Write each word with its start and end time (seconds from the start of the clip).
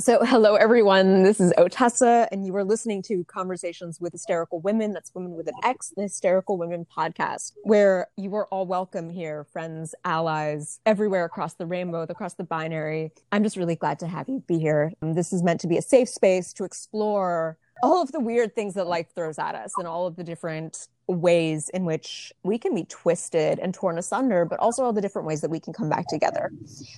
So, 0.00 0.20
hello 0.24 0.54
everyone. 0.54 1.24
This 1.24 1.40
is 1.40 1.52
Otessa, 1.58 2.28
and 2.30 2.46
you 2.46 2.54
are 2.54 2.62
listening 2.62 3.02
to 3.02 3.24
Conversations 3.24 4.00
with 4.00 4.12
Hysterical 4.12 4.60
Women. 4.60 4.92
That's 4.92 5.12
Women 5.12 5.32
with 5.32 5.48
an 5.48 5.54
X, 5.64 5.92
the 5.96 6.02
Hysterical 6.02 6.56
Women 6.56 6.86
podcast, 6.96 7.54
where 7.64 8.06
you 8.16 8.32
are 8.36 8.46
all 8.46 8.64
welcome 8.64 9.10
here, 9.10 9.42
friends, 9.52 9.96
allies, 10.04 10.78
everywhere 10.86 11.24
across 11.24 11.54
the 11.54 11.66
rainbow, 11.66 12.02
across 12.02 12.34
the 12.34 12.44
binary. 12.44 13.10
I'm 13.32 13.42
just 13.42 13.56
really 13.56 13.74
glad 13.74 13.98
to 13.98 14.06
have 14.06 14.28
you 14.28 14.40
be 14.46 14.60
here. 14.60 14.92
Um, 15.02 15.14
this 15.14 15.32
is 15.32 15.42
meant 15.42 15.60
to 15.62 15.66
be 15.66 15.78
a 15.78 15.82
safe 15.82 16.08
space 16.08 16.52
to 16.52 16.64
explore 16.64 17.58
all 17.82 18.00
of 18.00 18.12
the 18.12 18.20
weird 18.20 18.54
things 18.54 18.74
that 18.74 18.86
life 18.86 19.08
throws 19.16 19.40
at 19.40 19.56
us 19.56 19.72
and 19.78 19.88
all 19.88 20.06
of 20.06 20.14
the 20.14 20.22
different 20.22 20.86
ways 21.08 21.70
in 21.70 21.84
which 21.84 22.32
we 22.42 22.58
can 22.58 22.74
be 22.74 22.84
twisted 22.84 23.58
and 23.58 23.72
torn 23.74 23.98
asunder, 23.98 24.44
but 24.44 24.58
also 24.60 24.84
all 24.84 24.92
the 24.92 25.00
different 25.00 25.26
ways 25.26 25.40
that 25.40 25.50
we 25.50 25.58
can 25.58 25.72
come 25.72 25.88
back 25.88 26.06
together. 26.06 26.52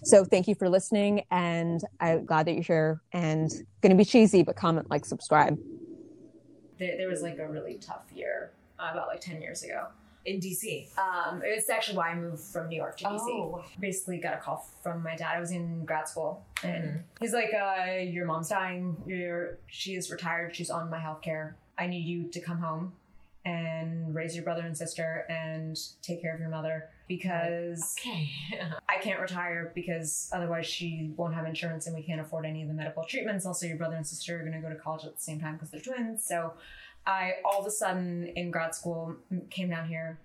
So 0.04 0.24
thank 0.24 0.48
you 0.48 0.54
for 0.56 0.68
listening, 0.68 1.24
and 1.30 1.80
I'm 2.00 2.24
glad 2.26 2.46
that 2.46 2.54
you're 2.54 2.62
here. 2.64 3.00
And 3.12 3.48
going 3.80 3.90
to 3.90 3.94
be 3.96 4.04
cheesy, 4.04 4.42
but 4.42 4.56
comment, 4.56 4.90
like, 4.90 5.04
subscribe. 5.04 5.58
There, 6.78 6.96
there 6.96 7.08
was 7.08 7.22
like 7.22 7.38
a 7.38 7.48
really 7.48 7.74
tough 7.74 8.04
year 8.14 8.50
uh, 8.78 8.88
about 8.92 9.06
like 9.08 9.20
ten 9.20 9.40
years 9.40 9.62
ago. 9.62 9.86
in 10.26 10.38
DC. 10.38 10.86
Um, 10.98 11.40
it's 11.42 11.70
actually 11.70 11.96
why 11.96 12.10
I 12.10 12.14
moved 12.14 12.42
from 12.42 12.68
New 12.68 12.76
York 12.76 12.98
to 12.98 13.04
DC. 13.04 13.20
Oh. 13.20 13.64
Basically, 13.78 14.18
got 14.18 14.34
a 14.34 14.36
call 14.38 14.66
from 14.82 15.02
my 15.02 15.16
dad. 15.16 15.36
I 15.36 15.40
was 15.40 15.50
in 15.50 15.84
grad 15.86 16.08
school, 16.08 16.44
and 16.62 16.84
Mhm. 16.84 17.02
he's 17.20 17.32
like, 17.32 17.50
uh, 17.54 17.92
"Your 18.00 18.26
mom's 18.26 18.48
dying. 18.48 18.96
You're 19.06 19.58
she 19.66 19.94
is 19.94 20.10
retired. 20.10 20.54
She's 20.56 20.68
on 20.70 20.90
my 20.90 20.98
health 20.98 21.22
care. 21.22 21.56
I 21.78 21.86
need 21.86 22.04
you 22.04 22.28
to 22.28 22.40
come 22.40 22.58
home 22.58 22.92
and 23.44 24.14
raise 24.14 24.34
your 24.34 24.44
brother 24.44 24.62
and 24.62 24.76
sister 24.76 25.24
and 25.30 25.78
take 26.02 26.20
care 26.20 26.34
of 26.34 26.40
your 26.40 26.50
mother 26.50 26.90
because 27.08 27.96
Okay. 27.98 28.30
I 28.88 28.98
can't 28.98 29.20
retire 29.20 29.72
because 29.74 30.28
otherwise 30.32 30.66
she 30.66 31.12
won't 31.16 31.34
have 31.34 31.46
insurance 31.46 31.86
and 31.86 31.96
we 31.96 32.02
can't 32.02 32.20
afford 32.20 32.44
any 32.44 32.62
of 32.62 32.68
the 32.68 32.74
medical 32.74 33.02
treatments. 33.04 33.46
Also, 33.46 33.66
your 33.66 33.76
brother 33.76 33.96
and 33.96 34.06
sister 34.06 34.36
are 34.36 34.40
going 34.40 34.52
to 34.52 34.60
go 34.60 34.68
to 34.68 34.74
college 34.78 35.04
at 35.04 35.16
the 35.16 35.22
same 35.22 35.40
time 35.40 35.54
because 35.54 35.70
they're 35.70 35.80
twins. 35.80 36.24
So, 36.24 36.52
I 37.06 37.36
all 37.46 37.60
of 37.60 37.66
a 37.66 37.70
sudden 37.70 38.30
in 38.36 38.50
grad 38.50 38.74
school 38.74 39.16
came 39.48 39.70
down 39.70 39.88
here, 39.88 40.18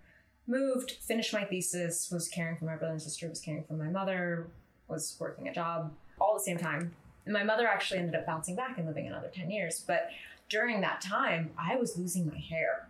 moved, 0.46 0.92
finished 0.92 1.32
my 1.34 1.46
thesis, 1.46 2.12
was 2.12 2.28
caring 2.28 2.58
for 2.58 2.66
my 2.66 2.76
brother 2.76 2.92
and 2.94 3.02
sister, 3.02 3.30
was 3.30 3.40
caring 3.40 3.64
for 3.64 3.74
my 3.74 3.88
mother, 3.90 4.48
was 4.90 5.16
working 5.20 5.48
a 5.48 5.54
job 5.54 5.94
all 6.20 6.36
at 6.36 6.40
the 6.40 6.44
same 6.44 6.58
time. 6.58 6.94
And 7.26 7.34
my 7.34 7.44
mother 7.44 7.66
actually 7.66 8.00
ended 8.00 8.16
up 8.16 8.26
bouncing 8.26 8.56
back 8.58 8.78
and 8.78 8.86
living 8.86 9.08
another 9.08 9.32
10 9.34 9.50
years. 9.50 9.84
But 9.88 10.10
during 10.50 10.82
that 10.82 11.00
time, 11.02 11.52
I 11.58 11.76
was 11.78 11.98
losing 11.98 12.28
my 12.28 12.38
hair. 12.38 12.88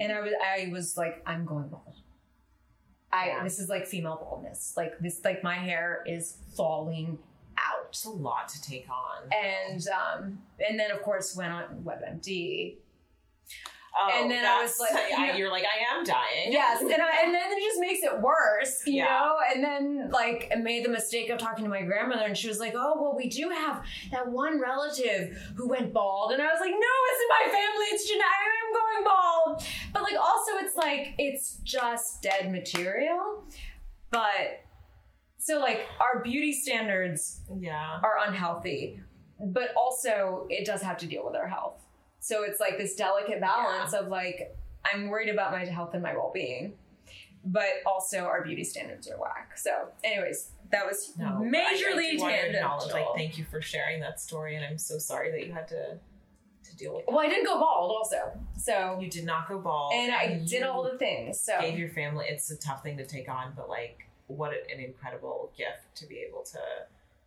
And 0.00 0.10
I 0.12 0.20
was 0.20 0.32
I 0.42 0.68
was 0.72 0.96
like, 0.96 1.22
I'm 1.26 1.44
going 1.44 1.68
bald. 1.68 1.94
I 3.12 3.26
Yeah. 3.28 3.44
this 3.44 3.58
is 3.58 3.68
like 3.68 3.86
female 3.86 4.16
baldness. 4.20 4.74
Like 4.76 4.98
this 4.98 5.20
like 5.24 5.42
my 5.44 5.54
hair 5.56 6.02
is 6.06 6.38
falling 6.56 7.18
out. 7.58 7.86
It's 7.90 8.04
a 8.04 8.10
lot 8.10 8.48
to 8.48 8.62
take 8.62 8.86
on. 8.88 9.28
And 9.32 9.86
um 9.88 10.38
and 10.66 10.78
then 10.78 10.90
of 10.90 11.02
course 11.02 11.36
went 11.36 11.52
on 11.52 11.64
WebMD. 11.84 12.76
oh, 14.00 14.10
and 14.22 14.30
then 14.30 14.44
I 14.46 14.62
was 14.62 14.78
that's- 14.78 15.10
like, 15.10 15.18
I, 15.18 15.36
you're 15.36 15.50
like, 15.50 15.64
I 15.64 15.96
am 15.98 16.04
dying. 16.04 16.52
Yes, 16.52 16.80
and 16.94 17.02
I, 17.02 17.24
and 17.24 17.34
then 17.34 17.50
it 17.52 17.60
just 17.60 17.80
makes 17.80 18.02
it 18.04 18.20
worse, 18.20 18.82
you 18.86 18.94
Yeah. 19.02 19.06
know. 19.06 19.36
And 19.52 19.62
then 19.64 20.10
like 20.10 20.48
I 20.54 20.56
made 20.60 20.84
the 20.84 20.88
mistake 20.90 21.28
of 21.30 21.38
talking 21.38 21.64
to 21.64 21.70
my 21.70 21.82
grandmother, 21.82 22.24
and 22.24 22.38
she 22.38 22.46
was 22.48 22.60
like, 22.60 22.74
"Oh, 22.76 22.94
well, 23.02 23.14
we 23.16 23.28
do 23.28 23.48
have 23.50 23.84
that 24.12 24.28
one 24.28 24.60
relative 24.60 25.36
who 25.56 25.68
went 25.68 25.92
bald," 25.92 26.30
and 26.32 26.40
I 26.40 26.46
was 26.46 26.60
like, 26.60 26.70
"No, 26.70 26.94
it's 27.10 27.22
in 27.24 27.28
my 27.38 27.44
family. 27.58 27.86
It's 27.92 28.08
genetic. 28.08 28.49
Bald." 29.04 29.62
But 29.92 30.02
like, 30.02 30.16
also, 30.20 30.52
it's 30.58 30.76
like 30.76 31.14
it's 31.18 31.56
just 31.64 32.22
dead 32.22 32.50
material. 32.52 33.44
But 34.10 34.60
so 35.38 35.58
like 35.58 35.86
our 36.00 36.22
beauty 36.22 36.52
standards 36.52 37.40
Yeah. 37.58 38.00
are 38.02 38.18
unhealthy, 38.26 39.00
but 39.38 39.74
also 39.76 40.46
it 40.50 40.66
does 40.66 40.82
have 40.82 40.98
to 40.98 41.06
deal 41.06 41.24
with 41.24 41.34
our 41.36 41.48
health. 41.48 41.82
So 42.18 42.42
it's 42.42 42.60
like 42.60 42.76
this 42.76 42.94
delicate 42.96 43.40
balance 43.40 43.94
of 43.94 44.08
like, 44.08 44.54
I'm 44.84 45.08
worried 45.08 45.30
about 45.30 45.52
my 45.52 45.64
health 45.64 45.94
and 45.94 46.02
my 46.02 46.12
well 46.14 46.30
being, 46.34 46.74
but 47.44 47.68
also 47.86 48.18
our 48.24 48.42
beauty 48.44 48.64
standards 48.64 49.08
are 49.08 49.16
whack. 49.18 49.56
So, 49.56 49.88
anyways, 50.04 50.50
that 50.70 50.84
was 50.84 51.16
No, 51.16 51.26
I- 51.26 51.30
I 51.30 51.32
majorly 51.74 52.10
do 52.12 52.18
want 52.22 52.34
to 52.34 52.46
acknowledge, 52.48 52.84
tangential. 52.90 53.12
like, 53.12 53.16
thank 53.18 53.38
you 53.38 53.44
for 53.46 53.62
sharing 53.62 54.00
that 54.00 54.20
story, 54.20 54.56
and 54.56 54.64
I'm 54.64 54.76
so 54.76 54.98
sorry 54.98 55.30
that 55.30 55.46
you 55.46 55.52
had 55.54 55.66
to 55.68 55.98
to 56.70 56.76
deal 56.76 56.94
with. 56.96 57.04
well, 57.08 57.18
I 57.20 57.28
didn't 57.28 57.44
go 57.46 57.58
bald 57.60 57.90
also. 57.90 58.32
So, 58.56 58.98
You 59.00 59.08
did 59.10 59.24
not 59.24 59.48
go 59.48 59.58
bald, 59.58 59.92
and 59.94 60.12
I 60.12 60.42
did 60.46 60.62
all 60.62 60.82
the 60.82 60.96
things. 60.98 61.40
So, 61.40 61.60
gave 61.60 61.78
your 61.78 61.88
family. 61.90 62.26
It's 62.28 62.50
a 62.50 62.56
tough 62.56 62.82
thing 62.82 62.96
to 62.98 63.06
take 63.06 63.28
on, 63.28 63.52
but 63.56 63.68
like, 63.68 64.06
what 64.26 64.52
an 64.52 64.80
incredible 64.80 65.50
gift 65.56 65.94
to 65.96 66.06
be 66.06 66.18
able 66.28 66.42
to 66.42 66.58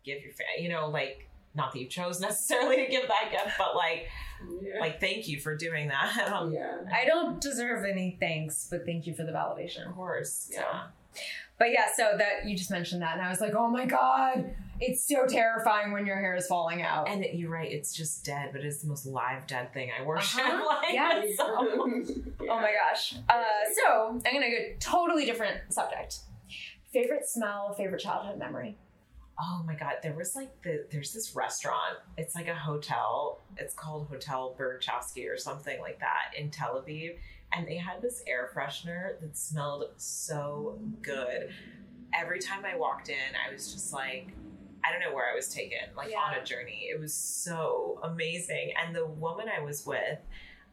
give 0.03 0.23
your 0.23 0.33
family. 0.33 0.63
You 0.63 0.69
know, 0.69 0.89
like, 0.89 1.27
not 1.55 1.71
that 1.73 1.79
you 1.79 1.87
chose 1.87 2.19
necessarily 2.19 2.77
to 2.85 2.87
give 2.91 3.07
that 3.07 3.31
gift, 3.31 3.57
but 3.57 3.75
like, 3.75 4.07
like, 4.79 4.99
thank 4.99 5.27
you 5.27 5.39
for 5.39 5.55
doing 5.55 5.87
that. 5.89 6.29
Um, 6.33 6.51
yeah. 6.53 6.77
I 6.91 7.05
don't 7.05 7.39
deserve 7.41 7.85
any 7.85 8.17
thanks, 8.19 8.67
but 8.69 8.85
thank 8.85 9.05
you 9.07 9.13
for 9.13 9.23
the 9.23 9.31
validation. 9.31 9.87
Of 9.87 9.93
validation. 9.93 9.95
course. 9.95 10.49
So- 10.51 10.61
Yeah. 10.61 10.83
But 11.59 11.71
yeah, 11.71 11.85
so 11.95 12.15
that 12.17 12.45
you 12.49 12.57
just 12.57 12.71
mentioned 12.71 13.03
that, 13.03 13.13
and 13.17 13.21
I 13.21 13.29
was 13.29 13.39
like, 13.39 13.53
oh 13.53 13.67
my 13.69 13.85
god, 13.85 14.49
it's 14.87 15.07
so 15.07 15.25
terrifying 15.27 15.91
when 15.91 16.05
your 16.05 16.17
hair 16.17 16.35
is 16.35 16.47
falling 16.47 16.81
out. 16.81 17.07
And 17.09 17.23
it, 17.23 17.35
you're 17.35 17.49
right, 17.49 17.71
it's 17.71 17.93
just 17.93 18.25
dead, 18.25 18.49
but 18.51 18.61
it's 18.63 18.81
the 18.81 18.87
most 18.87 19.05
live 19.05 19.47
dead 19.47 19.73
thing 19.73 19.89
I 19.99 20.03
worship. 20.03 20.39
Uh-huh. 20.41 20.63
Like, 20.83 20.93
Yes. 20.93 21.37
so- 21.37 21.45
Oh 21.49 22.59
my 22.59 22.71
gosh. 22.73 23.15
Uh, 23.29 23.43
so 23.83 24.09
I'm 24.25 24.33
gonna 24.33 24.49
go 24.49 24.57
totally 24.79 25.25
different 25.25 25.73
subject. 25.73 26.19
Favorite 26.91 27.27
smell, 27.27 27.73
favorite 27.73 28.01
childhood 28.01 28.37
memory. 28.37 28.77
Oh 29.41 29.63
my 29.65 29.73
god, 29.75 29.93
there 30.03 30.13
was 30.13 30.35
like 30.35 30.61
the 30.61 30.85
there's 30.91 31.11
this 31.13 31.35
restaurant. 31.35 31.97
It's 32.17 32.35
like 32.35 32.47
a 32.47 32.53
hotel. 32.53 33.41
It's 33.57 33.73
called 33.73 34.07
Hotel 34.07 34.55
Berchowski 34.59 35.27
or 35.27 35.37
something 35.37 35.79
like 35.79 35.99
that 36.01 36.37
in 36.39 36.51
Tel 36.51 36.79
Aviv. 36.81 37.15
And 37.51 37.67
they 37.67 37.77
had 37.77 38.01
this 38.01 38.21
air 38.27 38.49
freshener 38.55 39.19
that 39.21 39.35
smelled 39.37 39.85
so 39.97 40.77
good. 41.01 41.49
Every 42.13 42.39
time 42.39 42.63
I 42.65 42.75
walked 42.77 43.09
in, 43.09 43.15
I 43.47 43.51
was 43.51 43.73
just 43.73 43.91
like, 43.93 44.27
I 44.85 44.91
don't 44.91 44.99
know 45.01 45.15
where 45.15 45.31
I 45.31 45.35
was 45.35 45.47
taken, 45.49 45.79
like 45.95 46.09
on 46.17 46.35
a 46.35 46.43
journey. 46.45 46.87
It 46.93 46.99
was 46.99 47.13
so 47.13 47.99
amazing. 48.03 48.73
And 48.83 48.95
the 48.95 49.05
woman 49.05 49.47
I 49.49 49.61
was 49.63 49.85
with, 49.85 50.19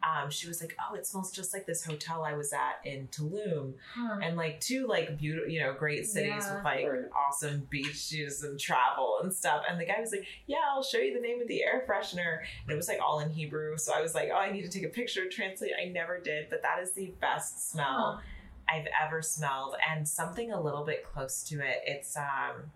um, 0.02 0.30
she 0.30 0.48
was 0.48 0.62
like, 0.62 0.74
"Oh, 0.80 0.94
it 0.94 1.06
smells 1.06 1.30
just 1.30 1.52
like 1.52 1.66
this 1.66 1.84
hotel 1.84 2.24
I 2.24 2.32
was 2.32 2.52
at 2.54 2.80
in 2.84 3.08
Tulum." 3.08 3.74
and 4.22 4.36
like 4.36 4.58
two 4.60 4.86
like 4.86 5.18
beautiful 5.18 5.48
you 5.50 5.60
know 5.60 5.72
great 5.74 6.06
cities 6.06 6.46
Yeah. 6.48 6.54
with 6.56 6.64
like 6.64 6.86
Right. 6.86 7.02
awesome 7.14 7.66
beaches 7.70 8.42
and 8.42 8.58
travel 8.58 9.18
and 9.22 9.32
stuff 9.32 9.62
and 9.68 9.78
the 9.80 9.84
guy 9.84 10.00
was 10.00 10.10
like 10.10 10.24
yeah 10.46 10.58
i'll 10.70 10.82
show 10.82 10.98
you 10.98 11.12
the 11.14 11.20
name 11.20 11.40
of 11.40 11.48
the 11.48 11.62
air 11.62 11.84
freshener 11.88 12.38
and 12.64 12.70
it 12.72 12.76
was 12.76 12.88
like 12.88 12.98
all 13.00 13.20
in 13.20 13.30
hebrew 13.30 13.76
so 13.78 13.92
i 13.94 14.00
was 14.00 14.14
like 14.14 14.30
oh 14.32 14.36
i 14.38 14.50
need 14.50 14.62
to 14.62 14.68
take 14.70 14.84
a 14.84 14.88
picture 14.88 15.28
translate 15.28 15.72
i 15.80 15.88
never 15.88 16.18
did 16.18 16.48
but 16.50 16.62
that 16.62 16.78
is 16.82 16.92
the 16.92 17.12
best 17.20 17.70
smell 17.70 18.20
i've 18.68 18.86
ever 19.06 19.20
smelled 19.22 19.74
and 19.90 20.06
something 20.08 20.50
a 20.52 20.60
little 20.60 20.84
bit 20.84 21.04
close 21.04 21.42
to 21.44 21.60
it 21.60 21.78
it's 21.86 22.16
um 22.16 22.70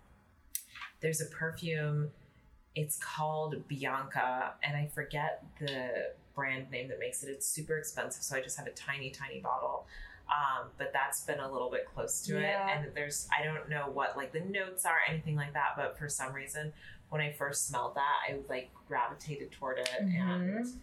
there's 1.01 1.21
a 1.21 1.25
perfume 1.25 2.09
it's 2.75 2.97
called 2.97 3.55
bianca 3.67 4.53
and 4.63 4.75
i 4.75 4.85
forget 4.93 5.43
the 5.59 5.89
brand 6.35 6.69
name 6.71 6.87
that 6.89 6.99
makes 6.99 7.23
it 7.23 7.29
it's 7.29 7.47
super 7.47 7.77
expensive 7.77 8.21
so 8.23 8.35
i 8.35 8.41
just 8.41 8.57
have 8.57 8.67
a 8.67 8.71
tiny 8.71 9.09
tiny 9.09 9.39
bottle 9.39 9.85
um, 10.27 10.69
but 10.79 10.91
that's 10.91 11.21
been 11.21 11.39
a 11.39 11.51
little 11.51 11.69
bit 11.69 11.85
close 11.93 12.21
to 12.23 12.39
Yeah. 12.39 12.79
it 12.81 12.85
and 12.87 12.95
there's 12.95 13.27
i 13.39 13.43
don't 13.43 13.69
know 13.69 13.89
what 13.93 14.17
like 14.17 14.33
the 14.33 14.39
notes 14.41 14.83
are 14.85 14.97
anything 15.07 15.35
like 15.35 15.53
that 15.53 15.73
but 15.77 15.97
for 15.97 16.09
some 16.09 16.33
reason 16.33 16.73
when 17.09 17.21
i 17.21 17.31
first 17.31 17.67
smelled 17.67 17.95
that 17.95 18.15
i 18.27 18.35
like 18.49 18.71
gravitated 18.87 19.51
toward 19.51 19.77
it 19.77 19.89
and 19.99 20.11
Mhm. 20.11 20.73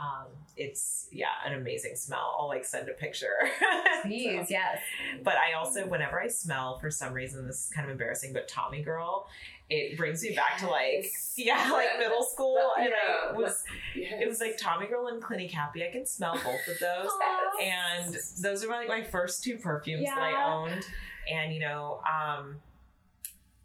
um, 0.00 0.26
it's 0.56 1.08
yeah 1.12 1.26
an 1.44 1.52
amazing 1.54 1.96
smell 1.96 2.36
i'll 2.38 2.46
like 2.48 2.64
send 2.64 2.88
a 2.88 2.92
picture 2.92 3.34
Please, 4.02 4.46
So- 4.48 4.54
yes. 4.54 4.78
but 5.24 5.34
i 5.34 5.52
also 5.54 5.84
whenever 5.86 6.20
i 6.20 6.28
smell 6.28 6.78
for 6.78 6.90
some 6.90 7.12
reason 7.12 7.46
this 7.46 7.66
is 7.66 7.70
kind 7.74 7.84
of 7.84 7.90
embarrassing 7.90 8.32
but 8.32 8.46
tommy 8.48 8.82
girl 8.82 9.26
it 9.74 9.96
brings 9.96 10.22
me 10.22 10.34
back 10.34 10.58
to 10.58 10.66
like 10.68 11.06
yeah 11.36 11.70
like 11.72 11.98
middle 11.98 12.22
school 12.22 12.58
and 12.78 12.88
Yeah. 12.90 13.30
i 13.30 13.32
was 13.32 13.62
Yes. 13.96 14.22
it 14.22 14.28
was 14.28 14.40
like 14.40 14.56
Tommy 14.58 14.86
Girl 14.86 15.06
and 15.08 15.22
Clinique 15.22 15.50
Happy. 15.52 15.84
I 15.86 15.90
can 15.90 16.06
smell 16.06 16.34
both 16.34 16.66
of 16.68 16.78
those. 16.78 17.10
And 17.62 18.16
those 18.42 18.64
are 18.64 18.68
like 18.68 18.88
my 18.88 19.02
first 19.02 19.44
two 19.44 19.56
perfumes 19.58 20.06
that 20.06 20.18
I 20.18 20.50
owned. 20.52 20.84
And 21.30 21.52
you 21.54 21.60
know, 21.60 22.00
um, 22.06 22.56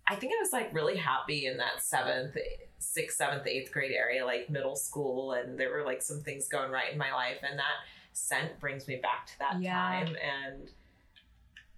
I 0.08 0.16
think 0.16 0.34
I 0.38 0.42
was 0.42 0.52
like 0.54 0.74
really 0.74 0.98
happy 0.98 1.48
in 1.48 1.58
that 1.58 1.82
seventh, 1.82 2.36
sixth, 2.80 3.18
seventh, 3.18 3.48
eighth 3.48 3.72
grade 3.72 3.92
area, 3.92 4.26
like 4.26 4.50
middle 4.50 4.76
school, 4.76 5.32
and 5.34 5.58
there 5.60 5.72
were 5.72 5.84
like 5.86 6.02
some 6.02 6.22
things 6.22 6.48
going 6.48 6.70
right 6.72 6.92
in 6.92 6.98
my 6.98 7.12
life, 7.14 7.38
and 7.50 7.58
that 7.58 7.78
scent 8.14 8.60
brings 8.60 8.88
me 8.88 8.98
back 8.98 9.26
to 9.28 9.40
that 9.40 9.62
Yeah. 9.62 9.74
time 9.74 10.16
and 10.18 10.70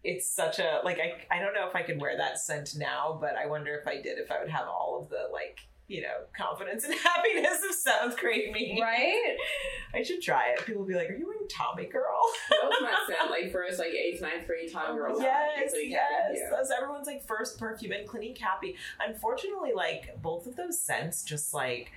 it's 0.04 0.30
such 0.30 0.60
a 0.60 0.81
like 0.84 1.00
I, 1.00 1.36
I 1.36 1.40
don't 1.40 1.54
know 1.54 1.68
if 1.68 1.75
I 1.75 1.81
could 1.84 2.00
wear 2.00 2.16
that 2.18 2.40
scent 2.40 2.75
now, 2.78 3.18
but 3.19 3.36
I 3.36 3.48
wonder 3.48 3.75
if 3.75 3.88
I 3.88 4.01
did 4.01 4.18
if 4.18 4.31
I 4.31 4.40
would 4.40 4.50
have 4.50 4.68
all 4.68 5.00
of 5.01 5.10
the 5.10 5.30
like 5.31 5.60
you 5.88 6.01
know 6.01 6.25
confidence 6.38 6.84
and 6.86 6.94
happiness 6.94 7.60
of 7.68 7.75
seventh 7.75 8.18
grade 8.18 8.51
me. 8.54 8.80
Right? 8.81 9.36
I 9.94 10.04
should 10.04 10.22
try 10.22 10.50
it. 10.51 10.66
People 10.66 10.81
will 10.81 10.88
be 10.88 10.94
like, 10.96 11.10
"Are 11.10 11.16
you 11.16 11.25
wearing 11.25 11.48
Tommy 11.50 11.86
girl. 11.86 12.22
That 12.51 12.60
was 12.69 12.78
my 12.81 12.94
scent, 13.07 13.31
like 13.31 13.51
first, 13.51 13.80
like 13.80 13.90
eighth, 13.90 14.22
ninth 14.22 14.46
grade 14.46 14.72
Tommy 14.72 14.96
girl. 14.98 15.19
Yes, 15.19 15.72
Clinique 15.72 15.90
yes. 15.92 16.02
Happy, 16.12 16.38
yeah. 16.40 16.50
That 16.52 16.60
was 16.60 16.72
everyone's 16.72 17.07
like 17.07 17.25
first 17.28 17.57
perfume 17.57 17.92
and 17.92 18.07
Clinique 18.07 18.38
Happy. 18.38 18.75
Unfortunately, 19.06 19.72
like 19.75 20.22
both 20.22 20.45
of 20.45 20.56
those 20.56 20.80
scents 20.80 21.24
just 21.24 21.54
like 21.56 21.92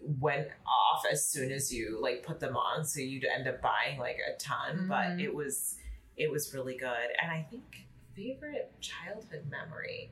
went 0.00 0.48
off 0.66 1.04
as 1.10 1.24
soon 1.24 1.52
as 1.52 1.72
you 1.72 1.98
like 2.02 2.22
put 2.24 2.40
them 2.40 2.56
on, 2.56 2.84
so 2.84 3.00
you'd 3.00 3.24
end 3.24 3.46
up 3.46 3.62
buying 3.62 3.98
like 3.98 4.18
a 4.28 4.36
ton. 4.38 4.86
But 4.88 5.10
Mhm. 5.10 5.22
it 5.22 5.34
was 5.34 5.76
it 6.20 6.30
was 6.30 6.52
really 6.52 6.76
good, 6.76 7.08
and 7.20 7.32
I 7.32 7.46
think 7.50 7.86
favorite 8.14 8.72
childhood 8.80 9.44
memory. 9.50 10.10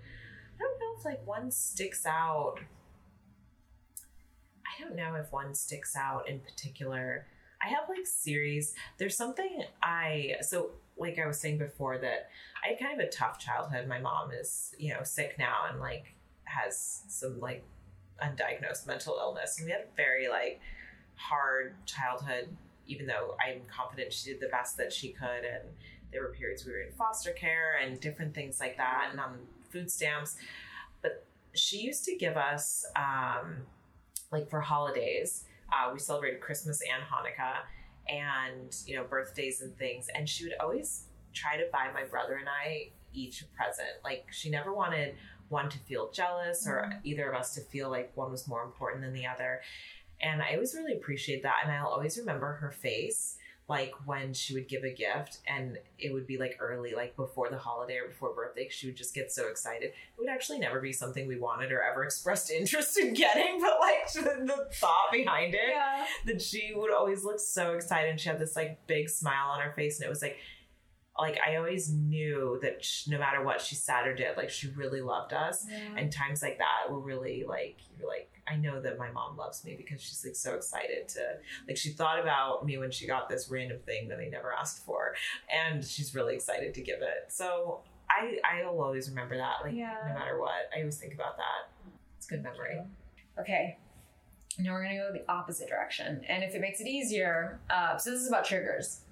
I 0.55 0.59
don't 0.59 0.81
know 0.81 0.99
if 0.99 1.05
like 1.05 1.27
one 1.27 1.51
sticks 1.51 2.07
out. 2.07 2.57
I 4.67 4.83
don't 4.83 4.97
know 4.97 5.15
if 5.17 5.31
one 5.31 5.55
sticks 5.55 5.95
out 5.95 6.29
in 6.29 6.41
particular. 6.41 7.27
I 7.63 7.69
have 7.69 7.89
like 7.89 8.07
series. 8.07 8.75
There's 8.97 9.17
something 9.17 9.63
I 9.83 10.37
so 10.41 10.71
like 10.97 11.19
I 11.19 11.27
was 11.27 11.39
saying 11.39 11.59
before 11.59 11.99
that 11.99 12.31
I 12.65 12.69
had 12.71 12.79
kind 12.79 13.01
of 13.01 13.07
a 13.07 13.11
tough 13.11 13.39
childhood. 13.39 13.87
My 13.87 14.01
mom 14.01 14.31
is, 14.33 14.75
you 14.79 14.95
know, 14.95 15.03
sick 15.03 15.37
now 15.39 15.67
and 15.71 15.79
like 15.79 16.15
has 16.45 17.03
some 17.09 17.39
like 17.41 17.65
undiagnosed 18.23 18.87
mental 18.87 19.19
illness. 19.21 19.59
And 19.59 19.67
we 19.67 19.73
had 19.73 19.83
a 19.83 19.97
very 19.97 20.29
like 20.29 20.61
hard 21.17 21.75
childhood, 21.87 22.49
even 22.87 23.07
though 23.07 23.37
I'm 23.45 23.61
confident 23.69 24.13
she 24.13 24.31
did 24.31 24.41
the 24.41 24.49
best 24.49 24.77
that 24.79 24.93
she 24.93 25.11
could. 25.11 25.45
And 25.45 25.65
there 26.13 26.23
were 26.23 26.33
periods 26.33 26.65
we 26.65 26.73
were 26.73 26.81
in 26.81 26.93
foster 26.93 27.33
care 27.33 27.79
and 27.83 28.01
different 28.01 28.35
things 28.35 28.61
like 28.61 28.77
that 28.77 29.09
and 29.11 29.21
on 29.21 29.39
food 29.71 29.91
stamps. 29.91 30.37
But 31.03 31.25
she 31.55 31.79
used 31.79 32.05
to 32.05 32.17
give 32.17 32.37
us 32.37 32.87
um 32.97 33.59
like 34.31 34.51
for 34.51 34.61
holidays, 34.61 35.45
uh, 35.73 35.91
we 35.93 35.99
celebrated 35.99 36.41
Christmas 36.41 36.83
and 36.83 37.03
Hanukkah 37.03 37.61
and 38.09 38.75
you 38.87 38.97
know 38.97 39.05
birthdays 39.05 39.61
and 39.61 39.77
things. 39.77 40.09
And 40.15 40.29
she 40.29 40.45
would 40.45 40.55
always 40.61 41.05
try 41.33 41.57
to 41.57 41.65
buy 41.73 41.91
my 41.93 42.05
brother 42.05 42.35
and 42.37 42.49
i 42.49 42.91
each 43.13 43.43
a 43.43 43.47
present. 43.57 43.89
Like 44.05 44.27
she 44.31 44.51
never 44.51 44.73
wanted 44.73 45.15
one 45.49 45.71
to 45.71 45.79
feel 45.79 46.11
jealous 46.11 46.67
or 46.67 46.93
either 47.05 47.31
of 47.31 47.41
us 47.41 47.55
to 47.55 47.63
feel 47.63 47.89
like 47.89 48.13
one 48.15 48.31
was 48.31 48.47
more 48.47 48.63
important 48.63 49.03
than 49.03 49.15
the 49.15 49.27
other. 49.27 49.63
And 50.21 50.43
i 50.43 50.55
always 50.55 50.75
really 50.75 50.95
appreciate 50.95 51.43
that. 51.43 51.57
And 51.65 51.73
i'll 51.73 51.89
always 51.89 52.19
remember 52.19 52.53
her 52.55 52.71
face 52.71 53.37
like 53.69 53.93
when 54.07 54.33
she 54.33 54.55
would 54.55 54.67
give 54.67 54.83
a 54.83 54.93
gift 54.93 55.39
and 55.47 55.77
it 55.99 56.11
would 56.13 56.27
be 56.27 56.39
like 56.39 56.57
early 56.59 56.95
like 56.95 57.15
before 57.17 57.51
the 57.51 57.59
holiday 57.59 57.97
or 57.99 58.09
before 58.09 58.35
birthday 58.35 58.67
she 58.71 58.87
would 58.87 58.97
just 58.97 59.15
get 59.15 59.31
so 59.31 59.49
excited 59.49 59.85
it 59.91 59.95
would 60.19 60.29
actually 60.31 60.59
never 60.59 60.81
be 60.81 60.91
something 60.93 61.29
we 61.29 61.39
wanted 61.39 61.71
or 61.71 61.83
ever 61.83 62.03
expressed 62.03 62.51
interest 62.61 62.99
in 62.99 63.13
getting 63.13 63.61
but 63.61 63.75
like 63.79 64.11
the, 64.15 64.45
the 64.47 64.69
thought 64.75 65.13
behind 65.13 65.55
it 65.55 65.61
Yeah. 65.71 66.07
that 66.27 66.41
she 66.41 66.73
would 66.75 66.91
always 66.93 67.25
look 67.25 67.39
so 67.41 67.75
excited 67.75 68.11
and 68.11 68.19
she 68.19 68.29
had 68.31 68.39
this 68.39 68.57
like 68.57 68.87
big 68.87 69.09
smile 69.11 69.49
on 69.51 69.61
her 69.61 69.73
face 69.73 69.99
and 70.01 70.07
it 70.07 70.11
was 70.11 70.23
like 70.23 70.39
like 71.21 71.39
I 71.45 71.57
always 71.57 71.91
knew 71.93 72.61
that 72.63 72.85
sh 72.85 73.09
no 73.09 73.19
matter 73.19 73.43
what 73.45 73.61
she 73.61 73.75
said 73.75 74.07
or 74.07 74.15
did 74.15 74.37
like 74.37 74.51
she 74.51 74.69
really 74.71 75.01
loved 75.01 75.33
us 75.33 75.67
and 75.97 76.13
times 76.13 76.43
like 76.43 76.59
that 76.59 76.91
were 76.91 77.01
really 77.01 77.45
like 77.47 77.77
you're 77.99 78.09
like 78.09 78.31
I 78.51 78.57
know 78.57 78.81
that 78.81 78.99
my 78.99 79.11
mom 79.11 79.37
loves 79.37 79.65
me 79.65 79.75
because 79.77 80.01
she's 80.01 80.25
like 80.25 80.37
so 80.37 80.55
excited 80.55 81.09
to 81.09 81.21
like 81.67 81.77
she 81.77 81.91
thought 81.91 82.19
about 82.21 82.65
me 82.65 82.79
when 82.79 82.91
she 82.91 83.07
got 83.07 83.29
this 83.29 83.49
random 83.51 83.79
thing 83.87 84.09
that 84.09 84.19
I 84.19 84.29
never 84.29 84.53
asked 84.53 84.85
for 84.85 85.15
and 85.53 85.85
she's 85.85 86.15
really 86.15 86.35
excited 86.35 86.75
to 86.75 86.81
give 86.81 87.01
it 87.03 87.27
so 87.29 87.81
I 88.11 88.39
I'll 88.63 88.81
always 88.81 89.09
remember 89.09 89.37
that 89.37 89.57
like 89.63 89.75
Yeah. 89.75 89.95
no 90.09 90.15
matter 90.15 90.39
what 90.41 90.71
I 90.75 90.81
always 90.81 90.97
think 90.97 91.15
about 91.15 91.37
that 91.37 91.71
it's 92.17 92.27
a 92.27 92.31
good 92.31 92.43
memory 92.43 92.79
Okay. 93.39 93.79
Now 94.59 94.73
we're 94.73 94.83
gonna 94.83 94.97
go 94.99 95.13
the 95.13 95.31
opposite 95.31 95.69
direction, 95.69 96.23
and 96.29 96.43
if 96.43 96.55
it 96.55 96.61
makes 96.61 96.81
it 96.81 96.89
easier, 96.89 97.61
uh, 97.71 97.97
so 97.97 98.11
this 98.11 98.21
is 98.21 98.27
about 98.29 98.45
triggers. 98.45 99.03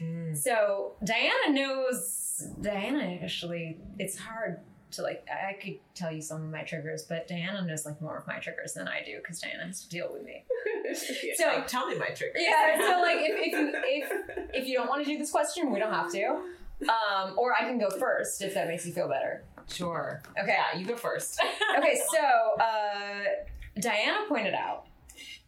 Mm. 0.00 0.34
So 0.34 0.94
Diana 1.04 1.50
knows. 1.50 2.48
Diana 2.62 3.18
actually, 3.22 3.76
it's 3.98 4.16
hard 4.16 4.60
to 4.96 5.02
like. 5.02 5.26
I 5.30 5.54
could 5.54 5.78
tell 5.94 6.12
you 6.12 6.20
some 6.22 6.42
of 6.42 6.50
my 6.50 6.62
triggers, 6.62 7.04
but 7.08 7.26
Diana 7.28 7.64
knows 7.66 7.84
like 7.86 8.00
more 8.00 8.16
of 8.18 8.26
my 8.26 8.38
triggers 8.38 8.74
than 8.74 8.88
I 8.88 9.02
do 9.04 9.16
because 9.18 9.40
Diana 9.40 9.66
has 9.66 9.82
to 9.82 9.88
deal 9.88 10.08
with 10.12 10.22
me. 10.24 10.44
Yeah. 10.86 11.32
So 11.36 11.46
like 11.46 11.66
tell 11.66 11.86
me 11.88 11.96
my 11.98 12.08
trigger 12.08 12.38
yeah, 12.38 12.76
so 12.78 13.00
like 13.02 13.16
if 13.20 13.46
if 13.46 13.52
you, 13.52 13.72
if 13.74 14.48
if 14.54 14.68
you 14.68 14.76
don't 14.76 14.86
want 14.88 15.02
to 15.04 15.10
do 15.10 15.16
this 15.18 15.30
question, 15.30 15.72
we 15.72 15.78
don't 15.80 15.92
have 15.92 16.12
to. 16.12 16.24
Um, 16.82 17.34
or 17.38 17.54
I 17.54 17.60
can 17.60 17.78
go 17.78 17.88
first 17.90 18.42
if 18.42 18.52
that 18.54 18.68
makes 18.68 18.84
you 18.86 18.92
feel 18.92 19.08
better. 19.08 19.42
sure 19.66 20.20
Okay. 20.40 20.54
yeah 20.58 20.78
you 20.78 20.84
go 20.86 20.94
first 20.96 21.40
Okay, 21.78 21.98
so 22.12 22.62
uh, 22.62 23.80
Diana 23.80 24.18
pointed 24.28 24.54
out, 24.54 24.86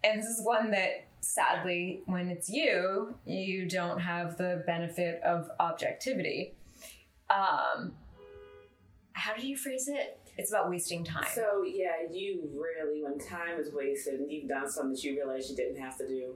and 0.02 0.18
this 0.18 0.26
is 0.26 0.40
one 0.42 0.70
that 0.70 1.06
sadly, 1.20 2.00
when 2.06 2.28
it's 2.28 2.48
you, 2.48 3.14
you 3.26 3.68
don't 3.68 3.98
have 3.98 4.38
the 4.38 4.62
benefit 4.66 5.20
of 5.22 5.50
objectivity. 5.60 6.54
Um, 7.28 7.92
how 9.16 9.34
did 9.34 9.44
you 9.44 9.56
phrase 9.56 9.88
it? 9.88 10.20
It's 10.36 10.52
about 10.52 10.68
wasting 10.68 11.02
time. 11.02 11.24
So 11.34 11.64
yeah, 11.64 12.08
you 12.12 12.50
really, 12.54 13.02
when 13.02 13.18
time 13.18 13.58
is 13.58 13.72
wasted 13.72 14.20
and 14.20 14.30
you've 14.30 14.48
done 14.48 14.70
something 14.70 14.92
that 14.92 15.02
you 15.02 15.16
realize 15.16 15.48
you 15.48 15.56
didn't 15.56 15.80
have 15.80 15.96
to 15.98 16.06
do, 16.06 16.34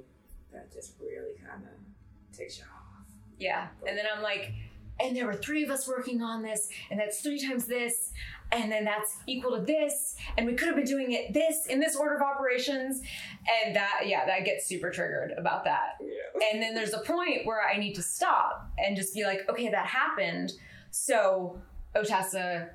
that 0.53 0.73
just 0.73 0.95
really 0.99 1.35
kind 1.39 1.63
of 1.63 2.37
takes 2.37 2.59
you 2.59 2.65
off. 2.65 3.07
Yeah. 3.39 3.69
And 3.87 3.97
then 3.97 4.07
I'm 4.15 4.23
like, 4.23 4.53
and 4.99 5.15
there 5.15 5.27
were 5.27 5.35
three 5.35 5.63
of 5.63 5.71
us 5.71 5.87
working 5.87 6.23
on 6.23 6.43
this, 6.43 6.69
and 6.91 6.99
that's 6.99 7.21
three 7.21 7.39
times 7.39 7.67
this, 7.67 8.13
and 8.53 8.71
then 8.73 8.85
that's 8.85 9.17
equal 9.27 9.57
to 9.57 9.63
this, 9.63 10.17
and 10.37 10.47
we 10.47 10.55
could 10.55 10.67
have 10.67 10.77
been 10.77 10.85
doing 10.85 11.13
it 11.13 11.33
this 11.33 11.67
in 11.67 11.81
this 11.81 11.97
order 11.97 12.17
of 12.17 12.23
operations. 12.23 13.01
And 13.65 13.77
that, 13.77 14.03
yeah, 14.07 14.27
that 14.27 14.45
gets 14.45 14.67
super 14.67 14.91
triggered 14.91 15.33
about 15.37 15.65
that. 15.65 15.97
Yeah. 16.01 16.49
And 16.53 16.63
then 16.63 16.75
there's 16.75 16.95
a 16.95 17.01
point 17.01 17.45
where 17.45 17.63
I 17.63 17.79
need 17.79 17.95
to 17.95 18.03
stop 18.03 18.71
and 18.79 18.97
just 18.97 19.15
be 19.15 19.25
like, 19.25 19.49
okay, 19.49 19.69
that 19.69 19.87
happened. 19.87 20.53
So, 20.91 21.61
Otessa, 21.95 22.69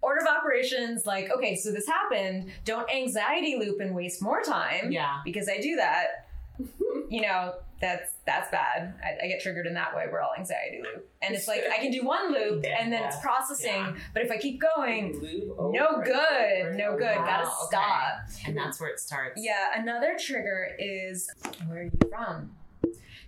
order 0.00 0.20
of 0.20 0.26
operations, 0.26 1.06
like, 1.06 1.30
okay, 1.30 1.54
so 1.56 1.70
this 1.72 1.86
happened. 1.86 2.50
Don't 2.64 2.90
anxiety 2.90 3.56
loop 3.58 3.80
and 3.80 3.94
waste 3.94 4.20
more 4.22 4.42
time 4.42 4.90
yeah 4.92 5.20
because 5.24 5.48
I 5.48 5.60
do 5.60 5.76
that, 5.76 6.26
you 7.08 7.20
know, 7.22 7.54
that's 7.80 8.12
that's 8.26 8.48
bad. 8.52 8.94
I, 9.02 9.24
I 9.24 9.28
get 9.28 9.42
triggered 9.42 9.66
in 9.66 9.74
that 9.74 9.94
way. 9.94 10.06
We're 10.10 10.20
all 10.20 10.34
anxiety 10.38 10.80
loop, 10.82 11.04
and 11.20 11.34
it's 11.34 11.48
like 11.48 11.64
I 11.72 11.78
can 11.78 11.90
do 11.90 12.04
one 12.04 12.32
loop 12.32 12.64
and 12.64 12.92
then 12.92 13.02
it's 13.02 13.16
processing. 13.20 13.72
Yeah. 13.72 13.94
But 14.14 14.22
if 14.22 14.30
I 14.30 14.36
keep 14.38 14.60
going, 14.76 15.20
Loop 15.20 15.56
no 15.74 16.00
good, 16.04 16.76
no 16.76 16.96
good. 16.96 17.08
over. 17.08 17.26
Gotta 17.26 17.44
Wow, 17.44 17.58
okay. 17.64 17.76
stop. 17.76 18.46
and 18.46 18.56
that's 18.56 18.80
where 18.80 18.88
it 18.88 19.00
starts 19.00 19.34
Yeah. 19.42 19.70
Another 19.76 20.16
trigger 20.16 20.76
is 20.78 21.28
where 21.66 21.80
are 21.80 21.82
you 21.84 21.90
from? 22.08 22.52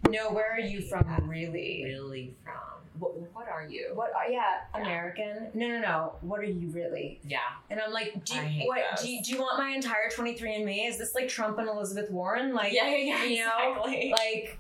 No, 0.09 0.31
where 0.31 0.53
are 0.53 0.61
you 0.61 0.83
from? 0.83 1.29
Really? 1.29 1.83
really 1.85 2.37
from 2.45 2.74
what, 2.99 3.17
what 3.35 3.49
are 3.49 3.67
you 3.67 3.91
What? 3.95 4.13
Are, 4.15 4.31
yeah, 4.31 4.41
Yeah. 4.75 4.81
American. 4.81 5.49
No, 5.55 5.69
no, 5.69 5.81
no. 5.81 6.13
What 6.21 6.41
are 6.41 6.45
you 6.45 6.69
really? 6.71 7.21
yeah 7.25 7.39
And 7.71 7.81
I'm 7.81 7.93
like, 7.93 8.25
do 8.25 8.37
you, 8.37 8.69
what? 8.69 8.81
those. 8.91 9.05
Do 9.05 9.11
you, 9.11 9.23
do 9.23 9.33
you 9.33 9.41
want 9.41 9.59
my 9.59 9.71
entire 9.71 10.09
23andMe? 10.15 10.89
Is 10.89 10.99
this 10.99 11.15
like 11.15 11.29
Trump 11.29 11.59
and 11.59 11.69
Elizabeth 11.69 12.11
Warren? 12.11 12.55
Like, 12.55 12.73
yeah 12.73 12.89
yeah 12.89 13.25
yeah 13.25 13.25
you 13.25 13.45
know, 13.45 13.83
like 14.13 14.59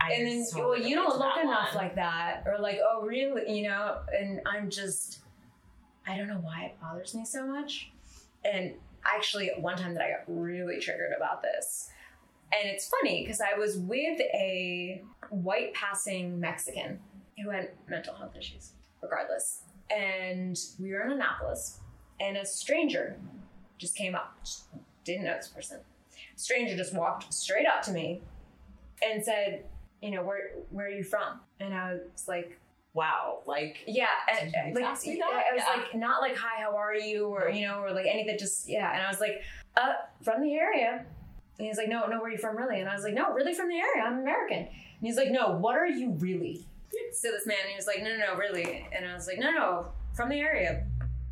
I 0.00 0.12
and 0.12 0.26
then 0.26 0.44
totally 0.52 0.80
well 0.80 0.88
you 0.88 0.94
don't 0.94 1.18
look 1.18 1.36
enough 1.42 1.74
one. 1.74 1.84
like 1.84 1.94
that 1.96 2.44
or 2.46 2.58
like 2.58 2.78
oh 2.88 3.02
really 3.02 3.50
you 3.52 3.68
know 3.68 3.98
and 4.16 4.40
i'm 4.46 4.70
just 4.70 5.20
i 6.06 6.16
don't 6.16 6.28
know 6.28 6.38
why 6.38 6.66
it 6.66 6.80
bothers 6.80 7.14
me 7.14 7.24
so 7.24 7.44
much 7.46 7.90
and 8.44 8.74
actually 9.04 9.50
one 9.58 9.76
time 9.76 9.94
that 9.94 10.02
i 10.04 10.10
got 10.10 10.22
really 10.28 10.78
triggered 10.78 11.12
about 11.16 11.42
this 11.42 11.90
and 12.52 12.68
it's 12.68 12.88
funny 12.88 13.22
because 13.22 13.40
i 13.40 13.56
was 13.58 13.78
with 13.78 14.20
a 14.20 15.02
white 15.30 15.72
passing 15.74 16.38
mexican 16.40 16.98
who 17.42 17.50
had 17.50 17.70
mental 17.88 18.14
health 18.14 18.34
issues 18.36 18.72
regardless 19.02 19.62
and 19.90 20.58
we 20.78 20.92
were 20.92 21.02
in 21.02 21.12
annapolis 21.12 21.78
and 22.20 22.36
a 22.36 22.44
stranger 22.46 23.16
just 23.78 23.94
came 23.96 24.14
up 24.14 24.36
just 24.44 24.64
didn't 25.04 25.24
know 25.24 25.34
this 25.36 25.48
person 25.48 25.78
stranger 26.36 26.76
just 26.76 26.94
walked 26.94 27.32
straight 27.32 27.66
up 27.66 27.82
to 27.82 27.92
me 27.92 28.20
and 29.02 29.24
said 29.24 29.64
you 30.00 30.12
know, 30.12 30.22
where 30.22 30.50
where 30.70 30.86
are 30.86 30.90
you 30.90 31.02
from? 31.02 31.40
And 31.58 31.74
I 31.74 31.94
was 31.94 32.28
like, 32.28 32.56
wow 32.94 33.40
like 33.46 33.78
yeah, 33.88 34.06
and 34.40 34.52
like 34.74 34.84
I 34.84 34.90
was 34.92 35.04
Yeah. 35.04 35.64
like, 35.76 35.94
not 35.96 36.20
like 36.20 36.36
hi, 36.36 36.62
how 36.62 36.76
are 36.76 36.94
you, 36.94 37.26
or 37.26 37.50
you 37.50 37.66
know, 37.66 37.80
or 37.80 37.90
like 37.92 38.06
anything, 38.06 38.38
just 38.38 38.68
yeah. 38.68 38.92
And 38.92 39.02
I 39.02 39.08
was 39.08 39.20
like, 39.20 39.42
uh, 39.76 39.94
from 40.22 40.40
the 40.42 40.54
area. 40.54 41.04
And 41.58 41.66
he's 41.66 41.76
like, 41.76 41.88
no, 41.88 42.06
no, 42.06 42.18
where 42.20 42.28
are 42.28 42.30
you 42.30 42.38
from, 42.38 42.56
really? 42.56 42.80
And 42.80 42.88
I 42.88 42.94
was 42.94 43.02
like, 43.02 43.14
no, 43.14 43.32
really 43.32 43.54
from 43.54 43.68
the 43.68 43.76
area. 43.76 44.04
I'm 44.04 44.20
American. 44.20 44.58
And 44.58 44.68
he's 45.00 45.16
like, 45.16 45.30
no, 45.30 45.56
what 45.56 45.76
are 45.76 45.86
you 45.86 46.12
really? 46.12 46.64
So 47.12 47.30
this 47.30 47.46
man, 47.46 47.56
he 47.68 47.76
was 47.76 47.86
like, 47.86 48.02
no, 48.02 48.10
no, 48.10 48.32
no, 48.32 48.36
really. 48.36 48.86
And 48.96 49.06
I 49.06 49.14
was 49.14 49.26
like, 49.26 49.38
no, 49.38 49.50
no, 49.50 49.86
from 50.14 50.28
the 50.28 50.40
area. 50.40 50.84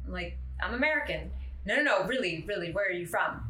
I'm 0.06 0.12
like, 0.12 0.36
I'm 0.62 0.74
American. 0.74 1.30
No, 1.64 1.76
no, 1.76 1.82
no, 1.82 2.04
really, 2.04 2.44
really, 2.46 2.72
where 2.72 2.86
are 2.86 2.92
you 2.92 3.06
from? 3.06 3.42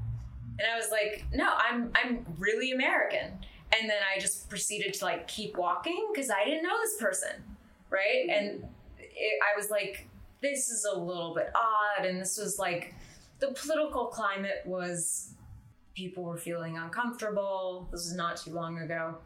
And 0.58 0.68
I 0.72 0.76
was 0.76 0.90
like, 0.90 1.24
no, 1.32 1.52
I'm 1.56 1.90
I'm 1.94 2.24
really 2.38 2.72
American. 2.72 3.32
And 3.78 3.90
then 3.90 3.98
I 4.14 4.20
just 4.20 4.48
proceeded 4.48 4.94
to 4.94 5.04
like 5.04 5.28
keep 5.28 5.56
walking 5.56 6.08
because 6.12 6.30
I 6.30 6.44
didn't 6.44 6.62
know 6.62 6.78
this 6.80 6.96
person, 6.98 7.42
right? 7.90 8.26
And 8.30 8.64
it, 8.98 9.40
I 9.42 9.58
was 9.58 9.70
like, 9.70 10.08
this 10.40 10.70
is 10.70 10.84
a 10.84 10.98
little 10.98 11.34
bit 11.34 11.50
odd. 11.54 12.06
And 12.06 12.20
this 12.20 12.38
was 12.38 12.58
like, 12.58 12.94
the 13.40 13.48
political 13.48 14.06
climate 14.06 14.62
was 14.64 15.34
people 15.96 16.22
were 16.22 16.36
feeling 16.36 16.76
uncomfortable. 16.76 17.88
This 17.90 18.04
was 18.04 18.14
not 18.14 18.36
too 18.36 18.52
long 18.52 18.78
ago. 18.78 19.16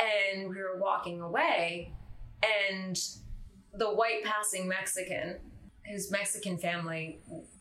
and 0.00 0.48
we 0.48 0.54
were 0.62 0.78
walking 0.78 1.20
away, 1.20 1.90
and 2.70 2.96
the 3.74 3.88
white 3.90 4.22
passing 4.22 4.68
Mexican, 4.68 5.34
his 5.82 6.08
Mexican 6.12 6.56
family 6.56 7.18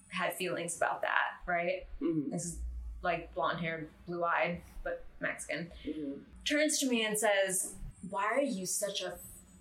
had 0.10 0.36
feelings 0.36 0.78
about 0.78 1.02
that, 1.02 1.42
right? 1.48 1.88
Mhm. 2.00 2.30
This 2.30 2.46
is 2.46 2.60
like 3.02 3.34
blonde 3.34 3.60
haired, 3.60 3.90
blue 4.06 4.24
eyed, 4.24 4.62
but 4.84 5.04
Mexican. 5.20 5.72
Mhm. 5.84 6.20
Turns 6.46 6.78
to 6.80 6.86
me 6.88 7.06
and 7.06 7.18
says, 7.18 7.74
Why 8.12 8.26
are 8.26 8.42
you 8.42 8.68
such 8.68 9.02
a, 9.02 9.18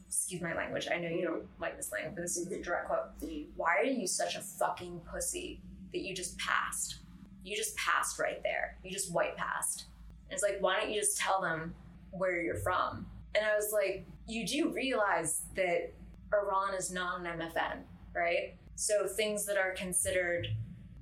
excuse 0.07 0.43
my 0.43 0.55
language, 0.55 0.87
I 0.93 0.99
know 0.99 1.09
you 1.09 1.23
don't 1.23 1.49
like 1.59 1.79
this 1.79 1.91
language, 1.91 2.15
but 2.15 2.21
this 2.23 2.37
is 2.37 2.47
a 2.53 2.63
direct 2.63 2.89
quote. 2.89 3.19
Mhm. 3.21 3.47
Why 3.57 3.79
are 3.79 3.85
you 3.85 4.07
such 4.07 4.37
a 4.37 4.43
fucking 4.43 5.01
pussy 5.11 5.63
that 5.93 6.01
you 6.01 6.15
just 6.15 6.37
passed? 6.39 6.97
You 7.47 7.57
just 7.57 7.77
passed 7.77 8.19
right 8.19 8.43
there. 8.43 8.77
You 8.83 8.91
just 8.91 9.13
white 9.13 9.37
passed. 9.37 9.85
And 10.29 10.35
it's 10.35 10.43
like, 10.43 10.57
why 10.61 10.81
don't 10.81 10.91
you 10.91 11.01
just 11.01 11.17
tell 11.17 11.41
them 11.41 11.75
where 12.11 12.43
you're 12.43 12.57
from? 12.57 13.07
And 13.37 13.47
I 13.47 13.55
was 13.55 13.73
like, 13.73 14.05
you 14.27 14.45
do 14.45 14.71
realize 14.71 15.43
that 15.55 15.93
Iran 16.35 16.75
is 16.75 16.91
not 16.91 17.21
an 17.21 17.27
MFN, 17.39 17.83
right? 18.13 18.57
So 18.75 19.07
things 19.07 19.47
that 19.47 19.57
are 19.57 19.73
considered 19.73 20.49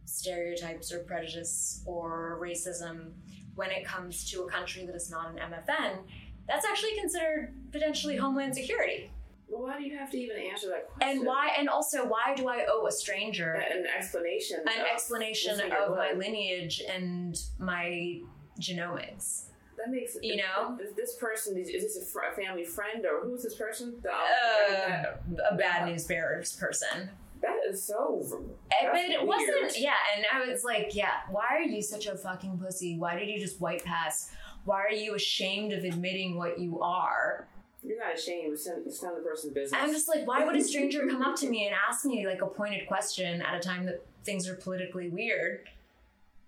stereotypes 0.04 0.92
or 0.92 0.98
prejudice 0.98 1.82
or 1.86 2.38
racism 2.42 3.12
when 3.54 3.70
it 3.70 3.86
comes 3.86 4.30
to 4.30 4.42
a 4.42 4.50
country 4.50 4.84
that 4.84 4.94
is 4.94 5.10
not 5.10 5.30
an 5.30 5.36
MFN, 5.36 6.00
that's 6.46 6.66
actually 6.66 6.94
considered 6.98 7.54
potentially 7.72 8.16
homeland 8.16 8.54
security. 8.54 9.10
Why 9.56 9.78
do 9.78 9.84
you 9.84 9.96
have 9.99 10.11
to 10.11 10.18
even 10.18 10.37
answer 10.38 10.68
that 10.68 10.90
question? 10.90 11.18
And 11.18 11.26
why 11.26 11.50
and 11.58 11.68
also 11.68 12.04
why 12.06 12.34
do 12.37 12.49
I 12.49 12.66
owe 12.68 12.87
a 12.87 12.92
stranger 12.92 13.52
An 13.54 13.84
explanation. 13.96 14.61
an 14.61 14.80
of- 14.80 14.87
explanation 14.92 15.61
of 15.61 15.96
my 15.96 16.12
lineage 16.12 16.82
and 16.88 17.40
my 17.58 18.20
genomics? 18.61 19.44
That 19.76 19.90
makes 19.90 20.16
you 20.23 20.37
know? 20.37 20.78
Is 20.80 20.94
this 20.94 21.16
person 21.16 21.56
is, 21.58 21.68
is 21.68 21.82
this 21.82 21.96
a, 22.02 22.04
fr- 22.04 22.20
a 22.32 22.34
family 22.34 22.64
friend 22.64 23.04
or 23.04 23.25
who's 23.26 23.42
this 23.42 23.54
person? 23.56 23.96
The- 24.02 24.11
Uh, 24.11 25.16
a 25.50 25.56
bad 25.56 25.87
news 25.88 26.06
bearers 26.06 26.54
person. 26.56 27.11
that 27.42 27.56
is 27.68 27.82
so. 27.82 28.23
Eh, 28.70 28.88
but 28.90 29.00
it 29.00 29.26
wasn't 29.26 29.78
yeah 29.78 29.92
and 30.16 30.25
i 30.32 30.46
was 30.50 30.64
like 30.64 30.94
yeah 30.94 31.16
why 31.30 31.44
are 31.50 31.61
you 31.61 31.82
such 31.82 32.06
a 32.06 32.16
fucking 32.16 32.58
pussy 32.58 32.96
why 32.96 33.18
did 33.18 33.28
you 33.28 33.38
just 33.38 33.61
white 33.61 33.84
pass 33.84 34.30
why 34.64 34.80
are 34.80 34.90
you 34.90 35.14
ashamed 35.14 35.73
of 35.75 35.84
admitting 35.84 36.38
what 36.38 36.58
you 36.58 36.80
are 36.80 37.46
You're 37.86 37.98
not 37.98 38.14
ashamed. 38.18 38.54
It's 38.54 38.66
none, 38.66 38.82
it's 38.86 39.02
none 39.02 39.12
of 39.16 39.22
the 39.22 39.28
person's 39.28 39.52
business. 39.52 39.78
i'm 39.80 39.90
just 39.92 40.08
like 40.08 40.26
why 40.26 40.44
would 40.44 40.56
a 40.56 40.62
stranger 40.64 41.06
come 41.06 41.22
up 41.22 41.36
to 41.36 41.48
me 41.48 41.66
and 41.66 41.76
ask 41.88 42.04
me 42.04 42.26
like 42.26 42.40
a 42.42 42.46
pointed 42.46 42.86
question 42.88 43.42
at 43.42 43.54
a 43.54 43.60
time 43.60 43.84
that 43.86 44.04
things 44.24 44.48
are 44.48 44.54
politically 44.54 45.08
weird 45.10 45.68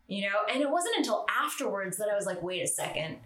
you 0.09 0.23
know 0.23 0.39
and 0.53 0.63
it 0.63 0.71
wasn't 0.71 0.95
until 0.97 1.27
afterwards 1.45 1.97
that 1.99 2.09
i 2.11 2.15
was 2.15 2.25
like 2.27 2.43
wait 2.43 2.63
a 2.63 2.67
second 2.67 3.19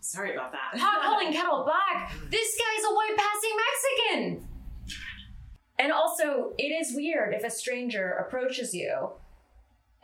Sorry 0.00 0.32
about 0.34 0.52
that. 0.52 0.78
pot 0.78 1.02
calling 1.02 1.32
kettle 1.32 1.64
black 1.64 2.12
this 2.30 2.56
guy's 2.58 2.84
a 2.84 2.94
white 2.94 3.16
passing 3.16 3.50
mexican 3.64 4.48
and 5.78 5.90
also 5.92 6.52
it 6.58 6.64
is 6.64 6.94
weird 6.94 7.34
if 7.34 7.44
a 7.44 7.50
stranger 7.50 8.10
approaches 8.12 8.74
you 8.74 9.08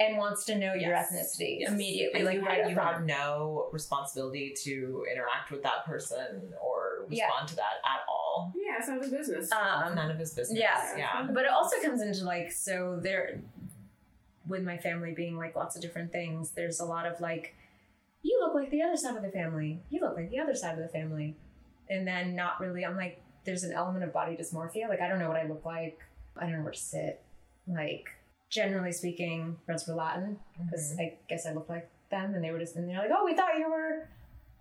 and 0.00 0.16
wants 0.16 0.44
to 0.46 0.56
know 0.56 0.74
your 0.74 0.92
ethnicity 0.94 1.58
Yes. 1.60 1.72
immediately 1.72 2.20
And 2.20 2.24
like 2.26 2.36
you, 2.36 2.44
right 2.46 2.60
have, 2.62 2.70
you 2.70 2.76
have 2.76 3.04
no 3.04 3.68
responsibility 3.72 4.54
to 4.64 5.04
interact 5.12 5.50
with 5.50 5.62
that 5.64 5.84
person 5.86 6.52
or 6.62 6.87
respond 7.10 7.40
Yeah. 7.42 7.46
to 7.46 7.56
that 7.56 7.74
at 7.84 8.00
all. 8.08 8.52
yeah, 8.56 8.76
it's 8.78 8.88
none 8.88 8.98
of 8.98 9.02
his 9.04 9.12
business. 9.12 9.50
um 9.52 9.94
None 9.94 10.10
of 10.10 10.18
his 10.18 10.32
business. 10.34 10.58
yeah. 10.58 10.96
Yeah. 10.96 11.28
but 11.32 11.44
it 11.44 11.50
also 11.50 11.76
comes 11.82 12.00
into 12.02 12.24
like 12.24 12.52
so 12.52 12.98
there 13.02 13.40
with 14.46 14.62
my 14.62 14.78
family 14.78 15.12
being 15.12 15.36
like 15.36 15.54
lots 15.56 15.76
of 15.76 15.82
different 15.82 16.10
things 16.12 16.52
there's 16.52 16.80
a 16.80 16.84
lot 16.84 17.04
of 17.06 17.20
like 17.20 17.54
you 18.22 18.38
look 18.40 18.54
like 18.54 18.70
the 18.70 18.80
other 18.82 18.96
side 18.96 19.14
of 19.16 19.22
the 19.22 19.28
family 19.30 19.78
you 19.90 20.00
look 20.00 20.16
like 20.16 20.30
the 20.30 20.38
other 20.38 20.54
side 20.54 20.72
of 20.72 20.78
the 20.82 20.88
family 20.88 21.36
and 21.90 22.06
then 22.06 22.34
not 22.34 22.58
really 22.60 22.84
i'm 22.84 22.96
like 22.96 23.20
there's 23.44 23.62
an 23.62 23.72
element 23.72 24.02
of 24.04 24.12
body 24.12 24.36
dysmorphia 24.36 24.88
like 24.88 25.00
i 25.02 25.08
don't 25.08 25.18
know 25.18 25.28
what 25.28 25.36
i 25.36 25.46
look 25.46 25.64
like 25.66 25.98
i 26.38 26.44
don't 26.44 26.52
know 26.52 26.62
where 26.62 26.72
to 26.72 26.78
sit 26.78 27.20
like 27.66 28.08
generally 28.48 28.90
speaking 28.92 29.56
friends 29.66 29.86
were 29.86 29.94
latin 29.94 30.38
because 30.64 30.92
Mm-hmm. 30.92 31.00
i 31.02 31.12
guess 31.28 31.46
i 31.46 31.52
look 31.52 31.68
like 31.68 31.88
them 32.10 32.34
and 32.34 32.42
they 32.42 32.50
were 32.50 32.58
just 32.58 32.74
and 32.76 32.88
they're 32.88 32.98
like 32.98 33.10
oh 33.14 33.24
we 33.26 33.34
thought 33.36 33.58
you 33.58 33.68
were 33.70 34.08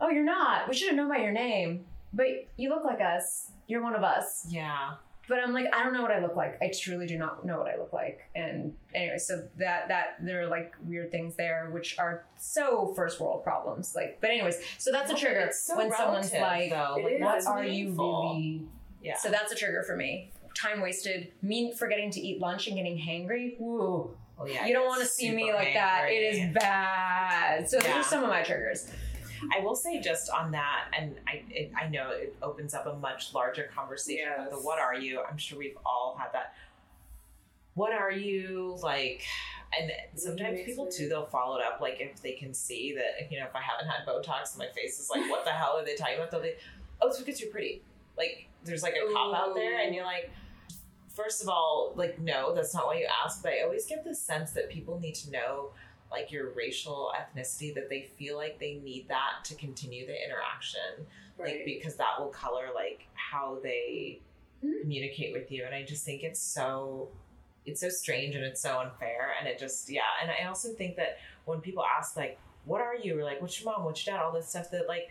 oh 0.01 0.10
you're 0.10 0.25
not 0.25 0.68
we 0.68 0.75
should 0.75 0.89
have 0.89 0.98
known 0.98 1.08
by 1.10 1.18
your 1.20 1.32
name 1.32 1.86
but 2.14 2.28
you 2.58 2.70
look 2.70 2.84
like 2.84 3.02
us 3.02 3.52
you're 3.68 3.82
one 3.84 3.96
of 3.96 4.04
us 4.04 4.46
Yeah. 4.50 4.94
but 5.28 5.40
I'm 5.40 5.52
like, 5.52 5.66
I 5.76 5.84
don't 5.84 5.92
know 5.94 6.02
what 6.02 6.12
I 6.12 6.20
look 6.22 6.38
like. 6.38 6.58
I 6.62 6.72
truly 6.74 7.06
do 7.06 7.18
not 7.18 7.46
know 7.46 7.58
what 7.60 7.68
I 7.68 7.76
look 7.78 7.92
like. 7.92 8.22
And 8.34 8.74
anyway, 8.96 9.18
so 9.18 9.46
that 9.58 9.90
that 9.90 10.16
there 10.22 10.42
are 10.42 10.48
like 10.48 10.74
weird 10.86 11.12
things 11.12 11.36
there, 11.36 11.70
which 11.72 12.00
are 12.00 12.24
so 12.38 12.94
first 12.96 13.20
world 13.20 13.44
problems. 13.44 13.94
Like, 13.94 14.20
but 14.22 14.30
anyways, 14.30 14.58
so 14.78 14.90
that's 14.94 15.12
a 15.12 15.16
trigger 15.16 15.42
It's 15.42 15.62
so 15.62 15.76
when 15.78 15.92
someone's 15.92 16.32
like, 16.32 16.70
though. 16.70 16.96
Like, 17.04 17.20
"What 17.20 17.46
are 17.46 17.66
you 17.66 17.92
really?" 17.92 18.68
Yeah. 19.04 19.18
So 19.18 19.30
that's 19.30 19.52
a 19.52 19.56
trigger 19.56 19.84
for 19.84 19.98
me. 19.98 20.32
Time 20.56 20.80
wasted, 20.82 21.34
me 21.42 21.74
forgetting 21.74 22.10
to 22.12 22.22
eat 22.22 22.40
lunch 22.40 22.68
and 22.68 22.78
getting 22.78 22.98
hangry. 22.98 23.60
Woo. 23.60 24.16
Oh, 24.40 24.46
yeah, 24.46 24.66
you 24.66 24.74
don't 24.74 24.88
want 24.88 25.02
to 25.02 25.08
see 25.08 25.30
me 25.32 25.52
like 25.54 25.74
that. 25.74 26.06
It 26.10 26.36
is 26.36 26.54
bad. 26.54 27.70
So 27.70 27.80
those 27.80 27.90
are 27.90 28.04
some 28.04 28.24
of 28.24 28.30
my 28.30 28.44
triggers. 28.44 28.90
I 29.56 29.63
will 29.63 29.75
say 29.75 30.01
just 30.01 30.29
on 30.29 30.51
that, 30.51 30.86
and 30.98 31.15
I 31.27 31.44
it, 31.50 31.72
I 31.79 31.88
know 31.89 32.10
it 32.12 32.36
opens 32.41 32.74
up 32.74 32.86
a 32.86 32.96
much 32.96 33.34
larger 33.34 33.70
conversation. 33.75 34.25
Yes. 34.25 34.50
The 34.51 34.58
what 34.58 34.79
are 34.79 34.96
you? 34.96 35.22
I'm 35.29 35.38
sure 35.38 35.58
we've 35.58 35.77
all 35.86 36.17
had 36.20 36.32
that. 36.34 36.53
What 37.75 37.94
are 37.94 38.12
you 38.12 38.77
like? 38.82 39.24
And 39.79 39.91
sometimes 40.15 40.62
people 40.65 40.88
too, 40.88 41.10
they'll 41.10 41.25
follow 41.25 41.58
it 41.58 41.63
up 41.63 41.82
like 41.82 41.98
if 42.00 42.22
they 42.22 42.32
can 42.34 42.53
see 42.53 42.96
that 42.96 43.32
you 43.32 43.39
know 43.39 43.46
if 43.46 43.56
I 43.56 43.62
haven't 43.62 43.89
had 43.89 44.08
Botox, 44.08 44.58
my 44.58 44.67
face 44.75 45.00
is 45.00 45.10
like, 45.10 45.29
what 45.29 45.46
the 45.46 45.51
hell 45.51 45.77
are 45.77 45.86
they 45.86 45.96
talking 45.96 46.15
about? 46.15 46.32
They'll 46.32 46.41
be, 46.41 46.53
oh, 47.01 47.10
it's 47.10 47.20
because 47.20 47.41
you're 47.41 47.51
pretty. 47.51 47.82
Like 48.17 48.48
there's 48.63 48.84
like 48.84 48.96
a 48.96 49.13
cop 49.13 49.36
out 49.36 49.56
there, 49.56 49.79
and 49.79 49.94
you're 49.94 50.06
like. 50.06 50.32
First 51.10 51.41
of 51.41 51.50
all, 51.50 51.94
like 51.96 52.20
no, 52.20 52.53
that's 52.53 52.75
not 52.75 52.86
why 52.86 53.00
you 53.00 53.08
ask. 53.25 53.41
But 53.41 53.53
I 53.53 53.63
always 53.63 53.88
get 53.88 54.03
the 54.03 54.13
sense 54.13 54.51
that 54.51 54.70
people 54.70 55.00
need 55.00 55.15
to 55.15 55.32
know 55.32 55.72
like 56.12 56.32
your 56.32 56.52
racial 56.52 57.12
ethnicity 57.20 57.74
that 57.76 57.90
they 57.90 58.10
feel 58.18 58.38
like 58.38 58.60
they 58.60 58.76
need 58.76 59.08
that 59.10 59.44
to 59.44 59.56
continue 59.56 60.06
the 60.06 60.16
interaction 60.26 61.06
like 61.38 61.48
right. 61.54 61.66
because 61.66 61.96
that 61.98 62.20
will 62.20 62.30
color 62.30 62.68
like 62.74 63.08
how 63.14 63.60
they 63.62 64.20
Mhm. 64.64 64.82
communicate 64.82 65.34
with 65.34 65.52
you. 65.52 65.66
And 65.66 65.76
i 65.76 65.84
just 65.84 66.04
think 66.04 66.24
it's 66.24 66.40
so 66.40 67.10
it's 67.66 67.80
so 67.82 67.90
strange 67.90 68.34
and 68.36 68.44
it's 68.46 68.62
so 68.62 68.80
unfair. 68.80 69.34
And 69.38 69.48
it 69.48 69.60
just 69.60 69.88
yeah. 69.90 70.02
And 70.22 70.32
i 70.32 70.48
also 70.48 70.74
think 70.74 70.96
that 70.96 71.18
when 71.46 71.62
people 71.62 71.84
ask 71.84 72.16
like 72.18 72.40
what 72.66 72.82
are 72.82 72.96
you? 72.96 73.20
or 73.20 73.24
like 73.24 73.40
what's 73.42 73.62
your 73.62 73.72
mom? 73.72 73.86
What's 73.86 74.06
your 74.06 74.16
dad? 74.16 74.24
all 74.24 74.32
this 74.32 74.50
stuff 74.50 74.72
that 74.72 74.88
like 74.88 75.10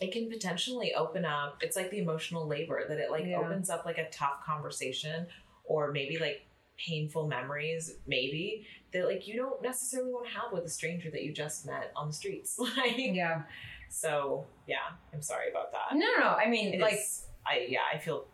it 0.00 0.12
can 0.12 0.28
potentially 0.30 0.94
open 0.94 1.24
up 1.24 1.58
it's 1.62 1.76
like 1.76 1.90
the 1.90 1.98
emotional 1.98 2.46
labor 2.46 2.84
that 2.88 2.98
it 2.98 3.10
like 3.10 3.26
Yeah. 3.26 3.38
opens 3.40 3.68
up 3.70 3.84
like 3.84 3.98
a 3.98 4.08
tough 4.10 4.42
conversation 4.44 5.26
or 5.64 5.90
maybe 5.92 6.18
like 6.18 6.46
painful 6.78 7.26
memories 7.26 7.96
maybe 8.06 8.66
that 8.92 9.06
like 9.06 9.26
you 9.26 9.36
don't 9.36 9.60
necessarily 9.62 10.10
want 10.12 10.26
to 10.26 10.32
have 10.32 10.52
with 10.52 10.64
a 10.64 10.68
stranger 10.70 11.10
that 11.10 11.22
you 11.22 11.32
just 11.32 11.66
met 11.66 11.92
on 11.96 12.06
the 12.08 12.12
streets 12.12 12.58
like 12.58 12.96
Yeah. 12.96 13.42
so 13.88 14.46
yeah 14.66 14.76
i'm 15.12 15.22
sorry 15.22 15.50
about 15.50 15.72
that 15.72 15.92
No, 15.96 16.06
no, 16.18 16.20
no. 16.24 16.28
I 16.28 16.48
mean, 16.48 16.74
It 16.74 16.80
like, 16.80 16.94
is- 16.94 17.26
i 17.46 17.66
yeah 17.68 17.80
i 17.92 17.98
feel 17.98 18.26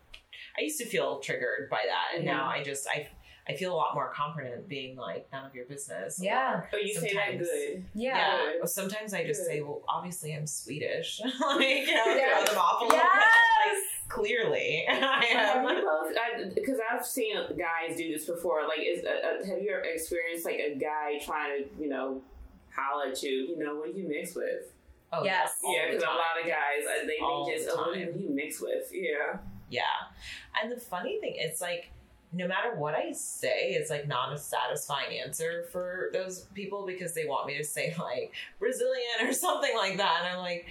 i 0.57 0.61
used 0.61 0.79
to 0.79 0.85
feel 0.85 1.19
triggered 1.19 1.69
by 1.69 1.81
that 1.85 2.15
and 2.17 2.25
now 2.25 2.47
i 2.47 2.63
just 2.63 2.87
i 2.87 3.07
i 3.47 3.53
feel 3.53 3.73
a 3.73 3.75
lot 3.75 3.93
more 3.93 4.09
confident 4.13 4.67
being 4.69 4.95
like 4.95 5.27
none 5.31 5.45
of 5.45 5.53
your 5.55 5.65
business 5.65 6.19
Yeah. 6.21 6.61
but 6.71 6.83
you 6.83 6.93
say 6.93 7.13
that 7.13 7.27
sometimes- 7.29 7.47
good. 7.47 7.85
yeah. 7.93 8.17
yeah, 8.17 8.51
Good. 8.61 8.69
Sometimes 8.69 9.13
i 9.13 9.25
just 9.25 9.41
Good. 9.41 9.47
say 9.47 9.61
well 9.61 9.81
obviously 9.87 10.33
i'm 10.33 10.47
swedish 10.47 11.19
like 11.23 11.31
you 11.61 11.85
know 11.93 12.05
Yes. 12.05 12.45
throw 12.47 12.53
them 12.55 12.61
off 12.63 12.81
a 12.81 12.85
little 12.85 12.99
bit 12.99 13.05
like 13.05 14.09
clearly 14.09 14.85
i 14.89 15.25
Have 15.25 15.65
am 15.65 15.81
both? 15.83 16.53
Because 16.55 16.77
I've 16.91 17.05
seen 17.05 17.35
guys 17.57 17.97
do 17.97 18.11
this 18.13 18.25
before. 18.25 18.67
Like, 18.67 18.79
is 18.85 19.03
uh, 19.03 19.09
uh, 19.09 19.45
have 19.47 19.61
you 19.61 19.71
ever 19.71 19.81
experienced 19.81 20.45
like 20.45 20.59
a 20.59 20.75
guy 20.75 21.17
trying 21.23 21.63
to, 21.63 21.69
you 21.81 21.89
know, 21.89 22.21
holler 22.75 23.07
at 23.11 23.23
you? 23.23 23.31
You 23.31 23.57
know, 23.63 23.75
what 23.75 23.93
do 23.93 23.99
you 23.99 24.07
mix 24.07 24.35
with? 24.35 24.71
oh 25.13 25.23
Yes. 25.23 25.53
yeah, 25.63 25.85
the 25.87 25.91
because 25.95 26.03
a 26.03 26.07
lot 26.07 26.39
of 26.41 26.45
guys 26.47 26.83
uh, 26.85 27.05
they, 27.07 27.17
All 27.23 27.45
they 27.47 27.53
just 27.55 27.67
the 27.67 27.73
oh, 27.73 27.87
what 27.87 27.95
time. 27.95 28.13
do 28.13 28.19
you 28.19 28.29
mix 28.29 28.61
with? 28.61 28.89
Yeah. 28.91 29.37
Yeah. 29.69 29.81
And 30.61 30.71
the 30.71 30.79
funny 30.79 31.19
thing 31.19 31.35
is 31.37 31.59
like 31.61 31.89
no 32.33 32.47
matter 32.47 32.75
what 32.75 32.95
I 32.95 33.11
say, 33.11 33.73
it's 33.73 33.89
like 33.89 34.07
not 34.07 34.33
a 34.33 34.37
satisfying 34.37 35.19
answer 35.19 35.65
for 35.71 36.09
those 36.13 36.47
people 36.53 36.85
because 36.85 37.13
they 37.13 37.25
want 37.25 37.45
me 37.47 37.57
to 37.57 37.63
say 37.63 37.95
like 37.99 38.33
Brazilian 38.59 39.27
or 39.27 39.33
something 39.33 39.75
like 39.77 39.97
that. 39.97 40.21
And 40.23 40.29
I'm 40.29 40.39
like, 40.39 40.65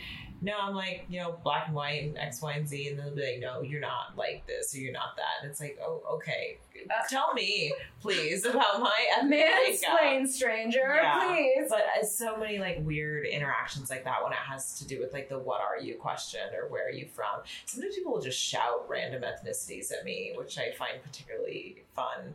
no, 0.45 0.55
I'm 0.61 0.75
like, 0.75 1.07
you 1.09 1.21
know, 1.21 1.39
black 1.45 1.69
and 1.69 1.75
white 1.77 2.03
and 2.03 2.19
X, 2.19 2.43
Y, 2.43 2.53
and 2.53 2.69
Z. 2.69 2.89
And 2.89 2.99
they'll 2.99 3.15
be 3.15 3.23
like, 3.23 3.41
no, 3.41 3.63
you're 3.63 3.81
not 3.81 4.17
like 4.17 4.45
this 4.49 4.75
or 4.75 4.79
you're 4.79 4.93
not 4.93 5.17
that. 5.17 5.41
And 5.41 5.51
it's 5.51 5.61
like, 5.61 5.79
oh, 5.81 6.03
okay. 6.15 6.59
Uh, 6.91 6.95
Tell 7.09 7.33
me, 7.33 7.73
please, 8.01 8.45
about 8.45 8.81
my. 8.81 8.93
Mansplain, 9.23 10.27
stranger, 10.27 10.99
Yeah. 11.01 11.29
please. 11.29 11.67
But 11.69 11.85
uh, 12.01 12.05
so 12.05 12.37
many 12.37 12.59
like 12.59 12.79
weird 12.83 13.25
interactions 13.27 13.89
like 13.89 14.03
that 14.05 14.23
when 14.25 14.33
it 14.33 14.39
has 14.39 14.79
to 14.81 14.87
do 14.87 14.99
with 15.01 15.13
like 15.13 15.29
the 15.29 15.39
what 15.39 15.61
are 15.61 15.79
you 15.79 15.95
question 15.95 16.41
or 16.61 16.69
where 16.69 16.89
are 16.89 16.93
you 16.93 17.07
from. 17.07 17.43
Sometimes 17.67 17.95
people 17.95 18.13
will 18.13 18.21
just 18.21 18.41
shout 18.41 18.85
random 18.89 19.23
ethnicities 19.23 19.93
at 19.93 20.05
me, 20.05 20.33
which 20.37 20.59
I 20.59 20.73
find 20.73 21.01
particularly 21.03 21.85
fun. 21.95 22.35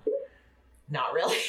Not 0.89 1.13
really. 1.13 1.37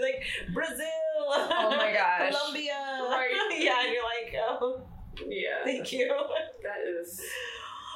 Like 0.00 0.24
Brazil. 0.52 0.84
Oh 1.28 1.74
my 1.76 1.92
gosh. 1.96 2.34
Colombia. 2.36 2.72
Right. 3.08 3.30
yeah, 3.58 3.82
and 3.84 3.92
you're 3.92 4.02
like, 4.02 4.34
oh, 4.36 4.82
Yeah. 5.26 5.64
Thank 5.64 5.92
you. 5.92 6.08
That 6.62 6.86
is. 6.86 7.20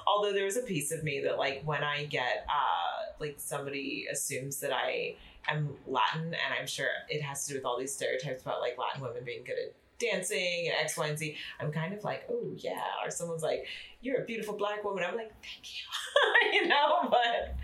Although 0.06 0.32
there 0.32 0.44
was 0.44 0.56
a 0.56 0.62
piece 0.62 0.92
of 0.92 1.02
me 1.02 1.20
that, 1.24 1.38
like, 1.38 1.62
when 1.64 1.82
I 1.82 2.04
get, 2.04 2.46
uh, 2.48 3.12
like, 3.20 3.36
somebody 3.38 4.06
assumes 4.10 4.60
that 4.60 4.72
I 4.72 5.16
am 5.48 5.76
Latin, 5.86 6.26
and 6.26 6.54
I'm 6.58 6.66
sure 6.66 6.88
it 7.08 7.22
has 7.22 7.46
to 7.46 7.52
do 7.52 7.58
with 7.58 7.64
all 7.64 7.78
these 7.78 7.94
stereotypes 7.94 8.42
about, 8.42 8.60
like, 8.60 8.76
Latin 8.78 9.02
women 9.02 9.24
being 9.24 9.44
good 9.44 9.56
at 9.58 9.74
dancing 9.98 10.68
and 10.68 10.76
X, 10.84 10.96
Y, 10.96 11.06
and 11.06 11.18
Z. 11.18 11.36
I'm 11.60 11.72
kind 11.72 11.94
of 11.94 12.04
like, 12.04 12.24
oh, 12.30 12.52
yeah. 12.56 12.82
Or 13.04 13.10
someone's 13.10 13.42
like, 13.42 13.66
you're 14.02 14.22
a 14.22 14.24
beautiful 14.24 14.54
black 14.54 14.84
woman. 14.84 15.04
I'm 15.06 15.16
like, 15.16 15.32
thank 15.42 15.64
you. 15.74 16.52
you 16.52 16.68
know, 16.68 17.08
but 17.10 17.56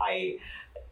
I 0.00 0.38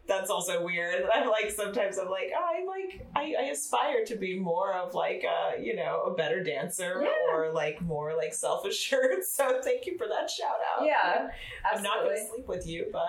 that's 0.07 0.29
also 0.29 0.63
weird. 0.63 1.03
I'm 1.13 1.29
like 1.29 1.49
sometimes 1.51 1.97
I'm 1.97 2.09
like 2.09 2.31
oh, 2.37 2.43
I 2.43 2.65
like 2.65 3.07
I, 3.15 3.35
I 3.39 3.43
aspire 3.51 4.03
to 4.05 4.15
be 4.15 4.37
more 4.37 4.73
of 4.73 4.93
like 4.93 5.23
a 5.23 5.61
you 5.61 5.75
know 5.75 6.03
a 6.07 6.13
better 6.13 6.43
dancer 6.43 7.01
Yeah. 7.03 7.33
or 7.35 7.51
like 7.53 7.81
more 7.81 8.15
like 8.15 8.33
self 8.33 8.65
assured. 8.65 9.19
So 9.23 9.61
thank 9.63 9.85
you 9.85 9.97
for 9.97 10.07
that 10.07 10.29
shout 10.29 10.57
out. 10.77 10.85
Yeah, 10.85 11.29
I'm 11.71 11.81
not 11.81 12.03
going 12.03 12.15
to 12.17 12.27
sleep 12.29 12.47
with 12.47 12.67
you, 12.67 12.87
but 12.91 13.07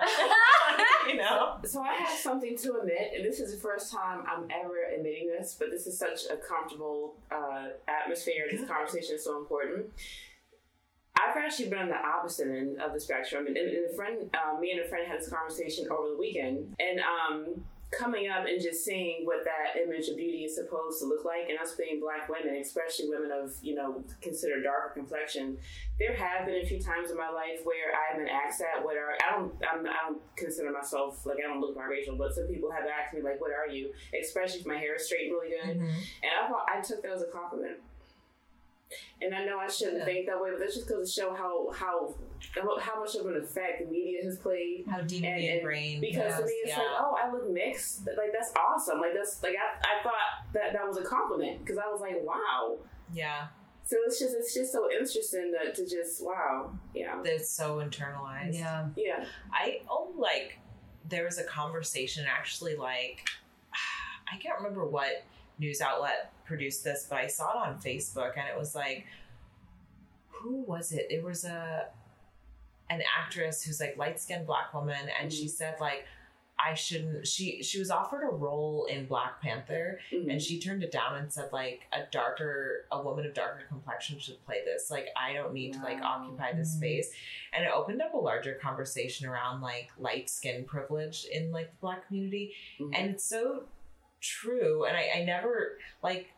you 1.07 1.15
know. 1.17 1.57
So 1.65 1.81
I 1.81 1.93
have 1.93 2.17
something 2.17 2.57
to 2.57 2.77
admit, 2.79 3.11
and 3.15 3.23
this 3.25 3.39
is 3.39 3.53
the 3.53 3.59
first 3.59 3.91
time 3.91 4.23
I'm 4.27 4.47
ever 4.49 4.75
admitting 4.95 5.27
this, 5.27 5.55
but 5.59 5.69
this 5.71 5.85
is 5.87 5.97
such 5.99 6.21
a 6.31 6.37
comfortable 6.37 7.15
uh, 7.31 7.67
atmosphere. 7.87 8.45
This 8.51 8.67
conversation 8.67 9.15
is 9.15 9.23
so 9.23 9.37
important. 9.37 9.87
I've 11.17 11.37
actually 11.37 11.69
been 11.69 11.79
on 11.79 11.89
the 11.89 11.95
opposite 12.01 12.47
end 12.47 12.79
of 12.81 12.93
the 12.93 12.99
spectrum, 12.99 13.47
and, 13.47 13.55
and 13.57 13.89
a 13.91 13.95
friend, 13.95 14.29
uh, 14.33 14.59
me 14.59 14.71
and 14.71 14.81
a 14.81 14.87
friend 14.89 15.07
had 15.07 15.19
this 15.19 15.29
conversation 15.29 15.87
over 15.89 16.09
the 16.09 16.17
weekend, 16.17 16.75
and 16.79 16.99
um, 16.99 17.63
coming 17.91 18.27
up 18.27 18.45
and 18.45 18.61
just 18.61 18.83
seeing 18.83 19.23
what 19.23 19.45
that 19.45 19.79
image 19.79 20.09
of 20.09 20.17
beauty 20.17 20.43
is 20.43 20.55
supposed 20.55 20.99
to 20.99 21.05
look 21.05 21.23
like, 21.23 21.47
and 21.47 21.57
us 21.59 21.75
being 21.75 22.01
black 22.01 22.27
women, 22.27 22.59
especially 22.59 23.07
women 23.07 23.31
of 23.31 23.53
you 23.61 23.75
know 23.75 24.03
considered 24.21 24.63
darker 24.63 24.91
complexion, 24.93 25.57
there 25.99 26.13
have 26.13 26.45
been 26.45 26.55
a 26.61 26.65
few 26.65 26.81
times 26.81 27.09
in 27.11 27.15
my 27.17 27.29
life 27.29 27.61
where 27.63 27.95
I've 27.95 28.17
been 28.17 28.27
asked 28.27 28.59
that. 28.59 28.83
What 28.83 28.97
are 28.97 29.13
I 29.15 29.39
don't 29.39 29.53
I'm, 29.71 29.85
I 29.87 30.09
don't 30.09 30.21
consider 30.35 30.71
myself 30.71 31.25
like 31.25 31.37
I 31.39 31.47
don't 31.47 31.61
look 31.61 31.77
biracial, 31.77 32.17
but 32.17 32.35
some 32.35 32.47
people 32.47 32.69
have 32.71 32.83
asked 32.91 33.13
me 33.13 33.21
like, 33.21 33.39
"What 33.39 33.51
are 33.51 33.71
you?" 33.71 33.93
Especially 34.19 34.59
if 34.59 34.65
my 34.65 34.75
hair 34.77 34.95
is 34.95 35.05
straight 35.05 35.27
and 35.31 35.31
really 35.31 35.51
good, 35.55 35.77
Mhm. 35.79 35.87
and 35.89 36.31
I 36.43 36.47
thought 36.49 36.65
I 36.67 36.81
took 36.81 37.01
that 37.03 37.11
as 37.13 37.21
a 37.21 37.27
compliment. 37.31 37.77
And 39.21 39.33
I 39.35 39.45
know 39.45 39.59
I 39.59 39.67
shouldn't 39.67 39.99
Yeah. 39.99 40.05
think 40.05 40.27
that 40.27 40.41
way, 40.41 40.49
but 40.51 40.59
that's 40.59 40.75
just 40.75 40.87
because 40.87 41.13
to 41.13 41.21
show 41.21 41.33
how 41.33 41.69
how 41.71 42.13
how 42.79 42.99
much 42.99 43.15
of 43.15 43.25
an 43.25 43.37
effect 43.37 43.79
the 43.79 43.85
media 43.91 44.23
has 44.23 44.37
played 44.37 44.85
How 44.89 45.01
deeply 45.01 45.27
And- 45.27 45.43
and 45.43 45.57
ingrained. 45.59 46.01
because 46.01 46.37
to 46.37 46.45
me 46.45 46.51
it's 46.63 46.69
yeah. 46.69 46.77
like 46.77 46.87
oh 46.99 47.17
i 47.21 47.31
look 47.31 47.49
mixed 47.49 48.05
like 48.05 48.31
that's 48.31 48.51
awesome 48.55 48.99
like 49.01 49.13
that's 49.15 49.41
like 49.41 49.55
i, 49.55 49.99
I 49.99 50.03
thought 50.03 50.53
that 50.53 50.71
that 50.73 50.87
was 50.87 50.97
a 50.97 51.01
compliment 51.03 51.59
because 51.65 51.77
i 51.77 51.87
was 51.91 52.01
like 52.01 52.15
wow 52.21 52.77
yeah, 53.13 53.47
so 53.83 53.95
it's 54.05 54.19
just 54.19 54.35
it's 54.35 54.53
just 54.53 54.71
so 54.71 54.89
interesting 54.91 55.53
to, 55.59 55.73
to 55.73 55.89
just 55.89 56.23
wow 56.23 56.71
yeah 56.93 57.19
it's 57.25 57.49
so 57.49 57.77
internalized. 57.77 58.53
Yeah. 58.57 58.87
yeah 58.95 59.25
I 59.51 59.81
oh 59.89 60.13
like 60.17 60.59
there 61.09 61.23
was 61.25 61.37
a 61.39 61.43
conversation 61.43 62.25
actually 62.27 62.75
like 62.75 63.27
I 64.31 64.37
can't 64.37 64.57
remember 64.57 64.85
what 64.85 65.23
news 65.59 65.81
outlet 65.81 66.31
produced 66.45 66.83
this, 66.83 67.07
but 67.09 67.17
I 67.19 67.27
saw 67.27 67.51
it 67.63 67.67
on 67.67 67.79
Facebook 67.79 68.37
and 68.37 68.47
it 68.47 68.57
was 68.57 68.75
like 68.75 69.05
who 70.29 70.61
was 70.61 70.91
it? 70.91 71.07
It 71.09 71.23
was 71.23 71.43
a 71.45 71.87
an 72.89 73.01
actress 73.19 73.63
who's 73.63 73.79
like 73.79 73.97
light 73.97 74.19
skinned 74.19 74.45
black 74.45 74.73
woman 74.73 75.09
and 75.19 75.31
she 75.33 75.47
said 75.47 75.75
like 75.79 76.05
I 76.57 76.73
shouldn't 76.75 77.27
she 77.27 77.61
she 77.63 77.79
was 77.79 77.89
offered 77.91 78.23
a 78.23 78.27
role 78.33 78.85
in 78.89 79.07
Black 79.07 79.41
Panther 79.41 79.99
Mhm. 80.13 80.31
and 80.31 80.41
she 80.41 80.59
turned 80.59 80.83
it 80.83 80.91
down 80.91 81.15
and 81.17 81.31
said 81.33 81.51
like 81.51 81.81
a 81.91 82.03
darker 82.11 82.85
a 82.91 83.01
woman 83.01 83.25
of 83.25 83.33
darker 83.33 83.63
complexion 83.67 84.19
should 84.19 84.43
play 84.45 84.61
this 84.63 84.89
like 84.89 85.07
i 85.17 85.33
don't 85.33 85.51
need 85.53 85.73
to 85.73 85.79
like 85.81 86.01
occupy 86.01 86.53
this 86.53 86.73
Mhm. 86.73 86.77
space 86.77 87.11
and 87.51 87.65
it 87.65 87.71
opened 87.73 88.01
up 88.01 88.13
a 88.13 88.17
larger 88.17 88.53
conversation 88.53 89.27
around 89.27 89.61
like 89.61 89.89
light 89.97 90.29
skin 90.29 90.63
privilege 90.63 91.25
in 91.25 91.51
like 91.51 91.71
the 91.71 91.77
black 91.81 92.07
community 92.07 92.53
Mhm. 92.79 92.91
and 92.95 93.09
it's 93.11 93.25
so 93.25 93.65
true 94.21 94.85
and 94.85 94.95
I, 94.95 95.19
I 95.19 95.23
never 95.23 95.77
like 96.01 96.31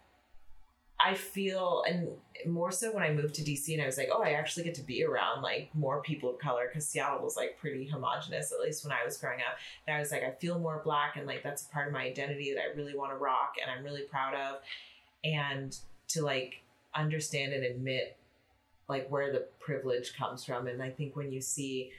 i 0.99 1.13
feel 1.13 1.83
and 1.87 2.09
more 2.45 2.71
so 2.71 2.91
when 2.91 3.03
i 3.03 3.11
moved 3.11 3.35
to 3.35 3.43
dc 3.43 3.71
and 3.71 3.81
i 3.81 3.85
was 3.85 3.97
like 3.97 4.09
oh 4.11 4.21
i 4.23 4.31
actually 4.31 4.63
get 4.63 4.75
to 4.75 4.81
be 4.81 5.03
around 5.03 5.41
like 5.41 5.69
more 5.73 6.01
people 6.01 6.29
of 6.29 6.39
color 6.39 6.67
because 6.67 6.87
seattle 6.87 7.23
was 7.23 7.37
like 7.37 7.57
pretty 7.59 7.85
homogenous 7.85 8.51
at 8.51 8.59
least 8.59 8.83
when 8.83 8.91
i 8.91 9.05
was 9.05 9.17
growing 9.17 9.39
up 9.39 9.57
and 9.87 9.95
i 9.95 9.99
was 9.99 10.11
like 10.11 10.23
i 10.23 10.31
feel 10.31 10.59
more 10.59 10.81
black 10.83 11.15
and 11.15 11.27
like 11.27 11.43
that's 11.43 11.63
a 11.63 11.69
part 11.69 11.87
of 11.87 11.93
my 11.93 12.03
identity 12.03 12.53
that 12.53 12.61
i 12.61 12.75
really 12.75 12.95
want 12.95 13.11
to 13.11 13.17
rock 13.17 13.55
and 13.61 13.71
i'm 13.71 13.83
really 13.83 14.03
proud 14.03 14.33
of 14.33 14.59
and 15.23 15.77
to 16.07 16.23
like 16.23 16.63
understand 16.95 17.53
and 17.53 17.63
admit 17.63 18.17
like 18.89 19.09
where 19.09 19.31
the 19.31 19.45
privilege 19.59 20.15
comes 20.17 20.43
from 20.43 20.67
and 20.67 20.81
i 20.81 20.89
think 20.89 21.15
when 21.15 21.31
you 21.31 21.41
see 21.41 21.91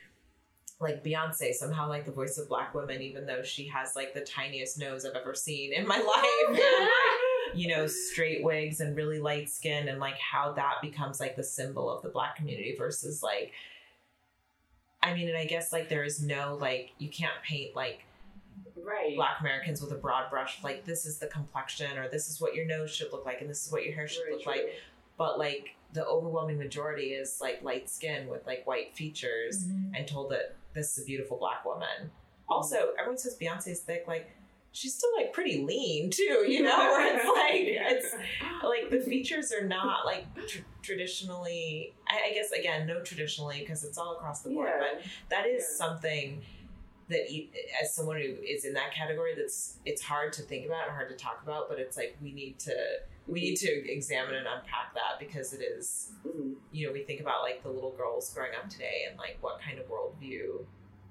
like 0.80 1.02
Beyonce, 1.04 1.52
somehow 1.54 1.88
like 1.88 2.04
the 2.04 2.12
voice 2.12 2.38
of 2.38 2.48
black 2.48 2.72
women, 2.74 3.02
even 3.02 3.26
though 3.26 3.42
she 3.42 3.66
has 3.66 3.96
like 3.96 4.14
the 4.14 4.20
tiniest 4.20 4.78
nose 4.78 5.04
I've 5.04 5.16
ever 5.16 5.34
seen 5.34 5.72
in 5.72 5.86
my 5.86 5.96
life, 5.98 6.48
and 6.48 6.56
like, 6.58 7.56
you 7.56 7.68
know, 7.68 7.86
straight 7.86 8.44
wigs 8.44 8.80
and 8.80 8.96
really 8.96 9.18
light 9.18 9.48
skin, 9.48 9.88
and 9.88 9.98
like 9.98 10.18
how 10.18 10.52
that 10.52 10.74
becomes 10.80 11.18
like 11.18 11.34
the 11.34 11.42
symbol 11.42 11.90
of 11.90 12.02
the 12.02 12.08
black 12.10 12.36
community 12.36 12.74
versus 12.78 13.22
like, 13.22 13.52
I 15.02 15.14
mean, 15.14 15.28
and 15.28 15.36
I 15.36 15.46
guess 15.46 15.72
like 15.72 15.88
there 15.88 16.04
is 16.04 16.22
no 16.22 16.56
like 16.60 16.90
you 16.98 17.08
can't 17.08 17.34
paint 17.44 17.74
like 17.74 18.04
right. 18.76 19.16
Black 19.16 19.40
Americans 19.40 19.80
with 19.80 19.92
a 19.92 19.96
broad 19.96 20.30
brush, 20.30 20.62
like 20.62 20.84
this 20.84 21.06
is 21.06 21.18
the 21.18 21.26
complexion 21.26 21.98
or 21.98 22.08
this 22.08 22.28
is 22.28 22.40
what 22.40 22.54
your 22.54 22.66
nose 22.66 22.94
should 22.94 23.12
look 23.12 23.24
like 23.26 23.40
and 23.40 23.48
this 23.50 23.66
is 23.66 23.72
what 23.72 23.84
your 23.84 23.94
hair 23.94 24.06
should 24.08 24.22
Very 24.24 24.36
look 24.36 24.46
like, 24.46 24.68
but 25.16 25.38
like 25.38 25.74
the 25.94 26.04
overwhelming 26.04 26.58
majority 26.58 27.08
is 27.14 27.38
like 27.40 27.62
light 27.62 27.88
skin 27.88 28.28
with 28.28 28.46
like 28.46 28.66
white 28.66 28.94
features 28.94 29.66
Mm-hmm. 29.66 29.94
and 29.94 30.06
told 30.06 30.30
that 30.30 30.54
this 30.78 30.96
is 30.96 31.04
a 31.04 31.06
beautiful 31.06 31.36
black 31.36 31.64
woman. 31.64 32.10
Also, 32.48 32.76
everyone 32.98 33.18
says 33.18 33.36
Beyonce's 33.40 33.80
thick, 33.80 34.04
like 34.06 34.30
she's 34.72 34.94
still 34.94 35.10
like 35.16 35.32
pretty 35.32 35.64
lean 35.64 36.10
too, 36.10 36.44
you 36.48 36.62
know. 36.62 36.76
Where 36.76 37.16
it's 37.16 37.26
like 37.26 38.14
it's 38.14 38.14
like 38.64 38.90
the 38.90 39.00
features 39.00 39.52
are 39.52 39.66
not 39.66 40.06
like 40.06 40.24
tr- 40.46 40.58
traditionally. 40.82 41.94
I, 42.08 42.30
I 42.30 42.34
guess 42.34 42.50
again, 42.52 42.86
no 42.86 43.00
traditionally 43.02 43.60
because 43.60 43.84
it's 43.84 43.98
all 43.98 44.14
across 44.16 44.42
the 44.42 44.50
board, 44.50 44.68
yeah. 44.72 44.86
but 44.94 45.02
that 45.30 45.46
is 45.46 45.62
Yeah. 45.68 45.76
something 45.86 46.42
that 47.08 47.30
you, 47.30 47.46
as 47.82 47.94
someone 47.94 48.18
who 48.18 48.34
is 48.46 48.66
in 48.66 48.74
that 48.74 48.92
category, 48.94 49.32
that's 49.34 49.78
it's 49.86 50.02
hard 50.02 50.32
to 50.34 50.42
think 50.42 50.66
about 50.66 50.84
and 50.86 50.92
hard 50.92 51.08
to 51.08 51.16
talk 51.16 51.40
about, 51.42 51.68
but 51.68 51.78
it's 51.78 51.96
like 51.96 52.16
we 52.22 52.32
need 52.32 52.58
to 52.60 52.74
we 53.26 53.40
need 53.40 53.56
to 53.56 53.92
examine 53.92 54.34
and 54.34 54.46
unpack 54.46 54.94
that 54.94 55.18
because 55.18 55.52
it 55.52 55.60
is 55.62 56.12
Mhm. 56.26 56.54
you 56.72 56.86
know 56.86 56.92
we 56.94 57.02
think 57.02 57.20
about 57.20 57.42
like 57.42 57.62
the 57.62 57.68
little 57.68 57.92
girls 57.92 58.32
growing 58.32 58.52
up 58.54 58.70
today 58.70 59.04
and 59.08 59.18
like 59.18 59.36
what 59.42 59.60
kind 59.60 59.77
of 60.36 60.40
worldview 60.40 60.64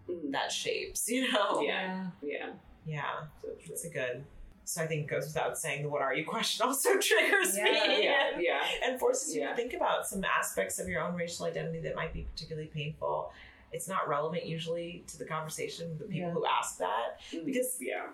Mhm. 0.10 0.32
that 0.32 0.52
shapes 0.52 1.10
you 1.10 1.30
know 1.32 1.62
Yeah. 1.62 2.08
yeah 2.22 2.50
yeah 2.86 3.24
so 3.42 3.50
true. 3.50 3.74
it's 3.74 3.84
a 3.84 3.90
good 3.90 4.24
so 4.64 4.82
i 4.82 4.88
think 4.88 5.04
it 5.04 5.08
goes 5.08 5.26
without 5.28 5.58
saying 5.58 5.84
the 5.84 5.90
what 5.90 6.02
are 6.02 6.14
you 6.14 6.26
question 6.26 6.66
also 6.68 6.98
triggers 6.98 7.58
Yeah. 7.58 7.64
me 7.66 8.04
yeah 8.06 8.34
and, 8.34 8.42
yeah 8.42 8.62
and 8.86 9.00
forces 9.00 9.36
you 9.36 9.42
Yeah. 9.42 9.50
to 9.50 9.56
think 9.58 9.74
about 9.74 10.08
some 10.08 10.24
aspects 10.24 10.80
of 10.80 10.88
your 10.88 11.02
own 11.02 11.16
racial 11.16 11.46
identity 11.46 11.80
that 11.82 11.96
might 11.96 12.14
be 12.14 12.24
particularly 12.24 12.68
painful 12.70 13.32
it's 13.74 13.90
not 13.90 14.08
relevant 14.08 14.46
usually 14.46 15.04
to 15.08 15.18
the 15.18 15.26
conversation 15.26 15.98
the 15.98 16.06
people 16.06 16.30
Yeah. 16.30 16.32
who 16.34 16.46
ask 16.46 16.78
that 16.78 17.20
Because- 17.46 17.78
yeah 17.82 18.08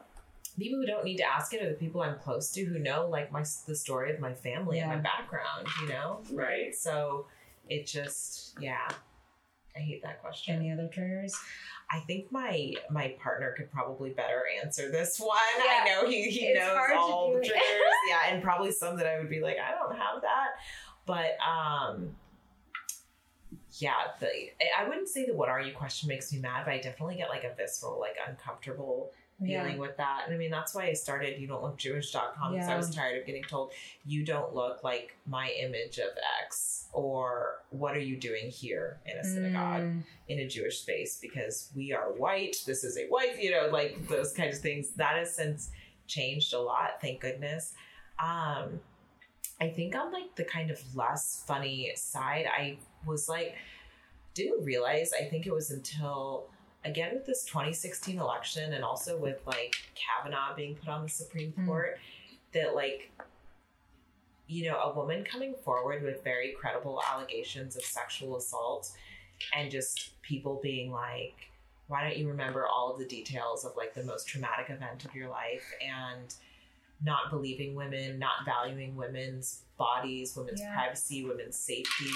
people 0.57 0.79
who 0.79 0.85
don't 0.87 1.03
need 1.05 1.17
to 1.17 1.25
ask 1.25 1.53
it 1.53 1.61
are 1.61 1.69
the 1.69 1.75
people 1.75 2.01
i'm 2.01 2.17
close 2.17 2.51
to 2.53 2.63
who 2.63 2.79
know 2.79 3.07
like 3.07 3.31
my 3.31 3.43
the 3.67 3.75
story 3.75 4.11
of 4.11 4.19
my 4.19 4.33
family 4.33 4.79
and 4.79 4.89
my 4.89 4.97
background 4.97 5.67
you 5.81 5.87
know 5.89 6.21
right 6.31 6.73
so 6.75 7.27
it 7.69 7.85
just 7.85 8.55
yeah 8.59 8.87
i 9.75 9.79
hate 9.79 10.01
that 10.03 10.21
question 10.21 10.55
Any 10.55 10.71
other 10.71 10.89
triggers? 10.91 11.35
I 11.91 11.99
think 12.01 12.31
my 12.31 12.73
my 12.89 13.15
partner 13.21 13.53
could 13.55 13.71
probably 13.71 14.11
better 14.11 14.43
answer 14.63 14.89
this 14.89 15.19
one. 15.19 15.37
Yeah. 15.57 15.81
I 15.81 15.85
know 15.85 16.09
he, 16.09 16.23
he 16.23 16.45
It's 16.47 16.59
knows 16.59 16.77
all 16.97 17.33
the 17.33 17.39
triggers. 17.39 17.59
yeah, 18.09 18.31
and 18.33 18.41
probably 18.41 18.71
some 18.71 18.97
that 18.97 19.05
I 19.05 19.19
would 19.19 19.29
be 19.29 19.41
like, 19.41 19.57
I 19.59 19.71
don't 19.71 19.95
have 19.95 20.21
that. 20.21 20.47
But 21.05 21.37
um 21.45 22.15
yeah, 23.79 23.93
the 24.19 24.27
I 24.79 24.87
wouldn't 24.87 25.09
say 25.09 25.25
the 25.25 25.33
what 25.33 25.49
are 25.49 25.61
you 25.61 25.73
question 25.73 26.07
makes 26.07 26.31
me 26.31 26.39
mad, 26.39 26.63
but 26.65 26.73
I 26.73 26.77
definitely 26.77 27.15
get 27.15 27.29
like 27.29 27.43
a 27.43 27.55
visceral, 27.55 27.99
like 27.99 28.15
uncomfortable 28.27 29.11
feeling 29.41 29.77
with 29.77 29.97
that. 29.97 30.23
And 30.25 30.33
I 30.33 30.37
mean 30.37 30.51
that's 30.51 30.73
why 30.73 30.85
I 30.85 30.93
started 30.93 31.39
you 31.39 31.47
don't 31.47 31.61
look 31.63 31.77
Jewish.com 31.77 32.53
because 32.53 32.67
I 32.69 32.77
was 32.77 32.93
tired 32.93 33.19
of 33.19 33.25
getting 33.25 33.43
told 33.43 33.71
you 34.05 34.23
don't 34.23 34.53
look 34.53 34.83
like 34.83 35.15
my 35.27 35.49
image 35.59 35.97
of 35.97 36.09
X 36.43 36.87
or 36.93 37.61
what 37.71 37.95
are 37.95 37.99
you 38.01 38.15
doing 38.15 38.49
here 38.49 38.99
in 39.05 39.17
a 39.17 39.23
synagogue 39.23 39.81
Mm, 39.81 40.03
in 40.29 40.39
a 40.39 40.47
Jewish 40.47 40.79
space 40.79 41.17
because 41.21 41.69
we 41.75 41.91
are 41.93 42.11
white. 42.13 42.57
This 42.65 42.83
is 42.83 42.97
a 42.97 43.05
white, 43.07 43.41
you 43.41 43.51
know, 43.51 43.69
like 43.71 44.07
those 44.07 44.31
kinds 44.33 44.57
of 44.57 44.61
things. 44.61 44.89
That 44.91 45.17
has 45.17 45.35
since 45.35 45.71
changed 46.07 46.53
a 46.53 46.59
lot, 46.59 47.01
thank 47.01 47.21
goodness. 47.21 47.73
Um, 48.19 48.79
I 49.59 49.69
think 49.69 49.95
on 49.95 50.11
like 50.11 50.35
the 50.35 50.43
kind 50.43 50.69
of 50.69 50.79
less 50.95 51.43
funny 51.47 51.91
side, 51.95 52.45
I 52.47 52.77
was 53.05 53.27
like, 53.27 53.55
didn't 54.33 54.63
realize. 54.63 55.11
I 55.19 55.25
think 55.25 55.47
it 55.47 55.53
was 55.53 55.71
until 55.71 56.47
again 56.85 57.13
with 57.13 57.25
this 57.25 57.43
2016 57.45 58.19
election 58.19 58.73
and 58.73 58.83
also 58.83 59.17
with 59.17 59.41
like 59.45 59.75
Kavanaugh 59.95 60.55
being 60.55 60.75
put 60.75 60.89
on 60.89 61.03
the 61.03 61.09
Supreme 61.09 61.51
Hmm. 61.53 61.65
Court 61.67 61.99
that 62.53 62.75
like 62.75 63.11
you 64.47 64.69
know, 64.69 64.77
a 64.77 64.93
woman 64.93 65.23
coming 65.23 65.55
forward 65.63 66.03
with 66.03 66.23
very 66.23 66.51
credible 66.59 67.01
allegations 67.09 67.75
of 67.75 67.81
sexual 67.81 68.35
assault 68.37 68.91
and 69.55 69.71
just 69.71 70.21
people 70.21 70.59
being 70.61 70.91
like, 70.91 71.33
why 71.87 72.03
don't 72.03 72.17
you 72.17 72.27
remember 72.27 72.67
all 72.67 72.91
of 72.91 72.99
the 72.99 73.05
details 73.05 73.65
of 73.65 73.75
like 73.77 73.93
the 73.93 74.03
most 74.03 74.27
traumatic 74.27 74.69
event 74.69 75.05
of 75.05 75.15
your 75.15 75.29
life 75.29 75.63
and 75.81 76.35
not 77.03 77.29
believing 77.29 77.75
women, 77.75 78.17
not 78.17 78.45
valuing 78.45 78.95
women's 78.95 79.63
bodies, 79.77 80.35
women's 80.37 80.61
Yeah. 80.61 80.73
privacy, 80.73 81.25
women's 81.25 81.57
safety, 81.57 82.11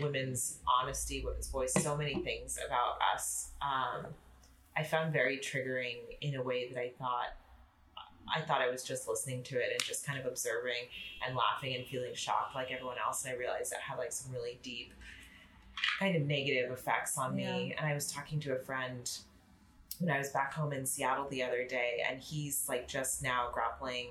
women's 0.00 0.60
honesty, 0.66 1.22
women's 1.24 1.48
voice, 1.48 1.72
so 1.74 1.96
many 1.96 2.22
things 2.22 2.58
about 2.66 2.98
us. 3.14 3.50
Um, 3.60 4.14
I 4.76 4.82
found 4.82 5.12
very 5.12 5.38
triggering 5.38 5.98
in 6.20 6.36
a 6.36 6.42
way 6.42 6.68
that 6.72 6.80
I 6.80 6.90
thought 6.98 7.36
I 8.26 8.40
thought 8.40 8.62
I 8.62 8.70
was 8.70 8.82
just 8.82 9.06
listening 9.06 9.42
to 9.42 9.58
it 9.58 9.70
and 9.70 9.84
just 9.84 10.06
kind 10.06 10.18
of 10.18 10.24
observing 10.24 10.88
and 11.26 11.36
laughing 11.36 11.74
and 11.74 11.86
feeling 11.86 12.14
shocked 12.14 12.54
like 12.54 12.70
everyone 12.70 12.96
else. 12.96 13.22
And 13.22 13.34
I 13.34 13.36
realized 13.36 13.70
that 13.72 13.80
had 13.80 13.98
like 13.98 14.12
some 14.12 14.32
really 14.32 14.58
deep 14.62 14.94
kind 15.98 16.16
of 16.16 16.22
negative 16.22 16.72
effects 16.72 17.18
on 17.18 17.36
me. 17.36 17.74
And 17.76 17.86
I 17.86 17.92
was 17.92 18.10
talking 18.10 18.40
to 18.40 18.54
a 18.54 18.58
friend 18.58 19.10
when 20.00 20.10
I 20.14 20.18
was 20.18 20.30
back 20.30 20.52
home 20.52 20.72
in 20.72 20.84
Seattle 20.86 21.26
the 21.28 21.42
other 21.42 21.66
day, 21.66 22.04
and 22.08 22.20
he's 22.20 22.66
like 22.68 22.88
just 22.88 23.22
now 23.22 23.48
grappling 23.52 24.08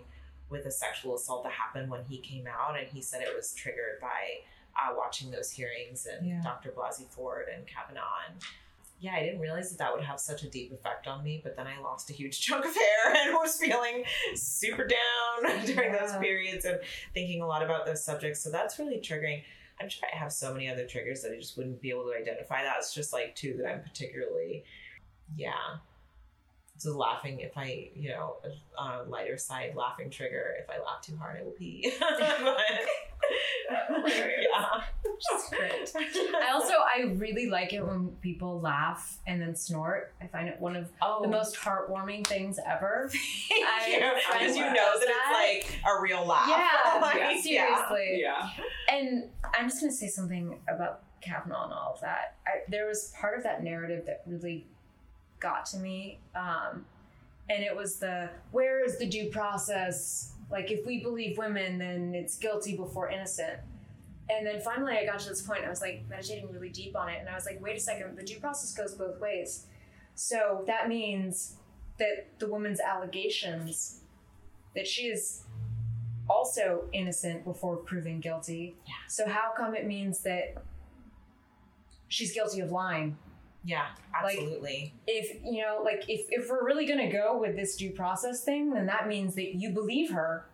with 0.50 0.66
a 0.66 0.72
sexual 0.72 1.16
assault 1.16 1.44
that 1.44 1.52
happened 1.52 1.90
when 1.90 2.04
he 2.04 2.18
came 2.20 2.46
out. 2.48 2.78
And 2.78 2.88
he 2.88 3.02
said 3.02 3.22
it 3.22 3.36
was 3.36 3.54
triggered 3.54 4.00
by 4.02 4.42
uh, 4.76 4.94
watching 4.98 5.32
those 5.32 5.50
hearings 5.52 6.06
and 6.06 6.28
Yeah. 6.28 6.42
Dr. 6.44 6.72
Blasey 6.72 7.08
Ford 7.10 7.46
and 7.56 7.66
Kavanaugh. 7.68 8.02
And 8.30 8.40
yeah, 9.00 9.14
I 9.16 9.20
didn't 9.24 9.40
realize 9.42 9.70
that 9.72 9.78
that 9.80 9.94
would 9.94 10.04
have 10.04 10.20
such 10.20 10.44
a 10.44 10.50
deep 10.50 10.72
effect 10.72 11.08
on 11.08 11.24
me, 11.24 11.42
but 11.44 11.56
then 11.58 11.68
I 11.68 11.82
lost 11.82 12.10
a 12.10 12.14
huge 12.14 12.40
chunk 12.46 12.66
of 12.66 12.74
hair 12.74 13.16
and 13.16 13.34
was 13.34 13.58
feeling 13.58 14.04
super 14.36 14.88
down 14.88 15.66
during 15.66 15.92
those 15.92 16.16
periods 16.18 16.66
and 16.66 16.80
thinking 17.14 17.42
a 17.42 17.48
lot 17.48 17.64
about 17.64 17.86
those 17.86 18.04
subjects. 18.04 18.42
So 18.42 18.50
that's 18.52 18.80
really 18.80 18.98
triggering. 19.00 19.42
I'm 19.82 19.90
sure 19.90 20.08
I 20.14 20.16
have 20.18 20.32
so 20.32 20.54
many 20.54 20.70
other 20.70 20.86
triggers 20.86 21.22
that 21.24 21.32
I 21.34 21.36
just 21.38 21.58
wouldn't 21.58 21.82
be 21.82 21.90
able 21.90 22.04
to 22.06 22.14
identify. 22.14 22.64
That's 22.64 22.94
just 22.94 23.12
like 23.12 23.36
two 23.36 23.56
that 23.58 23.68
I'm 23.68 23.82
particularly, 23.82 24.64
yeah. 25.36 25.54
So 26.78 26.98
laughing, 26.98 27.40
if 27.40 27.58
I, 27.58 27.90
you 27.96 28.10
know, 28.10 28.38
on 28.78 29.00
a 29.00 29.04
lighter 29.04 29.38
side, 29.38 29.74
laughing 29.76 30.10
trigger. 30.10 30.56
If 30.62 30.70
I 30.70 30.80
laugh 30.80 31.02
too 31.02 31.16
hard, 31.16 31.40
I 31.40 31.44
will 31.44 31.52
pee. 31.52 31.92
But, 33.90 34.08
yeah. 34.08 34.84
Great. 35.50 35.90
I 35.96 36.52
also 36.52 36.74
I 36.74 37.04
really 37.14 37.50
like 37.50 37.72
it 37.72 37.86
when 37.86 38.10
people 38.22 38.60
laugh 38.60 39.20
and 39.26 39.42
then 39.42 39.56
snort. 39.56 40.14
I 40.22 40.28
find 40.28 40.50
it 40.50 40.60
one 40.60 40.76
of 40.76 40.90
Oh, 41.02 41.22
the 41.22 41.30
most 41.30 41.56
heartwarming 41.56 42.28
things 42.28 42.60
ever. 42.68 43.10
Thank 43.50 44.02
you. 44.02 44.12
Because 44.32 44.58
you 44.58 44.64
know 44.66 44.74
that, 44.74 45.06
that. 45.06 45.58
it's 45.58 45.72
like 45.72 45.80
a 45.86 46.02
real 46.02 46.26
laugh. 46.26 46.50
Yeah, 46.50 47.00
Like, 47.00 47.42
seriously. 47.42 48.20
Yeah. 48.22 48.50
And 48.90 49.30
I'm 49.58 49.70
just 49.70 49.80
gonna 49.80 49.94
say 49.94 50.08
something 50.10 50.60
about 50.68 51.04
Kavanaugh 51.22 51.66
and 51.66 51.74
all 51.74 51.94
of 51.96 52.02
that. 52.02 52.36
I, 52.46 52.70
there 52.70 52.88
was 52.88 53.14
part 53.20 53.38
of 53.38 53.44
that 53.44 53.64
narrative 53.64 54.06
that 54.06 54.24
really 54.26 54.68
got 55.44 55.68
to 55.68 55.78
me, 55.78 56.20
um, 56.36 56.86
and 57.50 57.62
it 57.62 57.76
was 57.76 57.98
the 57.98 58.30
where 58.52 58.84
is 58.84 58.98
the 58.98 59.06
due 59.06 59.30
process? 59.30 60.32
Like, 60.50 60.72
if 60.72 60.86
we 60.86 61.02
believe 61.02 61.38
women, 61.38 61.78
then 61.78 62.16
it's 62.16 62.38
guilty 62.38 62.76
before 62.76 63.10
innocent. 63.10 63.60
And 64.30 64.48
then 64.48 64.62
finally, 64.62 64.98
I 64.98 65.06
got 65.06 65.20
to 65.20 65.30
this 65.30 65.42
point. 65.42 65.66
I 65.66 65.70
was 65.70 65.82
like 65.82 66.04
meditating 66.10 66.52
really 66.52 66.70
deep 66.70 66.96
on 66.96 67.10
it, 67.10 67.20
and 67.20 67.30
I 67.30 67.36
was 67.36 67.46
like, 67.46 67.62
wait 67.62 67.78
a 67.78 67.80
second, 67.80 68.18
the 68.18 68.24
due 68.24 68.40
process 68.40 68.74
goes 68.74 68.96
both 68.96 69.20
ways. 69.20 69.68
So 70.16 70.64
that 70.68 70.88
means 70.88 71.58
that 72.00 72.40
the 72.40 72.48
woman's 72.48 72.80
allegations 72.80 74.00
that 74.76 74.88
she 74.88 75.04
is 75.04 75.44
also 76.30 76.86
innocent 76.94 77.44
before 77.44 77.78
proven 77.78 78.20
guilty. 78.20 78.76
Yeah. 78.88 78.94
So 79.08 79.28
how 79.28 79.52
come 79.56 79.76
it 79.76 79.86
means 79.86 80.22
that 80.24 80.56
she's 82.08 82.34
guilty 82.34 82.62
of 82.62 82.72
lying? 82.72 83.18
Yeah, 83.64 83.88
Like- 84.24 84.38
absolutely. 84.38 84.94
If 85.08 85.42
you 85.44 85.62
know, 85.62 85.82
like 85.84 86.04
if 86.10 86.28
if 86.30 86.50
we're 86.50 86.66
really 86.66 86.86
gonna 86.86 87.12
go 87.12 87.38
with 87.38 87.56
this 87.56 87.76
due 87.76 87.92
process 87.92 88.44
thing, 88.44 88.74
then 88.74 88.86
that 88.88 89.08
means 89.08 89.36
that 89.36 89.56
you 89.56 89.70
believe 89.70 90.12
her 90.12 90.46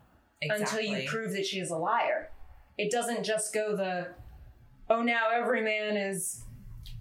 exactly. 0.42 0.86
until 0.88 1.00
you 1.00 1.10
prove 1.10 1.32
that 1.34 1.46
she 1.46 1.60
is 1.60 1.72
a 1.72 1.78
liar. 1.78 2.30
It 2.78 2.92
doesn't 2.92 3.24
just 3.24 3.54
go 3.54 3.76
the 3.76 4.10
oh 4.90 5.02
now 5.02 5.30
every 5.32 5.62
man 5.62 5.98
is 5.98 6.44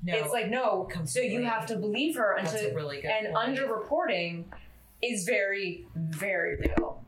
no, 0.02 0.14
it's 0.14 0.32
like 0.32 0.48
no 0.48 0.88
so 1.04 1.20
you 1.20 1.42
have 1.44 1.66
to 1.66 1.76
believe 1.76 2.16
her 2.16 2.36
until 2.36 2.72
really 2.74 3.00
good 3.00 3.10
and 3.10 3.34
point. 3.34 3.58
underreporting 3.58 4.44
is 5.02 5.24
very 5.24 5.86
very 5.96 6.56
real 6.56 7.02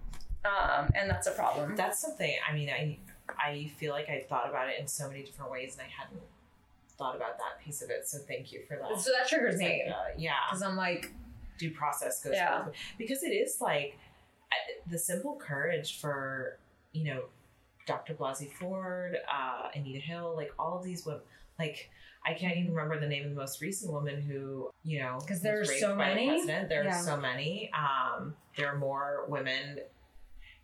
um 0.45 0.91
and 0.95 1.09
that's 1.11 1.27
a 1.27 1.33
problem 1.33 1.77
That's 1.77 2.01
something. 2.01 2.35
I 2.49 2.55
mean, 2.55 2.69
I 2.71 2.99
I 3.39 3.71
feel 3.79 3.93
like 3.93 4.09
I 4.09 4.25
thought 4.29 4.49
about 4.49 4.69
it 4.69 4.77
in 4.81 4.87
so 4.89 5.09
many 5.09 5.23
different 5.23 5.51
ways, 5.51 5.75
and 5.79 5.83
I 5.83 6.03
hadn't 6.03 6.23
thought 7.01 7.17
about 7.17 7.37
that 7.39 7.59
piece 7.65 7.83
of 7.83 7.91
it. 7.91 8.07
So 8.07 8.19
thank 8.29 8.53
you 8.53 8.61
for 8.69 8.77
that. 8.77 9.01
so 9.01 9.11
that 9.19 9.27
triggers 9.29 9.57
me 9.57 9.83
like, 9.87 9.95
uh, 9.97 10.05
yeah, 10.17 10.35
because 10.49 10.63
i'm 10.63 10.77
like 10.77 11.11
due 11.59 11.73
process 11.73 12.23
goes 12.23 12.35
Yeah. 12.35 12.67
because 12.99 13.23
it 13.25 13.31
is 13.31 13.61
like 13.61 13.99
I- 14.53 14.89
the 14.89 14.99
simple 14.99 15.35
courage 15.37 16.01
for 16.01 16.59
you 16.93 17.05
know 17.05 17.25
Dr. 17.87 18.15
Blasey 18.15 18.53
Ford, 18.53 19.17
uh, 19.33 19.69
Anita 19.75 19.99
Hill, 19.99 20.35
like 20.37 20.53
all 20.59 20.79
of 20.79 20.85
these 20.85 21.05
women, 21.07 21.23
like. 21.59 21.91
I 22.23 22.35
can't 22.35 22.59
even 22.59 22.75
remember 22.75 23.01
the 23.01 23.07
name 23.09 23.25
of 23.25 23.31
the 23.31 23.37
most 23.37 23.63
recent 23.63 23.91
woman 23.91 24.21
who, 24.21 24.71
you 24.85 24.99
know 25.01 25.17
because 25.23 25.41
there 25.41 25.59
are 25.59 25.65
so 25.65 25.89
the 25.89 25.97
many? 25.97 26.45
There 26.45 26.85
Yeah. 26.85 27.01
are 27.01 27.03
so 27.03 27.17
many. 27.17 27.71
Um, 27.73 28.37
there 28.59 28.69
are 28.69 28.77
more 28.77 29.25
women, 29.27 29.81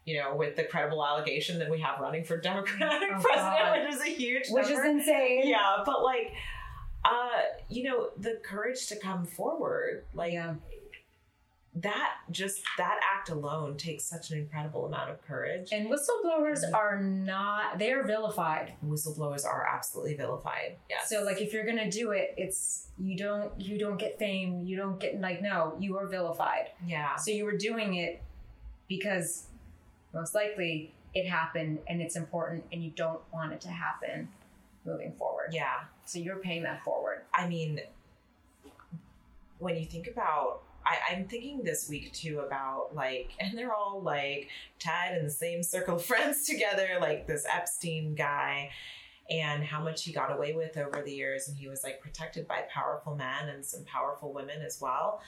you 0.06 0.16
know, 0.18 0.34
with 0.36 0.54
the 0.56 0.64
credible 0.64 1.04
allegation 1.04 1.58
that 1.58 1.68
we 1.70 1.80
have 1.80 2.00
running 2.00 2.24
for 2.24 2.36
Democratic 2.38 3.08
Oh, 3.12 3.20
president, 3.20 3.58
God. 3.58 3.84
which 3.84 3.94
is 3.94 4.00
a 4.00 4.04
huge 4.22 4.42
which 4.48 4.70
is 4.70 4.78
insane. 4.78 5.42
Yeah 5.44 5.82
but 5.84 6.02
like 6.02 6.32
uh 7.04 7.40
you 7.68 7.82
know 7.84 8.08
the 8.16 8.40
courage 8.42 8.86
to 8.86 8.96
come 8.98 9.26
forward 9.26 10.04
like 10.14 10.32
yeah. 10.32 10.54
that 11.74 12.12
just 12.30 12.62
that 12.78 12.98
act 13.16 13.28
alone 13.28 13.76
takes 13.76 14.04
such 14.04 14.30
an 14.30 14.38
incredible 14.38 14.86
amount 14.86 15.10
of 15.10 15.20
courage. 15.26 15.68
And 15.72 15.88
whistleblowers 15.88 16.60
are 16.72 17.00
not 17.02 17.78
they 17.78 17.92
are 17.92 18.04
vilified. 18.04 18.72
Whistleblowers 18.84 19.44
are 19.44 19.66
absolutely 19.66 20.16
vilified 20.16 20.76
Yeah. 20.88 21.02
so 21.04 21.22
like 21.24 21.40
if 21.42 21.52
you're 21.52 21.66
gonna 21.66 21.90
do 21.90 22.12
it 22.12 22.32
it's 22.36 22.88
you 22.98 23.16
don't 23.16 23.60
you 23.60 23.76
don't 23.78 23.98
get 23.98 24.18
fame 24.18 24.62
you 24.64 24.76
don't 24.76 24.98
get 24.98 25.20
like 25.20 25.42
no 25.42 25.76
you 25.80 25.98
are 25.98 26.06
vilified. 26.06 26.70
Yeah. 26.86 27.16
So 27.16 27.30
you 27.30 27.44
were 27.44 27.56
doing 27.58 27.94
it 27.94 28.22
because 28.88 29.46
most 30.16 30.34
likely 30.34 30.92
it 31.14 31.26
happened 31.26 31.78
and 31.88 32.02
it's 32.02 32.16
important 32.16 32.64
and 32.72 32.82
you 32.82 32.90
don't 32.90 33.20
want 33.32 33.52
it 33.52 33.60
to 33.60 33.68
happen 33.68 34.28
moving 34.84 35.12
forward 35.12 35.48
yeah 35.52 35.80
so 36.04 36.18
you're 36.18 36.36
paying 36.36 36.62
that 36.62 36.82
forward 36.82 37.22
i 37.34 37.46
mean 37.46 37.80
when 39.58 39.76
you 39.76 39.84
think 39.84 40.06
about 40.06 40.62
I, 40.86 41.14
I'm 41.14 41.26
thinking 41.26 41.64
this 41.64 41.88
week 41.88 42.12
too 42.12 42.40
about 42.40 42.94
like, 42.94 43.32
and 43.40 43.56
they're 43.58 43.74
all 43.74 44.00
like 44.02 44.48
tied 44.78 45.16
in 45.16 45.24
the 45.24 45.30
same 45.30 45.62
circle 45.62 45.96
of 45.96 46.04
friends 46.04 46.46
together, 46.46 46.98
like 47.00 47.26
this 47.26 47.44
Epstein 47.52 48.14
guy, 48.14 48.70
and 49.28 49.64
how 49.64 49.82
much 49.82 50.04
he 50.04 50.12
got 50.12 50.32
away 50.32 50.54
with 50.54 50.76
over 50.76 51.02
the 51.02 51.12
years. 51.12 51.48
And 51.48 51.56
he 51.56 51.68
was 51.68 51.82
like 51.82 52.00
protected 52.00 52.46
by 52.46 52.62
powerful 52.72 53.16
men 53.16 53.48
and 53.48 53.64
some 53.64 53.84
powerful 53.84 54.32
women 54.32 54.62
as 54.62 54.80
well. 54.80 55.20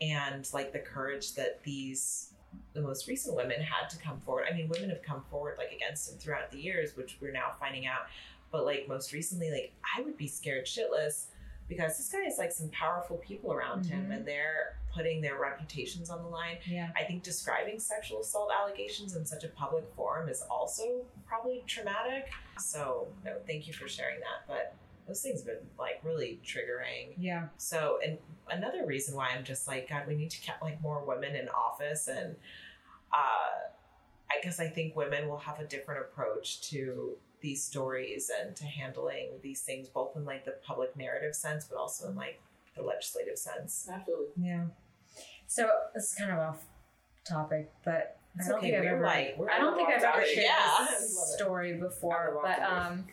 And 0.00 0.48
like 0.52 0.72
the 0.72 0.78
courage 0.78 1.34
that 1.34 1.62
these, 1.62 2.31
the 2.74 2.80
most 2.80 3.06
recent 3.08 3.36
women 3.36 3.60
had 3.60 3.88
to 3.90 3.98
come 3.98 4.18
forward. 4.20 4.46
I 4.50 4.54
mean, 4.54 4.68
women 4.68 4.90
have 4.90 5.02
come 5.02 5.22
forward 5.30 5.56
like 5.58 5.72
against 5.72 6.10
him 6.10 6.18
throughout 6.18 6.50
the 6.50 6.58
years, 6.58 6.96
which 6.96 7.18
we're 7.20 7.32
now 7.32 7.52
finding 7.60 7.86
out. 7.86 8.02
But 8.50 8.64
like 8.64 8.86
most 8.88 9.12
recently, 9.12 9.50
like 9.50 9.72
I 9.96 10.00
would 10.02 10.16
be 10.16 10.26
scared 10.28 10.66
shitless 10.66 11.26
because 11.68 11.96
this 11.96 12.08
guy 12.10 12.20
has 12.24 12.38
like 12.38 12.52
some 12.52 12.68
powerful 12.70 13.16
people 13.18 13.52
around 13.52 13.86
him 13.86 14.06
Mhm. 14.08 14.14
and 14.16 14.26
they're 14.26 14.76
putting 14.92 15.22
their 15.22 15.38
reputations 15.38 16.10
on 16.10 16.22
the 16.22 16.28
line. 16.28 16.58
yeah 16.66 16.90
I 16.94 17.04
think 17.04 17.22
describing 17.22 17.78
sexual 17.78 18.20
assault 18.20 18.50
allegations 18.52 19.16
in 19.16 19.24
such 19.24 19.42
a 19.44 19.48
public 19.48 19.84
forum 19.96 20.28
is 20.28 20.42
also 20.50 21.06
probably 21.26 21.64
traumatic. 21.66 22.28
So, 22.58 23.08
no, 23.24 23.38
thank 23.46 23.66
you 23.66 23.72
for 23.72 23.88
sharing 23.88 24.20
that. 24.20 24.46
But 24.46 24.74
those 25.12 25.20
things 25.22 25.40
have 25.40 25.46
been 25.46 25.66
like 25.78 26.00
really 26.02 26.40
triggering. 26.44 27.14
yeah 27.18 27.48
So, 27.58 27.98
and 28.04 28.18
another 28.50 28.86
reason 28.86 29.14
why 29.14 29.28
I'm 29.36 29.44
just 29.44 29.66
like, 29.68 29.88
God, 29.88 30.04
we 30.08 30.14
need 30.14 30.30
to 30.30 30.40
get 30.42 30.56
like 30.62 30.80
more 30.82 31.04
women 31.04 31.36
in 31.36 31.48
office. 31.50 32.08
And 32.08 32.34
uh, 33.12 33.52
I 34.30 34.40
guess 34.42 34.58
I 34.58 34.68
think 34.68 34.96
women 34.96 35.28
will 35.28 35.38
have 35.38 35.60
a 35.60 35.64
different 35.64 36.00
approach 36.00 36.62
to 36.70 37.16
these 37.40 37.62
stories 37.62 38.30
and 38.40 38.54
to 38.56 38.64
handling 38.64 39.28
these 39.42 39.60
things, 39.60 39.88
both 39.88 40.16
in 40.16 40.24
like 40.24 40.44
the 40.44 40.54
public 40.66 40.96
narrative 40.96 41.34
sense, 41.34 41.66
but 41.66 41.76
also 41.76 42.08
in 42.08 42.16
like 42.16 42.40
the 42.76 42.82
legislative 42.82 43.36
sense. 43.38 43.88
Absolutely. 43.92 44.26
yeah 44.38 44.64
so 45.46 45.68
this 45.94 46.04
is 46.12 46.14
kind 46.14 46.30
of 46.30 46.38
off 46.38 46.64
topic 47.28 47.70
but 47.84 48.16
It's 48.36 48.46
I 48.46 48.50
don't 48.52 48.58
okay. 48.60 48.70
think 48.70 48.78
I've 48.78 48.84
We're 48.84 48.96
ever 48.96 49.04
like, 49.04 49.52
I 49.54 49.58
don't 49.58 49.76
think 49.76 49.88
I've 49.90 50.02
ever 50.02 50.24
shared 50.24 50.46
Yeah. 50.46 50.86
This 51.00 51.34
story 51.36 51.74
before, 51.74 52.38
but 52.42 52.58
our 52.60 52.92
um, 52.92 53.04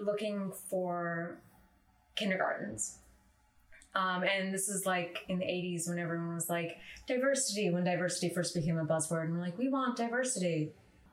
looking 0.00 0.52
for 0.68 1.38
kindergartens. 2.16 2.98
Um, 3.94 4.22
and 4.22 4.52
this 4.52 4.68
is 4.68 4.86
like 4.86 5.24
in 5.28 5.38
the 5.38 5.44
80s 5.44 5.88
when 5.88 5.98
everyone 5.98 6.34
was 6.34 6.48
like, 6.48 6.76
diversity, 7.06 7.70
when 7.70 7.84
diversity 7.84 8.28
first 8.28 8.54
became 8.54 8.78
a 8.78 8.84
buzzword. 8.84 9.24
And 9.24 9.34
we're 9.34 9.40
like, 9.40 9.58
we 9.58 9.68
want 9.68 9.96
diversity. 9.96 10.70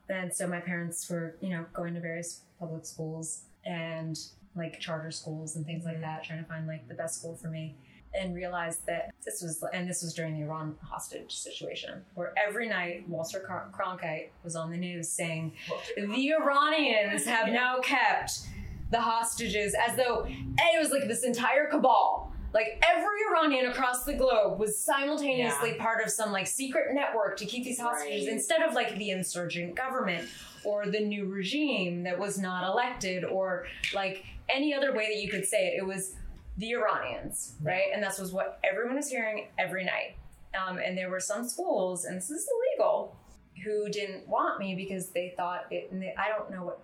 And 0.10 0.34
so 0.34 0.46
my 0.48 0.60
parents 0.60 1.10
were, 1.10 1.36
you 1.42 1.50
know, 1.50 1.66
going 1.74 1.94
to 1.96 2.00
various 2.00 2.42
public 2.60 2.86
schools 2.86 3.44
and 3.66 4.18
like 4.56 4.80
charter 4.80 5.12
schools 5.12 5.56
and 5.56 5.66
things 5.66 5.86
like 5.86 6.00
that, 6.02 6.24
trying 6.24 6.44
to 6.44 6.46
find 6.48 6.68
like 6.68 6.88
the 6.88 6.94
best 6.94 7.20
school 7.20 7.36
for 7.36 7.48
me. 7.48 7.76
And 8.18 8.34
realized 8.34 8.86
that 8.86 9.14
this 9.26 9.42
was, 9.42 9.62
and 9.74 9.90
this 9.90 10.02
was 10.02 10.14
during 10.14 10.40
the 10.40 10.46
Iran 10.46 10.76
hostage 10.82 11.34
situation, 11.34 12.02
where 12.14 12.34
every 12.38 12.70
night 12.70 13.04
Walter 13.10 13.46
Cronkite 13.74 14.30
was 14.42 14.56
on 14.56 14.72
the 14.72 14.78
news 14.78 15.10
saying, 15.10 15.52
the 15.98 16.32
Iranians 16.32 17.26
have 17.26 17.50
now 17.50 17.80
kept 17.82 18.48
the 18.96 19.02
hostages 19.02 19.76
as 19.88 19.98
though 19.98 20.26
it 20.28 20.80
was 20.80 20.90
like 20.92 21.08
this 21.08 21.24
entire 21.24 21.68
cabal. 21.68 22.32
Like 22.54 22.82
every 22.88 23.20
Iranian 23.30 23.66
across 23.70 24.06
the 24.06 24.14
globe 24.14 24.58
was 24.58 24.80
simultaneously 24.80 25.72
Yeah. 25.76 25.84
part 25.84 26.02
of 26.04 26.10
some 26.10 26.32
like 26.32 26.48
secret 26.48 26.94
network 26.94 27.36
to 27.38 27.46
keep 27.46 27.66
these 27.66 27.80
hostages 27.80 28.26
Right. 28.28 28.34
instead 28.34 28.62
of 28.62 28.74
like 28.74 28.96
the 28.98 29.10
insurgent 29.10 29.76
government 29.76 30.30
or 30.64 30.86
the 30.88 31.02
new 31.02 31.26
regime 31.28 32.04
that 32.04 32.18
was 32.18 32.40
not 32.40 32.64
elected 32.72 33.26
or 33.26 33.66
like 33.94 34.24
any 34.48 34.74
other 34.74 34.94
way 34.94 35.08
that 35.14 35.22
you 35.22 35.30
could 35.30 35.46
say 35.46 35.68
it. 35.68 35.74
It 35.78 35.86
was 35.86 36.16
the 36.58 36.72
Iranians, 36.72 37.56
right? 37.62 37.88
And 37.94 38.02
that's 38.02 38.18
was 38.20 38.32
what 38.32 38.60
everyone 38.64 38.96
was 38.96 39.10
hearing 39.10 39.48
every 39.60 39.84
night. 39.84 40.16
Um, 40.58 40.78
and 40.78 40.98
there 40.98 41.10
were 41.10 41.20
some 41.20 41.46
schools, 41.50 42.06
and 42.06 42.16
this 42.16 42.30
is 42.32 42.48
illegal, 42.54 43.18
who 43.66 43.90
didn't 43.90 44.26
want 44.30 44.58
me 44.60 44.74
because 44.76 45.10
they 45.10 45.34
thought 45.36 45.66
it. 45.72 45.92
And 45.92 46.02
they, 46.02 46.16
I 46.18 46.30
don't 46.30 46.50
know 46.50 46.64
what 46.64 46.80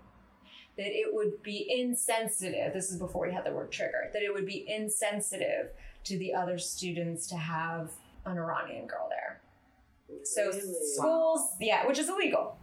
that 0.81 0.91
it 0.97 1.13
would 1.13 1.43
be 1.43 1.67
insensitive. 1.79 2.73
This 2.73 2.91
is 2.91 2.97
before 2.97 3.27
we 3.27 3.33
had 3.33 3.45
the 3.45 3.51
word 3.51 3.71
trigger. 3.71 4.09
That 4.13 4.23
it 4.23 4.33
would 4.33 4.45
be 4.47 4.65
insensitive 4.67 5.69
to 6.05 6.17
the 6.17 6.33
other 6.33 6.57
students 6.57 7.27
to 7.27 7.35
have 7.37 7.91
an 8.25 8.37
Iranian 8.37 8.87
girl 8.87 9.07
there. 9.09 9.41
So 10.23 10.47
Really? 10.47 10.73
schools, 10.95 11.49
yeah, 11.59 11.85
which 11.87 11.99
is 11.99 12.09
illegal. 12.09 12.57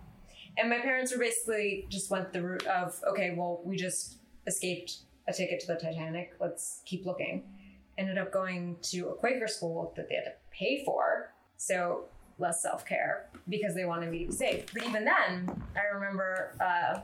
And 0.57 0.69
my 0.69 0.81
parents 0.81 1.13
were 1.13 1.19
basically 1.19 1.87
just 1.89 2.11
went 2.11 2.33
the 2.33 2.43
route 2.43 2.67
of, 2.67 3.01
okay, 3.09 3.35
well, 3.37 3.61
we 3.65 3.77
just 3.77 4.17
escaped 4.49 4.99
a 5.29 5.33
ticket 5.33 5.61
to 5.61 5.67
the 5.69 5.77
Titanic. 5.77 6.35
Let's 6.41 6.83
keep 6.85 7.07
looking. 7.07 7.45
Ended 7.97 8.19
up 8.19 8.33
going 8.33 8.77
to 8.83 9.11
a 9.11 9.15
Quaker 9.15 9.47
school 9.47 9.93
that 9.97 10.09
they 10.09 10.17
had 10.17 10.25
to 10.25 10.33
pay 10.51 10.85
for. 10.85 11.33
So 11.57 12.05
less 12.39 12.61
self 12.63 12.85
care 12.85 13.29
because 13.49 13.75
they 13.75 13.85
wanted 13.85 14.11
me 14.11 14.21
to 14.25 14.27
be 14.27 14.33
safe. 14.33 14.67
But 14.73 14.85
even 14.85 15.05
then, 15.05 15.63
I 15.77 15.95
remember, 15.95 16.55
uh, 16.61 17.01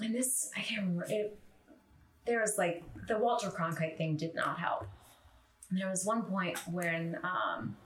and 0.00 0.14
this, 0.14 0.50
I 0.56 0.60
can't 0.60 0.82
remember, 0.82 1.06
it, 1.08 1.38
there 2.26 2.40
was 2.40 2.58
like, 2.58 2.82
the 3.08 3.18
Walter 3.18 3.48
Cronkite 3.48 3.96
thing 3.96 4.16
did 4.16 4.34
not 4.34 4.58
help. 4.58 4.86
And 5.70 5.78
there 5.80 5.88
was 5.88 6.04
one 6.04 6.22
point 6.22 6.58
when, 6.70 7.18
um, 7.24 7.76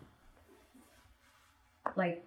like, 1.97 2.25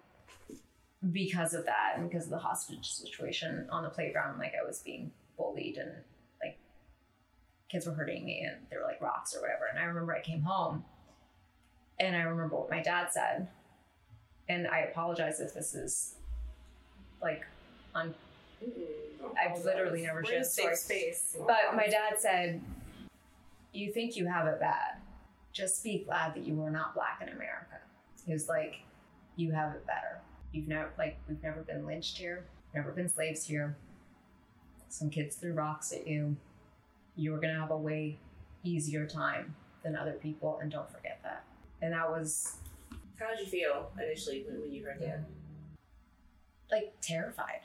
because 1.12 1.54
of 1.54 1.66
that 1.66 1.94
and 1.96 2.08
because 2.08 2.24
of 2.24 2.30
the 2.30 2.38
hostage 2.38 2.90
situation 2.92 3.66
on 3.70 3.82
the 3.82 3.90
playground, 3.90 4.38
like 4.38 4.54
I 4.60 4.66
was 4.66 4.80
being 4.80 5.10
bullied 5.36 5.76
and 5.76 5.90
like 6.42 6.56
kids 7.68 7.86
were 7.86 7.92
hurting 7.92 8.24
me 8.24 8.40
and 8.40 8.56
they 8.70 8.76
were 8.76 8.84
like 8.84 9.00
rocks 9.00 9.34
or 9.34 9.40
whatever. 9.40 9.66
And 9.70 9.78
I 9.78 9.84
remember 9.84 10.14
I 10.14 10.22
came 10.22 10.42
home 10.42 10.84
and 12.00 12.16
I 12.16 12.20
remember 12.20 12.56
what 12.56 12.70
my 12.70 12.80
dad 12.80 13.08
said. 13.12 13.48
And 14.48 14.66
I 14.66 14.80
apologize 14.80 15.40
if 15.40 15.54
this 15.54 15.74
is 15.74 16.14
like 17.22 17.44
un- 17.94 18.14
Mm-hmm. 18.68 19.26
I've 19.36 19.64
literally 19.64 20.02
never 20.02 20.20
We're 20.20 20.24
shared 20.24 20.42
a 20.42 20.44
a 20.44 20.44
story. 20.44 20.76
space. 20.76 21.36
But 21.46 21.74
my 21.74 21.86
dad 21.86 22.18
said, 22.18 22.60
You 23.72 23.92
think 23.92 24.16
you 24.16 24.26
have 24.26 24.46
it 24.46 24.60
bad. 24.60 24.98
Just 25.52 25.82
be 25.84 25.98
glad 26.04 26.34
that 26.34 26.44
you 26.44 26.54
were 26.54 26.70
not 26.70 26.94
black 26.94 27.20
in 27.22 27.28
America. 27.28 27.78
He 28.26 28.32
was 28.32 28.48
like, 28.48 28.76
You 29.36 29.52
have 29.52 29.74
it 29.74 29.86
better. 29.86 30.20
You've 30.52 30.68
never, 30.68 30.90
like, 30.98 31.16
we've 31.28 31.42
never 31.42 31.62
been 31.62 31.84
lynched 31.84 32.16
here, 32.18 32.44
never 32.74 32.92
been 32.92 33.08
slaves 33.08 33.44
here. 33.44 33.76
Some 34.88 35.10
kids 35.10 35.34
threw 35.36 35.52
rocks 35.52 35.92
at 35.92 36.06
you. 36.06 36.36
You're 37.16 37.38
going 37.40 37.52
to 37.52 37.58
have 37.60 37.72
a 37.72 37.76
way 37.76 38.18
easier 38.62 39.06
time 39.06 39.56
than 39.82 39.96
other 39.96 40.12
people, 40.12 40.58
and 40.62 40.70
don't 40.70 40.88
forget 40.90 41.18
that. 41.24 41.44
And 41.82 41.92
that 41.92 42.08
was 42.08 42.56
How 43.18 43.30
did 43.30 43.40
you 43.40 43.46
feel 43.46 43.90
initially 44.00 44.44
when, 44.46 44.60
when 44.60 44.72
you 44.72 44.84
heard 44.84 45.00
that? 45.00 45.20
like 46.70 46.92
terrified. 47.00 47.60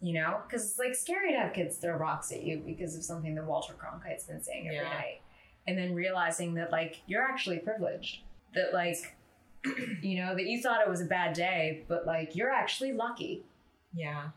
You 0.00 0.14
know, 0.14 0.40
because 0.46 0.64
it's 0.70 0.78
like 0.78 0.94
scary 0.94 1.32
to 1.32 1.38
have 1.38 1.52
kids 1.52 1.76
throw 1.76 1.96
rocks 1.96 2.30
at 2.30 2.42
you 2.44 2.62
because 2.64 2.96
of 2.96 3.02
something 3.02 3.34
that 3.34 3.44
Walter 3.44 3.74
Cronkite's 3.74 4.24
been 4.24 4.40
saying 4.40 4.66
every 4.68 4.76
Yeah. 4.78 4.84
night, 4.84 5.20
and 5.66 5.76
then 5.76 5.92
realizing 5.94 6.54
that 6.54 6.70
like 6.70 7.00
you're 7.06 7.22
actually 7.22 7.58
privileged. 7.58 8.20
That 8.54 8.72
like, 8.72 9.16
you 10.02 10.20
know, 10.24 10.34
that 10.36 10.46
you 10.46 10.62
thought 10.62 10.80
it 10.82 10.88
was 10.88 11.00
a 11.00 11.04
bad 11.06 11.32
day, 11.34 11.84
but 11.88 12.06
like 12.06 12.36
you're 12.36 12.52
actually 12.52 12.92
lucky. 12.92 13.44
Yeah. 13.92 14.28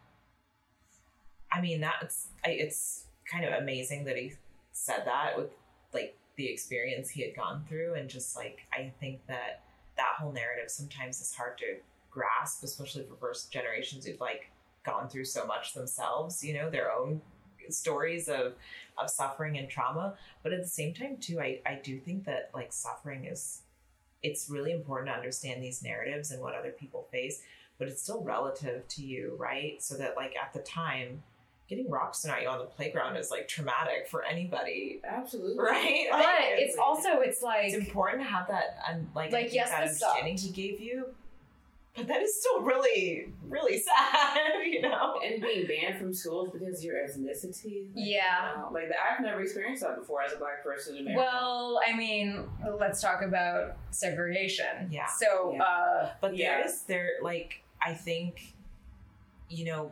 I 1.51 1.61
mean, 1.61 1.79
that's 1.81 2.27
I, 2.45 2.51
it's 2.51 3.05
kind 3.31 3.45
of 3.45 3.53
amazing 3.53 4.05
that 4.05 4.17
he 4.17 4.33
said 4.71 5.03
that 5.05 5.37
with 5.37 5.51
like 5.93 6.17
the 6.37 6.47
experience 6.47 7.09
he 7.09 7.21
had 7.21 7.35
gone 7.35 7.65
through, 7.69 7.93
and 7.95 8.09
just 8.09 8.35
like 8.35 8.61
I 8.73 8.91
think 8.99 9.25
that 9.27 9.61
that 9.97 10.15
whole 10.17 10.31
narrative 10.31 10.71
sometimes 10.71 11.21
is 11.21 11.35
hard 11.35 11.57
to 11.59 11.75
grasp, 12.09 12.63
especially 12.63 13.03
for 13.03 13.15
first 13.15 13.51
generations 13.51 14.05
who've 14.05 14.19
like 14.19 14.49
gone 14.83 15.09
through 15.09 15.25
so 15.25 15.45
much 15.45 15.73
themselves. 15.73 16.43
You 16.43 16.53
know, 16.55 16.69
their 16.69 16.91
own 16.91 17.21
stories 17.69 18.27
of 18.27 18.53
of 18.97 19.09
suffering 19.09 19.57
and 19.57 19.69
trauma, 19.69 20.15
but 20.43 20.51
at 20.53 20.61
the 20.61 20.67
same 20.67 20.93
time 20.93 21.17
too, 21.17 21.39
I 21.39 21.59
I 21.65 21.79
do 21.83 21.99
think 21.99 22.25
that 22.25 22.49
like 22.53 22.73
suffering 22.73 23.25
is 23.25 23.61
it's 24.23 24.49
really 24.49 24.71
important 24.71 25.09
to 25.09 25.15
understand 25.15 25.63
these 25.63 25.81
narratives 25.83 26.29
and 26.31 26.41
what 26.41 26.53
other 26.53 26.71
people 26.71 27.07
face 27.11 27.41
but 27.79 27.87
it's 27.87 28.03
still 28.03 28.21
relative 28.21 28.87
to 28.87 29.01
you, 29.03 29.35
right? 29.39 29.81
So 29.81 29.95
that 29.97 30.15
like 30.15 30.35
at 30.35 30.53
the 30.53 30.59
time, 30.59 31.23
getting 31.67 31.89
rocks 31.89 32.21
thrown 32.21 32.35
at 32.35 32.43
you 32.43 32.47
on 32.47 32.59
the 32.59 32.65
playground 32.65 33.15
is 33.17 33.31
like 33.31 33.47
traumatic 33.47 34.07
for 34.07 34.23
anybody, 34.23 35.01
Absolutely. 35.03 35.57
right? 35.57 36.05
But 36.11 36.19
Like, 36.19 36.59
it's 36.59 36.77
also 36.77 37.21
it's 37.21 37.41
like 37.41 37.73
it's 37.73 37.87
important 37.87 38.21
to 38.21 38.29
have 38.29 38.47
that 38.49 38.77
un- 38.87 39.09
like, 39.15 39.31
Like, 39.31 39.51
yes, 39.51 39.71
that 39.71 39.87
this 39.87 39.97
sucked. 39.99 40.11
understanding 40.19 40.37
he 40.37 40.51
gave 40.69 40.79
you. 40.79 41.07
But 41.95 42.07
that 42.07 42.21
is 42.21 42.39
still 42.39 42.61
really, 42.61 43.33
really 43.47 43.77
sad, 43.81 44.37
you 44.65 44.81
know. 44.81 45.19
And 45.25 45.41
being 45.41 45.67
banned 45.67 45.99
from 45.99 46.13
schools 46.13 46.49
because 46.53 46.79
of 46.79 46.83
your 46.85 46.95
ethnicity. 46.95 47.87
Like, 47.87 47.93
Yeah. 47.95 48.55
wow. 48.55 48.69
Like 48.73 48.85
I've 48.85 49.21
never 49.23 49.41
experienced 49.41 49.83
that 49.83 49.97
before 49.97 50.21
as 50.21 50.31
a 50.33 50.37
black 50.37 50.63
person 50.63 50.95
in 50.95 51.01
America. 51.07 51.19
well, 51.31 51.81
I 51.85 51.95
mean, 51.95 52.47
let's 52.79 53.01
talk 53.01 53.21
about 53.23 53.75
segregation. 53.91 54.87
Yeah. 54.89 55.05
So, 55.07 55.53
Yeah. 55.55 55.63
uh, 55.63 56.09
But 56.21 56.35
Yeah. 56.37 56.57
there 56.57 56.65
is 56.65 56.81
there 56.83 57.09
like 57.21 57.61
I 57.81 57.93
think, 57.93 58.53
you 59.49 59.65
know, 59.65 59.91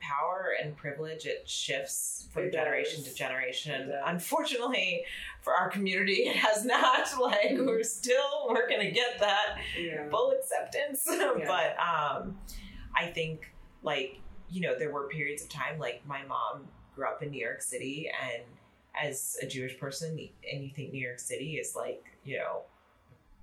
power 0.00 0.52
and 0.62 0.76
privilege 0.76 1.26
it 1.26 1.48
shifts 1.48 2.26
from 2.32 2.44
It 2.44 2.52
generation 2.52 3.02
does. 3.02 3.12
to 3.12 3.18
generation. 3.18 3.92
Unfortunately, 4.04 5.04
for 5.42 5.54
our 5.54 5.68
community, 5.68 6.24
it 6.28 6.36
has 6.36 6.64
not. 6.64 7.08
Like 7.20 7.52
we're 7.52 7.82
still 7.82 8.48
working 8.48 8.80
to 8.80 8.90
get 8.90 9.20
that 9.20 9.58
yeah. 9.78 10.08
full 10.10 10.32
acceptance. 10.32 11.04
but 11.46 11.76
um, 11.78 12.36
I 12.96 13.06
think 13.06 13.52
like 13.82 14.20
you 14.50 14.60
know 14.60 14.78
there 14.78 14.90
were 14.90 15.06
periods 15.08 15.42
of 15.42 15.48
time 15.48 15.78
like 15.78 16.02
my 16.06 16.22
mom 16.26 16.66
grew 16.94 17.06
up 17.06 17.22
in 17.22 17.30
New 17.30 17.40
York 17.40 17.62
City 17.62 18.10
and 18.22 18.42
as 19.00 19.36
a 19.42 19.46
Jewish 19.46 19.78
person 19.78 20.18
and 20.52 20.64
you 20.64 20.70
think 20.70 20.92
New 20.92 21.00
York 21.00 21.18
City 21.20 21.54
is 21.54 21.76
like 21.76 22.04
you 22.24 22.38
know 22.38 22.62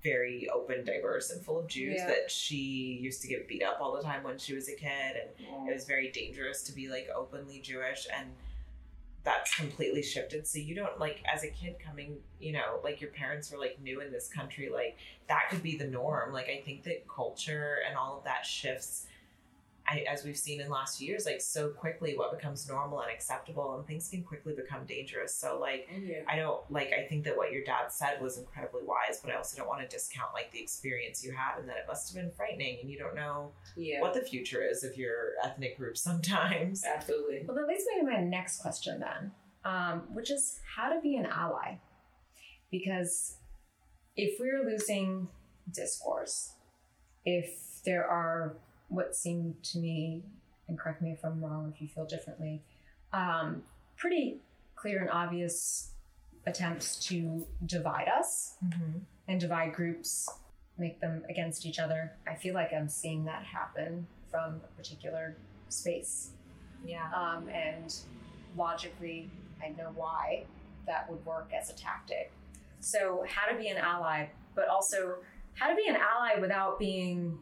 very 0.02 0.48
open, 0.50 0.84
diverse, 0.84 1.30
and 1.30 1.44
full 1.44 1.58
of 1.58 1.66
Jews 1.66 1.96
Yeah. 1.98 2.06
that 2.06 2.30
she 2.30 2.56
used 3.00 3.20
to 3.22 3.28
get 3.28 3.48
beat 3.48 3.62
up 3.62 3.78
all 3.80 3.96
the 3.96 4.02
time 4.02 4.22
when 4.22 4.38
she 4.38 4.54
was 4.54 4.68
a 4.68 4.74
kid 4.74 5.16
and 5.16 5.68
it 5.68 5.74
was 5.74 5.84
very 5.84 6.10
dangerous 6.10 6.62
to 6.64 6.72
be 6.72 6.88
like 6.88 7.08
openly 7.14 7.60
Jewish 7.60 8.06
and 8.14 8.28
that's 9.24 9.54
completely 9.56 10.02
shifted. 10.02 10.46
So 10.46 10.58
you 10.58 10.74
don't 10.74 10.98
like 10.98 11.22
as 11.30 11.42
a 11.42 11.48
kid 11.48 11.76
coming, 11.84 12.16
you 12.40 12.52
know, 12.52 12.78
like 12.84 13.00
your 13.00 13.10
parents 13.10 13.50
were 13.50 13.58
like 13.58 13.78
new 13.82 14.00
in 14.00 14.12
this 14.12 14.28
country, 14.28 14.68
like 14.70 14.96
that 15.26 15.48
could 15.50 15.62
be 15.62 15.76
the 15.76 15.86
norm. 15.86 16.32
Like 16.32 16.48
I 16.48 16.62
think 16.64 16.84
that 16.84 17.06
culture 17.08 17.78
and 17.86 17.96
all 17.96 18.16
of 18.18 18.24
that 18.24 18.46
shifts 18.46 19.06
I, 19.90 20.04
as 20.10 20.24
we've 20.24 20.36
seen 20.36 20.60
in 20.60 20.68
last 20.68 20.98
few 20.98 21.08
years, 21.08 21.24
like 21.24 21.40
so 21.40 21.70
quickly 21.70 22.16
what 22.16 22.30
becomes 22.36 22.68
normal 22.68 23.00
and 23.00 23.10
acceptable 23.10 23.76
and 23.76 23.86
things 23.86 24.08
can 24.08 24.22
quickly 24.22 24.54
become 24.54 24.84
dangerous. 24.84 25.34
So 25.34 25.58
like 25.58 25.88
yeah. 26.02 26.18
I 26.28 26.36
don't 26.36 26.60
like 26.70 26.92
I 26.92 27.06
think 27.08 27.24
that 27.24 27.36
what 27.36 27.52
your 27.52 27.64
dad 27.64 27.90
said 27.90 28.20
was 28.20 28.38
incredibly 28.38 28.82
wise, 28.84 29.20
but 29.22 29.32
I 29.32 29.36
also 29.36 29.56
don't 29.56 29.68
want 29.68 29.80
to 29.80 29.88
discount 29.88 30.34
like 30.34 30.50
the 30.52 30.60
experience 30.60 31.24
you 31.24 31.32
had 31.32 31.58
and 31.58 31.68
that 31.68 31.76
it 31.78 31.84
must 31.88 32.12
have 32.12 32.22
been 32.22 32.32
frightening 32.32 32.78
and 32.82 32.90
you 32.90 32.98
don't 32.98 33.14
know 33.14 33.52
Yeah. 33.76 34.00
what 34.00 34.14
the 34.14 34.20
future 34.22 34.62
is 34.62 34.84
of 34.84 34.96
your 34.96 35.32
ethnic 35.42 35.76
group 35.78 35.96
sometimes. 35.96 36.84
Absolutely. 36.84 37.44
Well, 37.46 37.56
that 37.56 37.66
leads 37.66 37.84
me 37.86 38.00
to 38.00 38.06
my 38.06 38.20
next 38.22 38.60
question 38.60 39.00
then, 39.00 39.32
um, 39.64 40.02
which 40.12 40.30
is 40.30 40.60
how 40.76 40.92
to 40.92 41.00
be 41.00 41.16
an 41.16 41.26
ally. 41.26 41.78
Because 42.70 43.36
if 44.16 44.38
we're 44.38 44.64
losing 44.64 45.28
discourse, 45.72 46.52
if 47.24 47.80
there 47.84 48.04
are 48.06 48.56
what 48.88 49.14
seemed 49.14 49.62
to 49.64 49.78
me, 49.78 50.22
and 50.68 50.78
correct 50.78 51.00
me 51.02 51.12
if 51.12 51.24
I'm 51.24 51.42
wrong 51.44 51.72
if 51.74 51.80
you 51.80 51.88
feel 51.88 52.04
differently, 52.06 52.62
um, 53.12 53.62
pretty 53.96 54.40
clear 54.76 55.00
and 55.00 55.10
obvious 55.10 55.90
attempts 56.46 56.96
to 57.08 57.46
divide 57.66 58.08
us 58.08 58.54
Mm-hmm. 58.64 58.98
and 59.28 59.40
divide 59.40 59.74
groups 59.74 60.28
make 60.78 61.00
them 61.00 61.22
against 61.28 61.66
each 61.66 61.78
other. 61.78 62.12
I 62.26 62.34
feel 62.34 62.54
like 62.54 62.72
I'm 62.72 62.88
seeing 62.88 63.24
that 63.24 63.42
happen 63.44 64.06
from 64.30 64.60
a 64.64 64.76
particular 64.76 65.36
space. 65.68 66.30
Yeah. 66.86 67.10
Um, 67.14 67.48
and 67.48 67.94
logically, 68.56 69.30
I 69.62 69.70
know 69.70 69.90
why 69.94 70.44
that 70.86 71.10
would 71.10 71.24
work 71.26 71.50
as 71.52 71.70
a 71.70 71.74
tactic. 71.74 72.30
So, 72.80 73.24
how 73.28 73.50
to 73.50 73.58
be 73.58 73.68
an 73.68 73.76
ally, 73.76 74.26
but 74.54 74.68
also 74.68 75.16
how 75.54 75.68
to 75.68 75.74
be 75.74 75.86
an 75.88 75.96
ally 75.96 76.40
without 76.40 76.78
being, 76.78 77.36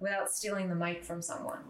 without 0.00 0.30
stealing 0.30 0.68
the 0.68 0.74
mic 0.74 1.04
from 1.04 1.22
someone. 1.22 1.60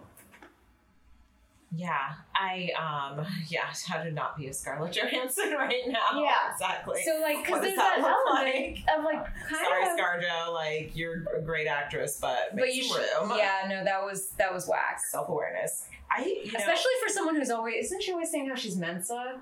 Yeah, 1.72 2.14
I 2.34 2.70
um 2.76 3.24
yeah, 3.48 3.66
how 3.86 4.02
to 4.02 4.10
not 4.10 4.36
be 4.36 4.48
a 4.48 4.52
Scarlett 4.52 4.92
Johansson 5.00 5.52
right 5.52 5.82
now. 5.86 6.20
Yeah. 6.22 6.52
exactly. 6.52 7.00
So, 7.04 7.20
like, 7.20 7.44
because 7.44 7.62
there's 7.62 7.76
that 7.76 7.98
element 7.98 8.78
of 8.96 9.04
like 9.04 9.24
kind 9.24 9.64
Sorry, 9.64 9.82
of. 9.84 9.98
ScarJo, 9.98 10.52
like 10.52 10.96
you're 10.96 11.24
a 11.36 11.42
great 11.42 11.68
actress, 11.68 12.18
but 12.20 12.56
but 12.56 12.74
you 12.74 12.82
should, 12.82 13.04
yeah, 13.36 13.66
no, 13.68 13.84
that 13.84 14.02
was 14.02 14.30
that 14.38 14.52
was 14.52 14.66
whack. 14.66 15.00
Self 15.10 15.28
awareness. 15.28 15.86
I 16.10 16.24
you 16.24 16.50
know, 16.50 16.58
Especially 16.58 16.92
for 17.06 17.12
someone 17.12 17.36
who's 17.36 17.50
always 17.50 17.86
isn't 17.86 18.02
she 18.02 18.10
always 18.12 18.30
saying 18.30 18.48
how 18.48 18.56
she's 18.56 18.76
Mensa? 18.76 19.40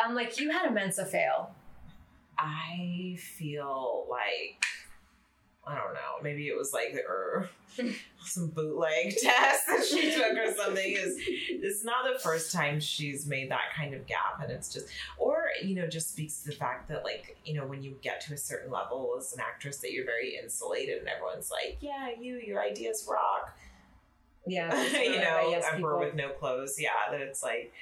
I'm 0.00 0.14
like, 0.14 0.38
you 0.38 0.50
had 0.50 0.66
a 0.66 0.72
Mensa 0.72 1.04
fail. 1.04 1.54
I 2.38 3.16
feel 3.18 4.06
like 4.08 4.64
I 5.68 5.74
don't 5.74 5.94
know. 5.94 6.22
Maybe 6.22 6.48
it 6.48 6.56
was 6.56 6.72
like 6.72 6.94
er, 7.08 7.48
some 8.24 8.48
bootleg 8.48 9.16
test 9.22 9.66
that 9.66 9.84
she 9.84 10.12
took 10.12 10.36
or 10.36 10.54
something. 10.54 10.92
Is 10.92 11.16
it's 11.18 11.84
not 11.84 12.12
the 12.12 12.18
first 12.18 12.52
time 12.52 12.80
she's 12.80 13.26
made 13.26 13.50
that 13.50 13.72
kind 13.76 13.94
of 13.94 14.06
gap, 14.06 14.40
and 14.42 14.50
it's 14.50 14.72
just, 14.72 14.88
or 15.18 15.46
you 15.62 15.74
know, 15.74 15.86
just 15.86 16.12
speaks 16.12 16.42
to 16.42 16.48
the 16.48 16.56
fact 16.56 16.88
that 16.88 17.04
like 17.04 17.36
you 17.44 17.54
know 17.54 17.66
when 17.66 17.82
you 17.82 17.96
get 18.02 18.20
to 18.22 18.34
a 18.34 18.38
certain 18.38 18.70
level 18.70 19.14
as 19.18 19.32
an 19.34 19.40
actress 19.40 19.78
that 19.78 19.92
you're 19.92 20.06
very 20.06 20.38
insulated, 20.42 20.98
and 20.98 21.08
everyone's 21.08 21.50
like, 21.50 21.78
yeah, 21.80 22.08
you, 22.18 22.38
your 22.38 22.62
ideas 22.62 23.06
rock. 23.08 23.56
Yeah, 24.46 24.82
you 25.02 25.20
know, 25.20 25.48
yes, 25.50 25.64
emperor 25.72 25.94
people. 25.94 25.98
with 25.98 26.14
no 26.14 26.30
clothes. 26.30 26.76
Yeah, 26.80 26.90
that 27.10 27.20
it's 27.20 27.42
like 27.42 27.72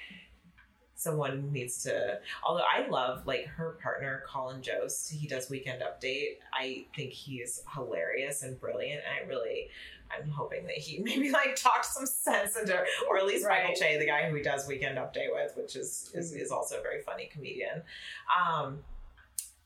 someone 0.97 1.53
needs 1.53 1.83
to. 1.85 2.19
Although 2.45 2.65
I 2.65 2.89
love 2.89 3.27
like 3.27 3.47
her 3.47 3.79
partner 3.83 4.23
Colin 4.27 4.63
Jost. 4.63 5.13
He 5.13 5.29
does 5.29 5.49
Weekend 5.49 5.83
Update. 5.83 6.39
I 6.53 6.87
think 6.97 7.13
he's 7.13 7.63
hilarious 7.73 8.43
and 8.43 8.59
brilliant. 8.59 9.03
And 9.07 9.25
I 9.25 9.29
really. 9.29 9.69
I'm 10.09 10.31
hoping 10.31 10.65
that 10.67 10.77
he 10.77 10.99
maybe 11.05 11.31
like 11.31 11.57
talks 11.57 11.95
some 11.95 12.07
sense 12.07 12.57
into, 12.57 12.81
or 13.11 13.19
at 13.19 13.27
least 13.27 13.45
Michael 13.45 13.71
Right. 13.71 13.77
Che, 13.77 13.99
the 13.99 14.07
guy 14.07 14.31
who 14.31 14.37
he 14.37 14.43
does 14.43 14.69
Weekend 14.69 14.99
Update 14.99 15.33
with, 15.33 15.57
which 15.57 15.75
is 15.75 16.11
is, 16.15 16.33
is 16.33 16.51
also 16.51 16.79
a 16.79 16.83
very 16.83 17.01
funny 17.03 17.29
comedian. 17.33 17.83
Um, 18.41 18.79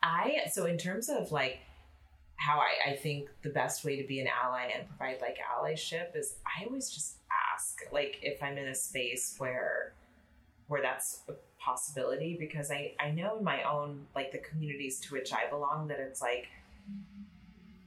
I 0.03 0.39
so 0.51 0.65
in 0.65 0.79
terms 0.79 1.11
of 1.11 1.31
like 1.31 1.59
how 2.37 2.59
I, 2.59 2.93
I 2.93 2.97
think 2.97 3.29
the 3.43 3.51
best 3.51 3.85
way 3.85 4.01
to 4.01 4.09
be 4.09 4.19
an 4.21 4.27
ally 4.29 4.71
and 4.75 4.89
provide 4.89 5.21
like 5.21 5.37
allyship 5.37 6.17
is 6.17 6.37
I 6.47 6.65
always 6.65 6.89
just 6.89 7.17
ask 7.55 7.81
like 7.93 8.19
if 8.23 8.43
I'm 8.43 8.57
in 8.57 8.69
a 8.69 8.75
space 8.75 9.35
where 9.37 9.93
where 10.71 10.81
that's 10.81 11.23
a 11.29 11.33
possibility 11.59 12.37
because 12.39 12.71
I, 12.71 12.95
I 13.01 13.11
know 13.11 13.39
in 13.39 13.45
my 13.45 13.65
own 13.65 14.07
like 14.15 14.31
the 14.31 14.39
communities 14.39 15.01
to 15.01 15.15
which 15.15 15.33
I 15.33 15.51
belong 15.51 15.89
that 15.89 15.99
it's 15.99 16.23
like 16.23 16.47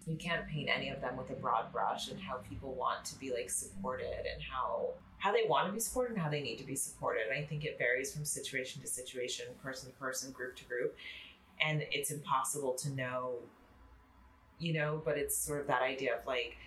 you 0.06 0.18
can't 0.18 0.46
paint 0.46 0.68
any 0.70 0.90
of 0.90 1.00
them 1.00 1.16
with 1.16 1.30
a 1.30 1.34
broad 1.34 1.72
brush 1.72 2.10
and 2.10 2.20
how 2.20 2.36
people 2.50 2.74
want 2.74 3.06
to 3.06 3.18
be 3.18 3.32
like 3.32 3.50
supported 3.50 4.26
and 4.32 4.44
how 4.44 4.90
how 5.18 5.32
they 5.32 5.46
want 5.48 5.68
to 5.68 5.74
be 5.74 5.80
supported 5.80 6.16
and 6.16 6.22
how 6.22 6.30
they 6.30 6.42
need 6.42 6.58
to 6.58 6.66
be 6.66 6.76
supported. 6.76 7.22
And 7.32 7.42
I 7.42 7.48
think 7.48 7.64
it 7.64 7.78
varies 7.80 8.14
from 8.14 8.26
situation 8.26 8.82
to 8.82 8.88
situation, 8.90 9.46
person 9.64 9.90
to 9.90 9.96
person, 9.96 10.34
group 10.34 10.58
to 10.58 10.66
group. 10.66 10.98
And 11.66 11.86
it's 11.90 12.12
impossible 12.12 12.74
to 12.74 12.90
know 12.90 13.36
you 14.60 14.74
know, 14.74 15.02
but 15.04 15.18
it's 15.18 15.38
sort 15.38 15.62
of 15.62 15.68
that 15.68 15.82
idea 15.82 16.18
of 16.18 16.28
like 16.28 16.58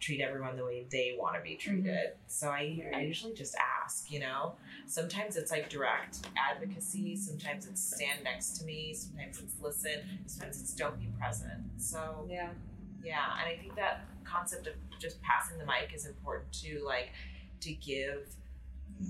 treat 0.00 0.20
everyone 0.20 0.56
the 0.56 0.64
way 0.64 0.84
they 0.90 1.16
want 1.18 1.36
to 1.36 1.40
be 1.40 1.54
treated. 1.54 1.86
Mm-hmm. 1.86 2.18
So 2.26 2.48
I, 2.48 2.90
I 2.94 3.00
usually 3.00 3.32
just 3.32 3.54
ask, 3.92 4.10
you 4.10 4.20
know. 4.20 4.54
Sometimes 4.86 5.36
it's 5.36 5.50
like 5.50 5.68
direct 5.68 6.26
advocacy, 6.36 7.16
sometimes 7.16 7.66
it's 7.66 7.82
stand 7.82 8.24
next 8.24 8.58
to 8.58 8.64
me, 8.64 8.94
sometimes 8.94 9.40
it's 9.40 9.54
listen, 9.60 10.00
sometimes 10.26 10.60
it's 10.60 10.74
don't 10.74 10.98
be 10.98 11.08
present. 11.18 11.62
So 11.76 12.26
Yeah. 12.28 12.50
yeah, 13.02 13.38
and 13.40 13.48
I 13.48 13.56
think 13.60 13.74
that 13.76 14.04
concept 14.24 14.66
of 14.66 14.74
just 14.98 15.20
passing 15.22 15.58
the 15.58 15.66
mic 15.66 15.92
is 15.94 16.06
important 16.06 16.52
too, 16.52 16.82
like 16.84 17.10
to 17.60 17.72
give 17.72 18.34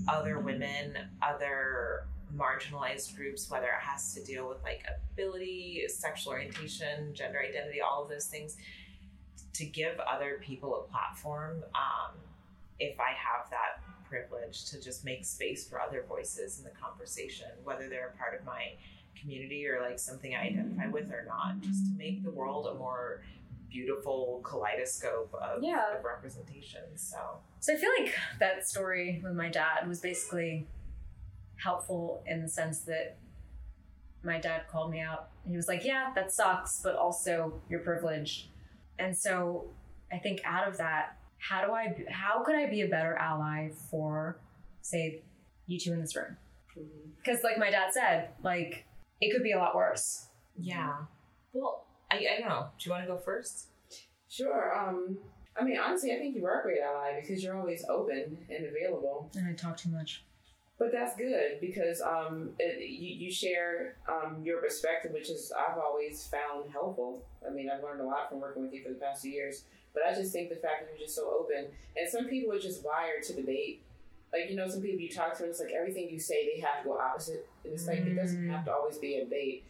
other 0.07 0.39
women, 0.39 0.97
other 1.21 2.05
marginalized 2.35 3.15
groups, 3.15 3.49
whether 3.49 3.67
it 3.67 3.81
has 3.81 4.13
to 4.15 4.23
deal 4.23 4.47
with 4.49 4.63
like 4.63 4.83
ability, 5.13 5.83
sexual 5.87 6.33
orientation, 6.33 7.13
gender 7.13 7.39
identity, 7.39 7.79
all 7.81 8.03
of 8.03 8.09
those 8.09 8.25
things, 8.25 8.57
to 9.53 9.65
give 9.65 9.99
other 9.99 10.39
people 10.41 10.75
a 10.75 10.91
platform. 10.91 11.63
Um, 11.75 12.15
if 12.79 12.99
I 12.99 13.09
have 13.11 13.49
that 13.51 13.82
privilege 14.17 14.65
to 14.69 14.79
just 14.79 15.03
make 15.03 15.25
space 15.25 15.67
for 15.67 15.81
other 15.81 16.05
voices 16.07 16.59
in 16.59 16.63
the 16.63 16.69
conversation, 16.71 17.47
whether 17.63 17.89
they're 17.89 18.09
a 18.13 18.17
part 18.17 18.39
of 18.39 18.45
my 18.45 18.73
community 19.19 19.65
or 19.67 19.81
like 19.81 19.97
something 19.99 20.35
I 20.35 20.41
identify 20.47 20.87
with 20.87 21.09
or 21.11 21.25
not, 21.27 21.61
just 21.61 21.85
to 21.87 21.91
make 21.97 22.23
the 22.23 22.29
world 22.31 22.67
a 22.67 22.75
more 22.75 23.21
beautiful 23.71 24.41
kaleidoscope 24.43 25.33
of, 25.33 25.63
Yeah. 25.63 25.97
of 25.97 26.03
representation. 26.05 26.83
So 26.95 27.17
So 27.59 27.73
I 27.73 27.77
feel 27.77 27.89
like 27.99 28.13
that 28.39 28.67
story 28.67 29.19
with 29.23 29.33
my 29.33 29.49
dad 29.49 29.87
was 29.87 29.99
basically 29.99 30.67
helpful 31.63 32.23
in 32.27 32.41
the 32.43 32.49
sense 32.49 32.81
that 32.81 33.17
my 34.23 34.39
dad 34.39 34.67
called 34.71 34.91
me 34.91 34.99
out. 34.99 35.29
He 35.47 35.55
was 35.55 35.67
like, 35.67 35.83
"Yeah, 35.83 36.11
that 36.15 36.31
sucks, 36.31 36.81
but 36.83 36.95
also 36.95 37.61
you're 37.69 37.79
privileged." 37.81 38.47
And 38.99 39.17
so 39.17 39.69
I 40.11 40.17
think 40.19 40.41
out 40.45 40.67
of 40.67 40.77
that, 40.77 41.17
how 41.49 41.65
do 41.65 41.73
I 41.73 41.93
how 42.09 42.43
could 42.43 42.55
I 42.55 42.67
be 42.67 42.81
a 42.81 42.87
better 42.87 43.15
ally 43.15 43.69
for 43.91 44.37
say 44.81 45.21
you 45.67 45.79
two 45.79 45.93
in 45.93 45.99
this 45.99 46.15
room? 46.15 46.37
Cuz 47.25 47.43
like 47.43 47.57
my 47.57 47.69
dad 47.69 47.91
said, 47.93 48.29
like 48.43 48.85
it 49.21 49.31
could 49.33 49.43
be 49.43 49.51
a 49.51 49.57
lot 49.57 49.75
worse. 49.75 50.27
yeah. 50.57 50.95
Well, 51.53 51.85
I, 52.11 52.15
I 52.17 52.39
don't 52.39 52.49
know. 52.49 52.67
Do 52.79 52.85
you 52.85 52.91
want 52.91 53.03
to 53.03 53.07
go 53.07 53.17
first? 53.17 53.67
Sure. 54.27 54.75
Um, 54.75 55.17
I 55.59 55.63
mean, 55.63 55.77
honestly, 55.77 56.11
I 56.11 56.17
think 56.17 56.35
you 56.35 56.45
are 56.45 56.61
a 56.61 56.63
great 56.63 56.79
ally 56.81 57.19
because 57.21 57.43
you're 57.43 57.55
always 57.55 57.85
open 57.87 58.37
and 58.49 58.65
available. 58.65 59.29
And 59.35 59.47
I 59.47 59.53
talk 59.53 59.77
too 59.77 59.89
much. 59.89 60.23
But 60.79 60.91
that's 60.91 61.15
good 61.15 61.61
because 61.61 62.01
um, 62.01 62.49
it, 62.57 62.79
you, 62.89 63.25
you 63.25 63.31
share 63.31 63.97
um, 64.09 64.41
your 64.43 64.59
perspective, 64.59 65.11
which 65.11 65.29
is 65.29 65.53
I've 65.55 65.77
always 65.77 66.27
found 66.27 66.71
helpful. 66.71 67.23
I 67.47 67.53
mean, 67.53 67.69
I've 67.69 67.83
learned 67.83 68.01
a 68.01 68.05
lot 68.05 68.29
from 68.29 68.41
working 68.41 68.63
with 68.63 68.73
you 68.73 68.81
for 68.83 68.89
the 68.89 68.95
past 68.95 69.21
few 69.21 69.31
years. 69.31 69.65
But 69.93 70.03
I 70.07 70.13
just 70.13 70.33
think 70.33 70.49
the 70.49 70.55
fact 70.55 70.81
that 70.81 70.89
you're 70.89 71.05
just 71.05 71.15
so 71.15 71.29
open, 71.39 71.67
and 71.95 72.09
some 72.09 72.25
people 72.25 72.51
are 72.53 72.59
just 72.59 72.83
wired 72.83 73.23
to 73.23 73.33
debate. 73.33 73.81
Like 74.31 74.49
you 74.49 74.55
know, 74.55 74.67
some 74.67 74.81
people 74.81 74.99
you 74.99 75.09
talk 75.09 75.37
to, 75.37 75.43
and 75.43 75.51
it's 75.51 75.59
like 75.59 75.71
everything 75.71 76.09
you 76.09 76.19
say, 76.19 76.49
they 76.53 76.61
have 76.61 76.83
to 76.83 76.89
go 76.89 76.97
opposite. 76.97 77.47
And 77.63 77.73
it's 77.73 77.87
like 77.87 77.99
it 77.99 78.15
doesn't 78.15 78.49
have 78.49 78.65
to 78.65 78.73
always 78.73 78.97
be 78.97 79.15
a 79.15 79.23
debate. 79.23 79.63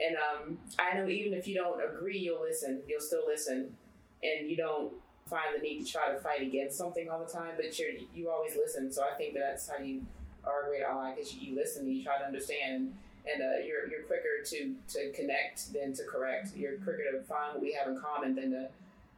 And 0.00 0.16
um, 0.16 0.58
I 0.78 0.96
know 0.96 1.08
even 1.08 1.34
if 1.34 1.46
you 1.46 1.54
don't 1.54 1.80
agree, 1.80 2.18
you'll 2.18 2.42
listen. 2.42 2.80
You'll 2.88 3.00
still 3.00 3.24
listen, 3.26 3.76
and 4.22 4.48
you 4.48 4.56
don't 4.56 4.92
find 5.28 5.54
the 5.56 5.60
need 5.60 5.84
to 5.84 5.92
try 5.92 6.12
to 6.12 6.18
fight 6.18 6.40
against 6.42 6.78
something 6.78 7.10
all 7.10 7.24
the 7.24 7.30
time. 7.30 7.52
But 7.56 7.78
you 7.78 8.06
you 8.14 8.30
always 8.30 8.56
listen. 8.56 8.90
So 8.90 9.02
I 9.02 9.16
think 9.16 9.34
that 9.34 9.40
that's 9.40 9.68
how 9.68 9.82
you 9.82 10.02
are 10.44 10.64
a 10.64 10.68
great 10.68 10.82
ally 10.82 11.14
because 11.14 11.34
you, 11.34 11.50
you 11.50 11.56
listen, 11.56 11.84
and 11.86 11.94
you 11.94 12.02
try 12.04 12.18
to 12.18 12.24
understand, 12.24 12.94
and 13.30 13.42
uh, 13.42 13.58
you're 13.66 13.88
you're 13.90 14.02
quicker 14.06 14.42
to 14.44 14.74
to 14.94 15.12
connect 15.12 15.72
than 15.72 15.92
to 15.94 16.04
correct. 16.04 16.50
You're 16.56 16.78
quicker 16.78 17.04
to 17.12 17.22
find 17.24 17.54
what 17.54 17.60
we 17.60 17.72
have 17.72 17.88
in 17.88 18.00
common 18.00 18.34
than 18.34 18.50
to 18.52 18.68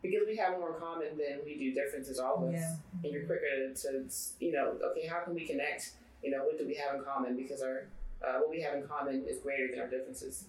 because 0.03 0.23
we 0.27 0.37
have 0.37 0.59
more 0.59 0.75
in 0.75 0.81
common 0.81 1.09
than 1.19 1.41
we 1.45 1.57
do 1.59 1.73
differences. 1.75 2.19
All 2.19 2.37
of 2.47 2.55
us, 2.55 2.61
Yeah. 2.61 2.75
and 3.05 3.13
you're 3.13 3.25
quicker 3.25 3.47
to, 3.57 3.75
to 3.75 4.05
you 4.41 4.53
know 4.53 4.77
okay 4.91 5.07
how 5.07 5.21
can 5.21 5.35
we 5.35 5.47
connect? 5.47 5.93
You 6.23 6.31
know 6.33 6.45
what 6.45 6.59
do 6.59 6.67
we 6.67 6.75
have 6.75 6.95
in 6.97 7.05
common 7.05 7.37
because 7.37 7.63
our 7.63 7.87
uh, 8.27 8.39
what 8.41 8.51
we 8.51 8.61
have 8.63 8.75
in 8.75 8.83
common 8.87 9.25
is 9.29 9.39
greater 9.39 9.69
than 9.71 9.81
our 9.81 9.89
differences. 9.89 10.45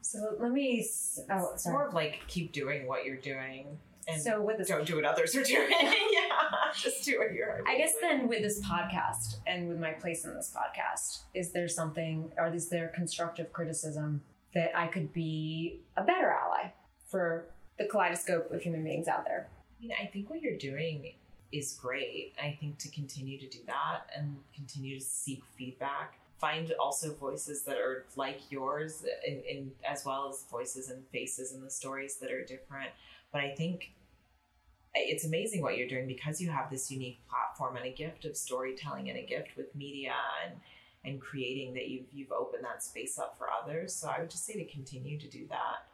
So 0.00 0.36
let 0.40 0.50
me 0.50 0.80
s- 0.80 1.20
oh 1.30 1.50
It's 1.54 1.66
more 1.66 1.86
of 1.86 1.94
like 1.94 2.20
keep 2.26 2.52
doing 2.52 2.86
what 2.86 3.04
you're 3.04 3.16
doing 3.16 3.78
and 4.08 4.20
so 4.20 4.42
with 4.42 4.58
this 4.58 4.66
don't 4.68 4.84
do 4.84 4.96
what 4.96 5.04
others 5.04 5.34
are 5.36 5.44
doing. 5.44 5.68
yeah, 5.80 6.28
just 6.74 7.04
do 7.04 7.20
what 7.20 7.32
you're. 7.32 7.62
I 7.68 7.78
guess 7.78 7.92
then 8.00 8.26
with 8.26 8.42
this 8.42 8.60
podcast 8.60 9.36
and 9.46 9.68
with 9.68 9.78
my 9.78 9.92
place 9.92 10.24
in 10.24 10.34
this 10.34 10.52
podcast, 10.54 11.20
is 11.34 11.52
there 11.52 11.68
something, 11.68 12.32
or 12.36 12.48
is 12.52 12.68
there 12.68 12.88
constructive 12.88 13.52
criticism 13.52 14.22
that 14.54 14.76
I 14.76 14.88
could 14.88 15.12
be 15.12 15.78
a 15.96 16.02
better 16.02 16.30
ally 16.32 16.72
for 17.08 17.44
the 17.82 17.88
kaleidoscope 17.88 18.50
of 18.50 18.62
human 18.62 18.84
beings 18.84 19.08
out 19.08 19.24
there? 19.24 19.48
I 19.78 19.82
mean, 19.82 19.92
I 20.00 20.06
think 20.06 20.30
what 20.30 20.40
you're 20.40 20.58
doing 20.58 21.12
is 21.50 21.78
great. 21.80 22.34
I 22.42 22.56
think 22.58 22.78
to 22.78 22.90
continue 22.90 23.38
to 23.38 23.48
do 23.48 23.58
that 23.66 24.06
and 24.16 24.36
continue 24.54 24.98
to 24.98 25.04
seek 25.04 25.42
feedback. 25.56 26.18
Find 26.38 26.72
also 26.80 27.14
voices 27.14 27.62
that 27.64 27.76
are 27.76 28.06
like 28.16 28.40
yours, 28.50 29.04
in, 29.26 29.42
in 29.48 29.72
as 29.88 30.04
well 30.04 30.28
as 30.28 30.44
voices 30.50 30.90
and 30.90 31.06
faces 31.12 31.52
and 31.52 31.64
the 31.64 31.70
stories 31.70 32.16
that 32.16 32.32
are 32.32 32.44
different. 32.44 32.90
But 33.32 33.42
I 33.42 33.54
think 33.54 33.92
it's 34.94 35.24
amazing 35.24 35.62
what 35.62 35.76
you're 35.76 35.88
doing 35.88 36.06
because 36.06 36.40
you 36.40 36.50
have 36.50 36.70
this 36.70 36.90
unique 36.90 37.20
platform 37.28 37.76
and 37.76 37.86
a 37.86 37.92
gift 37.92 38.24
of 38.24 38.36
storytelling 38.36 39.08
and 39.08 39.18
a 39.18 39.22
gift 39.22 39.56
with 39.56 39.74
media 39.74 40.14
and 40.44 40.54
and 41.04 41.20
creating 41.20 41.74
that 41.74 41.88
you've 41.88 42.06
you've 42.12 42.32
opened 42.32 42.64
that 42.64 42.82
space 42.82 43.18
up 43.18 43.36
for 43.38 43.48
others. 43.50 43.94
So 43.94 44.08
I 44.08 44.20
would 44.20 44.30
just 44.30 44.44
say 44.46 44.54
to 44.54 44.64
continue 44.64 45.18
to 45.18 45.28
do 45.28 45.46
that. 45.48 45.86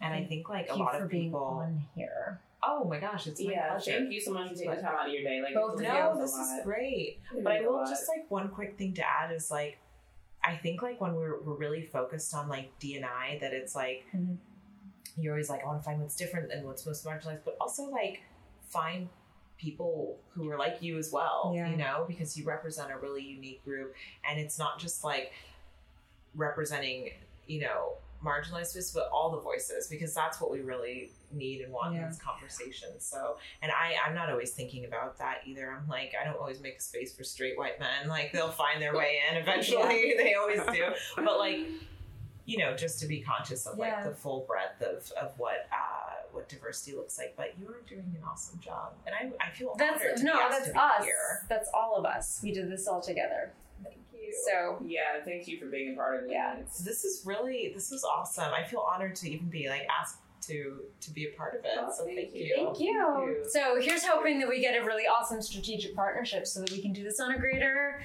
And 0.00 0.14
I 0.14 0.24
think 0.24 0.48
like 0.48 0.70
a 0.70 0.74
lot 0.74 1.00
of 1.00 1.08
being 1.10 1.24
people. 1.24 1.40
on 1.44 1.84
here. 1.94 2.40
Oh 2.62 2.84
my 2.84 2.98
gosh, 3.00 3.26
it's 3.26 3.42
my 3.42 3.52
Yeah, 3.52 3.70
pleasure. 3.70 3.92
thank 3.92 4.12
you 4.12 4.20
so 4.20 4.32
much 4.32 4.48
for 4.50 4.54
taking 4.54 4.70
the 4.70 4.76
time 4.82 4.94
out 4.94 5.06
of 5.08 5.12
your 5.14 5.22
day. 5.22 5.40
Like, 5.42 5.54
Both 5.54 5.72
it 5.80 5.86
of 5.86 5.92
really 5.92 5.94
you. 5.94 6.14
No, 6.14 6.20
this 6.20 6.34
is 6.34 6.64
great. 6.64 7.18
It 7.36 7.44
But 7.44 7.52
I 7.54 7.60
will 7.62 7.84
just 7.88 8.08
like 8.08 8.30
one 8.30 8.48
quick 8.50 8.76
thing 8.78 8.92
to 8.94 9.02
add 9.06 9.32
is 9.32 9.50
like, 9.50 9.78
I 10.44 10.56
think 10.56 10.80
like 10.82 11.00
when 11.00 11.14
we're 11.14 11.40
we're 11.42 11.56
really 11.56 11.82
focused 11.82 12.34
on 12.34 12.48
like 12.48 12.70
D 12.78 12.96
and 12.96 13.04
I, 13.04 13.38
that 13.40 13.52
it's 13.52 13.74
like 13.74 14.04
Mhm. 14.14 14.36
you're 15.18 15.34
always 15.34 15.50
like 15.50 15.62
I 15.62 15.66
want 15.66 15.80
to 15.80 15.84
find 15.84 16.00
what's 16.00 16.16
different 16.16 16.50
and 16.52 16.66
what's 16.66 16.84
most 16.86 17.04
marginalized, 17.04 17.40
but 17.44 17.56
also 17.60 17.84
like 17.90 18.22
find 18.68 19.08
people 19.58 20.18
who 20.30 20.48
are 20.50 20.56
like 20.58 20.80
you 20.82 20.96
as 20.96 21.12
well. 21.12 21.52
Yeah. 21.54 21.68
You 21.70 21.76
know, 21.76 22.04
because 22.08 22.36
you 22.38 22.44
represent 22.46 22.90
a 22.90 22.96
really 22.96 23.22
unique 23.22 23.62
group, 23.64 23.94
and 24.28 24.38
it's 24.40 24.58
not 24.58 24.78
just 24.78 25.04
like 25.04 25.32
representing 26.34 27.10
you 27.46 27.60
know 27.62 27.94
marginalized 28.24 28.72
voices, 28.74 28.90
but 28.92 29.08
all 29.12 29.30
the 29.30 29.40
voices 29.40 29.86
because 29.88 30.12
that's 30.14 30.40
what 30.40 30.50
we 30.50 30.60
really 30.60 31.10
need 31.32 31.60
and 31.62 31.72
want 31.72 31.94
Yeah. 31.94 32.02
in 32.02 32.08
this 32.08 32.18
conversation. 32.18 32.88
So 32.98 33.36
and 33.62 33.70
I, 33.72 33.94
I'm 34.06 34.14
not 34.14 34.28
always 34.30 34.50
thinking 34.50 34.84
about 34.84 35.18
that 35.18 35.38
either. 35.46 35.70
I'm 35.70 35.88
like, 35.88 36.12
I 36.20 36.24
don't 36.24 36.36
always 36.38 36.60
make 36.60 36.78
a 36.78 36.80
space 36.82 37.14
for 37.14 37.24
straight 37.24 37.56
white 37.58 37.78
men. 37.80 38.08
Like 38.08 38.32
they'll 38.32 38.50
find 38.50 38.80
their 38.82 38.94
way 38.96 39.20
in 39.30 39.36
eventually. 39.42 40.14
they 40.16 40.34
always 40.34 40.60
do. 40.72 40.84
But 41.16 41.38
like, 41.38 41.60
you 42.46 42.58
know, 42.58 42.74
just 42.76 42.98
to 43.00 43.06
be 43.06 43.20
conscious 43.20 43.66
of 43.66 43.78
like 43.78 43.90
Yeah. 43.92 44.08
the 44.08 44.14
full 44.14 44.44
breadth 44.48 44.82
of, 44.82 45.10
of 45.12 45.32
what 45.38 45.66
uh, 45.72 46.24
what 46.32 46.48
diversity 46.48 46.96
looks 46.96 47.16
like. 47.18 47.34
But 47.36 47.54
you 47.60 47.68
are 47.68 47.80
doing 47.88 48.12
an 48.16 48.22
awesome 48.28 48.58
job, 48.60 48.92
and 49.06 49.14
I, 49.14 49.44
I 49.46 49.50
feel 49.50 49.74
That's 49.78 50.22
no, 50.22 50.34
that's 50.50 50.68
us. 50.76 51.04
here. 51.04 51.46
That's 51.48 51.68
all 51.74 51.96
of 51.96 52.04
us. 52.04 52.40
We 52.42 52.52
did 52.52 52.70
this 52.70 52.86
all 52.88 53.00
together. 53.00 53.52
Thank 54.30 54.46
you. 54.46 54.78
So 54.78 54.84
Yeah, 54.86 55.24
thank 55.24 55.48
you 55.48 55.58
for 55.58 55.66
being 55.66 55.92
a 55.92 55.96
part 55.96 56.16
of 56.22 56.24
it. 56.24 56.32
Yeah. 56.32 56.54
It's- 56.54 56.78
this 56.78 57.04
is 57.04 57.24
really 57.24 57.72
this 57.74 57.92
is 57.92 58.04
awesome. 58.04 58.52
I 58.52 58.64
feel 58.64 58.80
honored 58.80 59.14
to 59.16 59.30
even 59.30 59.48
be 59.48 59.68
like 59.68 59.86
asked 59.88 60.18
to 60.42 60.80
to 61.00 61.10
be 61.12 61.26
a 61.26 61.36
part 61.36 61.54
of 61.54 61.64
it. 61.64 61.72
Oh, 61.78 61.92
so 61.94 62.04
thank 62.04 62.16
thank 62.18 62.34
you. 62.34 62.44
you. 62.44 62.54
Thank 62.56 62.80
you. 62.80 63.14
Thank 63.14 63.28
you. 63.28 63.50
So 63.50 63.80
here's 63.80 64.04
hoping 64.04 64.38
that 64.40 64.48
we 64.48 64.60
get 64.60 64.80
a 64.80 64.84
really 64.84 65.06
awesome 65.06 65.42
strategic 65.42 65.94
partnership 65.94 66.46
so 66.46 66.60
that 66.60 66.70
we 66.70 66.80
can 66.80 66.92
do 66.92 67.04
this 67.04 67.20
on 67.20 67.32
a 67.32 67.38
greater 67.38 68.02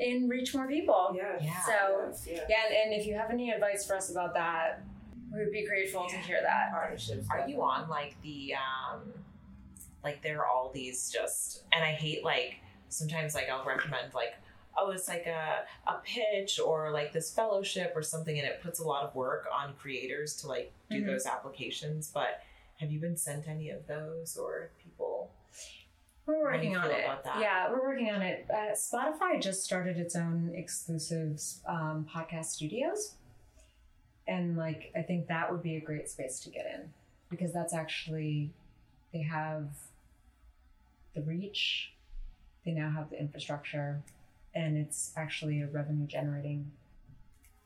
and 0.00 0.28
reach 0.28 0.54
more 0.54 0.66
people. 0.66 1.12
Yes. 1.14 1.40
Yeah. 1.42 1.64
So 1.64 2.06
yes, 2.08 2.26
yes. 2.28 2.46
yeah, 2.50 2.56
and, 2.66 2.92
and 2.92 3.00
if 3.00 3.06
you 3.06 3.14
have 3.14 3.30
any 3.30 3.50
advice 3.50 3.86
for 3.86 3.96
us 3.96 4.10
about 4.10 4.34
that, 4.34 4.82
we 5.32 5.38
would 5.38 5.52
be 5.52 5.64
grateful 5.66 6.06
to 6.06 6.16
hear 6.16 6.40
that. 6.42 6.70
Partnerships. 6.72 7.26
Are 7.30 7.48
you 7.48 7.62
on 7.62 7.88
like 7.88 8.16
the 8.22 8.54
um 8.54 9.12
like 10.04 10.22
there 10.22 10.40
are 10.40 10.46
all 10.46 10.70
these 10.74 11.10
just 11.10 11.62
and 11.72 11.84
I 11.84 11.92
hate 11.92 12.24
like 12.24 12.56
sometimes 12.88 13.34
like 13.34 13.48
I'll 13.48 13.64
recommend 13.64 14.12
like 14.14 14.34
oh 14.78 14.90
it's 14.90 15.08
like 15.08 15.26
a 15.26 15.64
a 15.86 15.94
pitch 16.04 16.58
or 16.58 16.90
like 16.90 17.12
this 17.12 17.32
fellowship 17.32 17.92
or 17.96 18.02
something 18.02 18.38
and 18.38 18.46
it 18.46 18.60
puts 18.62 18.78
a 18.80 18.84
lot 18.84 19.02
of 19.04 19.14
work 19.14 19.46
on 19.52 19.74
creators 19.74 20.36
to 20.36 20.46
like 20.48 20.72
do 20.90 21.02
Mhm. 21.02 21.06
those 21.06 21.26
applications 21.26 22.10
but 22.12 22.40
have 22.80 22.90
you 22.90 23.00
been 23.00 23.16
sent 23.16 23.48
any 23.48 23.70
of 23.70 23.86
those 23.86 24.36
or 24.36 24.70
people 24.82 25.30
We're 26.26 26.50
How 26.50 26.56
do 26.58 26.64
you 26.66 26.72
working 26.72 26.76
on 26.76 26.90
it. 26.90 27.06
Yeah, 27.40 27.70
we're 27.70 27.82
working 27.88 28.10
on 28.10 28.20
it. 28.20 28.46
Uh, 28.52 28.72
Spotify 28.74 29.40
just 29.40 29.62
started 29.62 29.96
its 29.96 30.16
own 30.16 30.52
exclusive 30.56 31.40
um, 31.68 32.04
podcast 32.12 32.46
studios, 32.46 33.14
and 34.26 34.56
like 34.56 34.90
I 34.96 35.02
think 35.02 35.28
that 35.28 35.50
would 35.52 35.62
be 35.62 35.76
a 35.76 35.80
great 35.80 36.08
space 36.10 36.40
to 36.40 36.50
get 36.50 36.66
in 36.66 36.92
because 37.30 37.52
that's 37.52 37.72
actually 37.72 38.50
they 39.12 39.22
have 39.22 39.68
the 41.14 41.22
reach, 41.22 41.92
they 42.64 42.72
now 42.72 42.90
have 42.90 43.08
the 43.10 43.18
infrastructure, 43.20 44.02
and 44.56 44.76
it's 44.76 45.12
actually 45.16 45.60
a 45.62 45.66
revenue 45.68 46.06
generating 46.06 46.68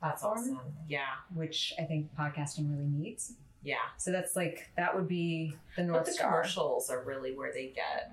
that's 0.03 0.23
platform, 0.23 0.57
awesome 0.57 0.73
yeah 0.89 1.01
which 1.35 1.73
I 1.79 1.85
think 1.85 2.09
podcasting 2.19 2.71
really 2.71 2.89
needs. 2.89 3.35
yeah 3.63 3.77
So 3.97 4.11
that's 4.13 4.35
like 4.37 4.69
that 4.77 4.95
would 4.95 5.09
be 5.09 5.55
the 5.77 5.85
north 5.85 6.01
but 6.01 6.07
the 6.07 6.13
star. 6.13 6.31
commercials 6.31 6.91
are 6.91 7.03
really 7.05 7.33
where 7.35 7.53
they 7.53 7.73
get 7.75 8.13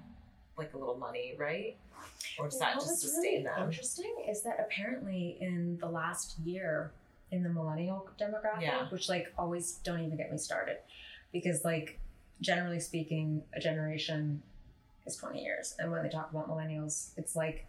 like 0.57 0.73
a 0.73 0.77
little 0.77 0.97
money 0.97 1.33
right 1.37 1.75
or 2.39 2.45
does 2.49 2.59
that 2.59 2.75
just 2.75 2.99
sustain 3.01 3.31
really 3.31 3.43
them 3.43 3.63
Interesting 3.69 4.13
is 4.29 4.41
that 4.43 4.57
apparently 4.59 5.37
in 5.41 5.77
the 5.79 5.87
last 5.89 6.37
year 6.45 6.91
in 7.31 7.43
the 7.43 7.49
millennial 7.49 8.07
demographic, 8.19 8.61
Yeah. 8.61 8.87
which 8.89 9.09
like 9.09 9.33
always 9.37 9.73
don't 9.83 9.99
even 9.99 10.15
get 10.15 10.31
me 10.31 10.37
started, 10.37 10.77
because 11.33 11.65
like 11.65 11.99
generally 12.39 12.79
speaking, 12.79 13.43
a 13.53 13.59
generation 13.59 14.41
is 15.05 15.17
twenty 15.17 15.43
years, 15.43 15.75
and 15.77 15.91
when 15.91 16.03
they 16.03 16.09
talk 16.09 16.31
about 16.31 16.47
millennials, 16.49 17.09
it's 17.17 17.35
like 17.35 17.65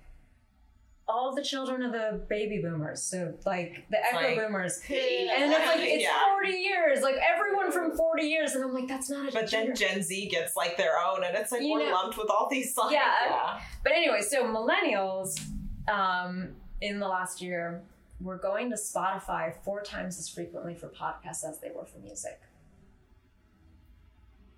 all 1.09 1.34
the 1.34 1.42
children 1.42 1.82
of 1.82 1.92
the 1.92 2.20
baby 2.28 2.59
boomers, 2.59 3.02
so 3.02 3.32
like 3.46 3.84
the 3.90 3.98
echo 4.04 4.16
like- 4.16 4.36
boomers. 4.38 4.80
Yeah. 4.88 5.42
And 5.42 5.52
it's 5.52 5.66
like 5.66 5.80
it's 5.80 6.02
Yeah. 6.02 6.18
forty 6.26 6.52
years, 6.59 7.02
like 7.02 7.16
everyone 7.16 7.72
from 7.72 7.96
forty 7.96 8.24
years, 8.26 8.54
and 8.54 8.62
I'm 8.64 8.74
like, 8.74 8.88
that's 8.88 9.09
not 9.11 9.28
a. 9.28 9.32
But 9.32 9.50
then 9.50 9.74
Gen 9.74 10.02
Z 10.02 10.28
gets 10.28 10.54
like 10.56 10.76
their 10.76 10.98
own, 10.98 11.24
and 11.24 11.36
it's 11.36 11.50
like 11.52 11.62
You 11.62 11.72
we're 11.72 11.86
know- 11.86 11.92
lumped 11.94 12.18
with 12.18 12.28
all 12.30 12.48
these 12.50 12.76
like 12.76 12.92
Yeah. 12.92 13.59
But 13.82 13.92
anyway, 13.92 14.20
so 14.22 14.44
millennials 14.44 15.40
um, 15.88 16.50
in 16.80 17.00
the 17.00 17.09
last 17.09 17.40
year 17.40 17.82
were 18.20 18.36
going 18.36 18.68
to 18.70 18.76
Spotify 18.76 19.54
four 19.64 19.80
times 19.80 20.18
as 20.18 20.28
frequently 20.28 20.74
for 20.74 20.88
podcasts 20.88 21.44
as 21.48 21.59
they 21.61 21.70
were 21.74 21.84
for 21.86 21.98
music. 22.00 22.40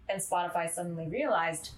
And 0.09 0.21
Spotify 0.21 0.69
suddenly 0.71 1.07
realized 1.07 1.71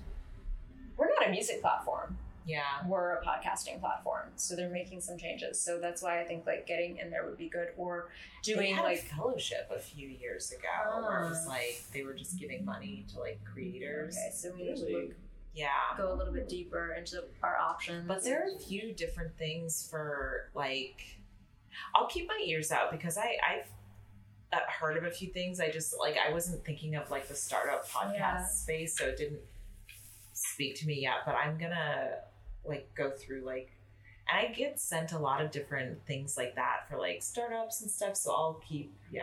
we're 0.97 1.09
not 1.09 1.29
a 1.29 1.31
music 1.31 1.61
platform, 1.61 2.17
yeah. 2.47 2.63
we're 2.87 3.13
a 3.15 3.25
podcasting 3.25 3.81
platform. 3.81 4.29
So 4.37 4.57
they're 4.57 4.71
making 4.71 5.01
some 5.01 5.17
changes. 5.19 5.61
So 5.61 5.79
that's 5.79 6.03
why 6.03 6.21
I 6.21 6.25
think 6.25 6.47
like 6.47 6.67
getting 6.67 6.99
in 6.99 7.11
there 7.11 7.25
would 7.25 7.39
be 7.39 7.49
good 7.49 7.69
or 7.77 8.09
doing 8.43 8.75
had 8.75 8.85
like 8.85 8.99
a 9.11 9.15
fellowship 9.15 9.71
a 9.75 9.79
few 9.79 10.09
years 10.09 10.51
ago 10.53 11.03
where 11.07 11.23
it 11.23 11.29
was 11.29 11.47
like 11.47 11.83
they 11.93 12.03
were 12.03 12.15
just 12.15 12.39
giving 12.39 12.65
money 12.65 13.05
to 13.13 13.21
like 13.21 13.41
creators. 13.45 14.17
okay, 14.17 14.31
so 14.35 14.53
we 14.57 14.65
need 14.65 14.77
to 14.77 14.85
look, 14.87 15.11
Yeah. 15.55 15.69
go 15.97 16.13
a 16.13 16.17
little 16.17 16.33
bit 16.33 16.49
deeper 16.49 16.95
into 16.99 17.23
our 17.43 17.57
options. 17.59 18.07
But 18.09 18.25
there 18.25 18.43
are 18.43 18.55
a 18.57 18.59
few 18.59 18.93
different 18.93 19.37
things 19.39 19.87
for 19.91 20.51
like 20.55 21.01
I'll 21.95 22.07
keep 22.09 22.29
my 22.29 22.41
ears 22.45 22.71
out 22.71 22.91
because 22.91 23.17
I 23.17 23.37
I've 23.49 23.69
uh, 24.53 24.59
heard 24.81 24.99
of 24.99 25.05
a 25.05 25.11
few 25.11 25.29
things. 25.29 25.61
I 25.61 25.71
just 25.71 25.99
like 25.99 26.17
I 26.19 26.31
wasn't 26.33 26.63
thinking 26.65 26.95
of 26.97 27.11
like 27.11 27.29
the 27.29 27.35
startup 27.35 27.89
podcast 27.89 28.15
Yeah. 28.15 28.45
space, 28.47 28.99
so 28.99 29.07
it 29.07 29.17
didn't 29.17 29.41
speak 30.35 30.75
to 30.77 30.87
me 30.87 31.01
yet. 31.01 31.19
But 31.25 31.35
I'm 31.37 31.57
gonna 31.59 32.11
like 32.65 32.89
go 32.95 33.11
through 33.11 33.43
like, 33.45 33.71
and 34.29 34.47
I 34.49 34.53
get 34.53 34.79
sent 34.81 35.13
a 35.13 35.19
lot 35.19 35.41
of 35.43 35.51
different 35.51 36.05
things 36.07 36.37
like 36.37 36.55
that 36.57 36.89
for 36.89 36.97
like 36.99 37.23
startups 37.23 37.81
and 37.83 37.91
stuff. 37.91 38.17
So 38.17 38.33
I'll 38.33 38.61
keep 38.69 38.93
yeah. 39.11 39.23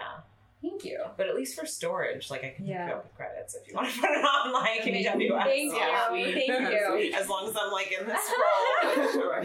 Thank 0.62 0.84
you. 0.84 1.02
But 1.16 1.28
at 1.28 1.36
least 1.38 1.58
for 1.58 1.66
storage, 1.66 2.30
like 2.30 2.44
I 2.44 2.50
can 2.50 2.66
Yeah. 2.66 2.88
hook 2.88 2.96
up 2.98 3.04
with 3.06 3.16
credits 3.16 3.56
if 3.56 3.66
you 3.68 3.76
want 3.76 3.90
to 3.94 3.98
put 4.02 4.10
it 4.10 4.26
on 4.26 4.52
like 4.52 4.82
Thank 4.84 5.08
AWS. 5.08 5.18
you. 5.56 5.74
yeah. 5.76 6.08
Sweet. 6.10 6.34
Thank 6.48 6.70
you. 6.72 7.12
As 7.18 7.30
long 7.30 7.48
as 7.48 7.56
I'm 7.58 7.72
like 7.72 7.94
in 7.98 8.06
this 8.06 8.20
role, 9.16 9.44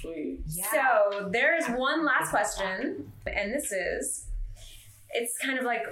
Sweet. 0.00 0.42
Yeah. 0.46 0.66
So 0.70 1.28
there's 1.30 1.66
one 1.70 2.04
last 2.04 2.30
question, 2.30 3.10
and 3.26 3.52
this 3.52 3.72
is 3.72 4.26
it's 5.10 5.36
kind 5.38 5.58
of 5.58 5.64
like 5.64 5.82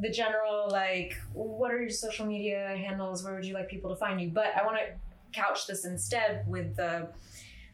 the 0.00 0.08
general 0.10 0.68
like 0.70 1.16
what 1.32 1.72
are 1.72 1.80
your 1.80 1.90
social 1.90 2.24
media 2.24 2.68
handles 2.78 3.24
where 3.24 3.34
would 3.34 3.44
you 3.44 3.52
like 3.54 3.68
people 3.68 3.90
to 3.90 3.96
find 3.96 4.20
you 4.20 4.28
but 4.28 4.46
i 4.56 4.64
want 4.64 4.76
to 4.78 4.84
couch 5.32 5.66
this 5.66 5.84
instead 5.84 6.44
with 6.46 6.76
the 6.76 7.08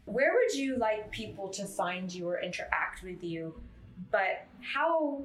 where 0.07 0.35
would 0.35 0.55
you 0.55 0.77
like 0.77 1.11
people 1.11 1.49
to 1.49 1.65
find 1.65 2.13
you 2.13 2.29
or 2.29 2.41
interact 2.41 3.03
with 3.03 3.23
you 3.23 3.55
but 4.11 4.47
how 4.61 5.23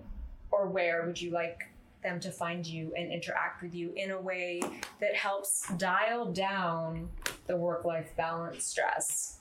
or 0.52 0.68
where 0.68 1.06
would 1.06 1.20
you 1.20 1.32
like 1.32 1.70
them 2.04 2.20
to 2.20 2.32
find 2.32 2.66
you 2.66 2.94
and 2.96 3.12
interact 3.12 3.62
with 3.62 3.76
you 3.76 3.92
in 3.96 4.12
a 4.12 4.20
way 4.20 4.62
that 5.02 5.16
helps 5.16 5.68
dial 5.78 6.32
down 6.32 7.10
the 7.48 7.56
work 7.56 7.84
life 7.84 8.12
balance 8.16 8.64
stress 8.64 9.40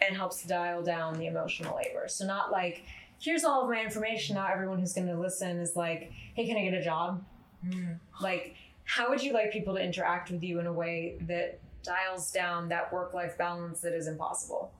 and 0.00 0.16
helps 0.16 0.42
dial 0.44 0.82
down 0.82 1.18
the 1.18 1.26
emotional 1.26 1.76
labor. 1.76 2.06
So 2.08 2.26
not 2.26 2.50
like, 2.50 2.84
here's 3.18 3.44
all 3.44 3.62
of 3.62 3.70
my 3.70 3.80
information. 3.82 4.34
Now 4.34 4.48
everyone 4.52 4.78
who's 4.78 4.92
going 4.92 5.06
to 5.06 5.18
listen 5.18 5.58
is 5.58 5.76
like, 5.76 6.10
hey, 6.34 6.46
can 6.46 6.56
I 6.56 6.64
get 6.64 6.74
a 6.74 6.82
job? 6.82 7.24
Mm. 7.66 7.98
Like, 8.20 8.56
how 8.84 9.08
would 9.10 9.22
you 9.22 9.32
like 9.32 9.52
people 9.52 9.74
to 9.74 9.80
interact 9.80 10.30
with 10.30 10.42
you 10.42 10.60
in 10.60 10.66
a 10.66 10.72
way 10.72 11.16
that 11.22 11.60
dials 11.86 12.30
down 12.32 12.68
that 12.68 12.92
work 12.92 13.14
life 13.14 13.38
balance 13.38 13.80
that 13.80 13.94
is 13.94 14.08
impossible? 14.08 14.72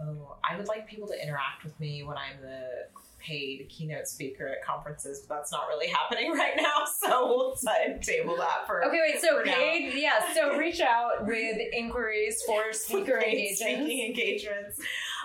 Oh, 0.00 0.36
I 0.48 0.56
would 0.56 0.68
like 0.68 0.86
people 0.86 1.08
to 1.08 1.22
interact 1.22 1.64
with 1.64 1.78
me 1.80 2.02
when 2.02 2.16
I'm 2.16 2.40
the 2.40 2.86
paid 3.18 3.66
keynote 3.68 4.06
speaker 4.06 4.46
at 4.46 4.64
conferences, 4.64 5.24
but 5.26 5.34
that's 5.36 5.50
not 5.52 5.66
really 5.68 5.88
happening 6.00 6.32
right 6.32 6.52
now. 6.56 6.84
So 7.00 7.26
we'll 7.26 7.56
table 8.02 8.36
that 8.36 8.66
for 8.66 8.84
Okay, 8.84 9.00
wait. 9.12 9.20
So 9.20 9.40
For 9.40 9.44
now. 9.46 9.54
paid, 9.54 9.94
yeah. 9.94 10.34
So 10.34 10.56
reach 10.58 10.80
out 10.80 11.26
with 11.26 11.56
inquiries 11.72 12.42
for 12.46 12.72
speaker 12.72 13.20
paid 13.20 13.32
engagements 13.38 13.60
speaking 13.60 14.06
engagements. 14.06 14.80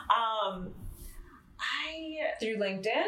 Um, 0.10 0.70
I 1.60 2.32
through 2.40 2.58
LinkedIn. 2.58 3.08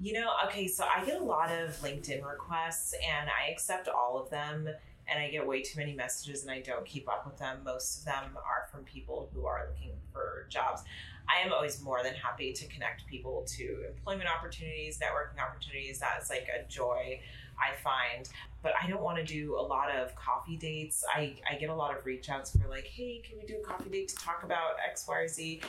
You 0.00 0.12
know, 0.12 0.30
okay, 0.46 0.68
so 0.68 0.84
I 0.84 1.04
get 1.04 1.20
a 1.20 1.24
lot 1.24 1.50
of 1.50 1.70
LinkedIn 1.80 2.24
requests 2.24 2.92
and 2.94 3.28
I 3.28 3.50
accept 3.50 3.88
all 3.88 4.20
of 4.22 4.30
them 4.30 4.68
and 5.08 5.18
I 5.18 5.30
get 5.30 5.46
way 5.46 5.62
too 5.62 5.78
many 5.78 5.94
messages 5.94 6.42
and 6.42 6.50
I 6.50 6.60
don't 6.60 6.84
keep 6.84 7.08
up 7.08 7.26
with 7.26 7.38
them. 7.38 7.58
Most 7.64 8.00
of 8.00 8.04
them 8.04 8.36
are 8.36 8.68
from 8.70 8.84
people 8.84 9.30
who 9.32 9.46
are 9.46 9.68
looking 9.70 9.92
for 10.12 10.46
jobs. 10.48 10.82
I 11.28 11.44
am 11.44 11.52
always 11.52 11.82
more 11.82 12.02
than 12.02 12.14
happy 12.14 12.52
to 12.52 12.66
connect 12.68 13.06
people 13.06 13.44
to 13.56 13.84
employment 13.88 14.28
opportunities, 14.30 14.98
networking 14.98 15.42
opportunities. 15.42 15.98
That's 15.98 16.30
like 16.30 16.48
a 16.48 16.66
joy. 16.68 17.20
I 17.60 17.74
find. 17.82 18.28
But 18.62 18.72
I 18.82 18.88
don't 18.88 19.02
want 19.02 19.18
to 19.18 19.24
do 19.24 19.56
a 19.58 19.62
lot 19.62 19.90
of 19.90 20.14
coffee 20.14 20.56
dates. 20.56 21.04
I, 21.12 21.36
I 21.48 21.56
get 21.56 21.70
a 21.70 21.74
lot 21.74 21.96
of 21.96 22.04
reach 22.04 22.28
outs 22.28 22.56
for 22.56 22.68
like, 22.68 22.86
hey, 22.86 23.22
can 23.28 23.38
we 23.38 23.46
do 23.46 23.56
a 23.62 23.64
coffee 23.64 23.90
date 23.90 24.08
to 24.08 24.16
talk 24.16 24.42
about 24.42 24.76
X, 24.84 25.06
Y, 25.08 25.16
or 25.16 25.28
Z? 25.28 25.60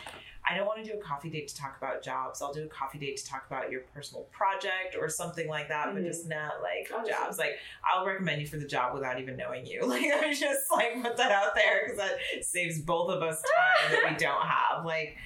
I 0.49 0.55
don't 0.57 0.65
want 0.65 0.83
to 0.83 0.89
do 0.91 0.97
a 0.97 1.01
coffee 1.01 1.29
date 1.29 1.47
to 1.49 1.55
talk 1.55 1.77
about 1.77 2.01
jobs. 2.01 2.41
I'll 2.41 2.53
do 2.53 2.63
a 2.63 2.67
coffee 2.67 2.97
date 2.97 3.17
to 3.17 3.25
talk 3.27 3.45
about 3.47 3.69
your 3.71 3.81
personal 3.93 4.23
project 4.31 4.95
or 4.99 5.07
something 5.09 5.47
like 5.47 5.67
that, 5.69 5.93
but 5.93 6.01
Mhm. 6.01 6.07
just 6.07 6.27
not 6.27 6.61
like 6.63 6.89
Oh, 6.93 7.07
jobs. 7.07 7.37
Like 7.37 7.59
I'll 7.83 8.05
recommend 8.05 8.41
you 8.41 8.47
for 8.47 8.57
the 8.57 8.65
job 8.67 8.93
without 8.93 9.19
even 9.19 9.37
knowing 9.37 9.65
you. 9.65 9.81
Like 9.85 10.03
I 10.11 10.33
just 10.33 10.71
like 10.71 11.01
put 11.03 11.17
that 11.17 11.31
out 11.31 11.55
there 11.55 11.83
because 11.83 11.97
that 11.97 12.43
saves 12.45 12.79
both 12.81 13.09
of 13.09 13.21
us 13.21 13.41
time 13.41 13.91
that 13.91 14.11
we 14.11 14.17
don't 14.17 14.45
have. 14.45 14.85
Like 14.85 15.17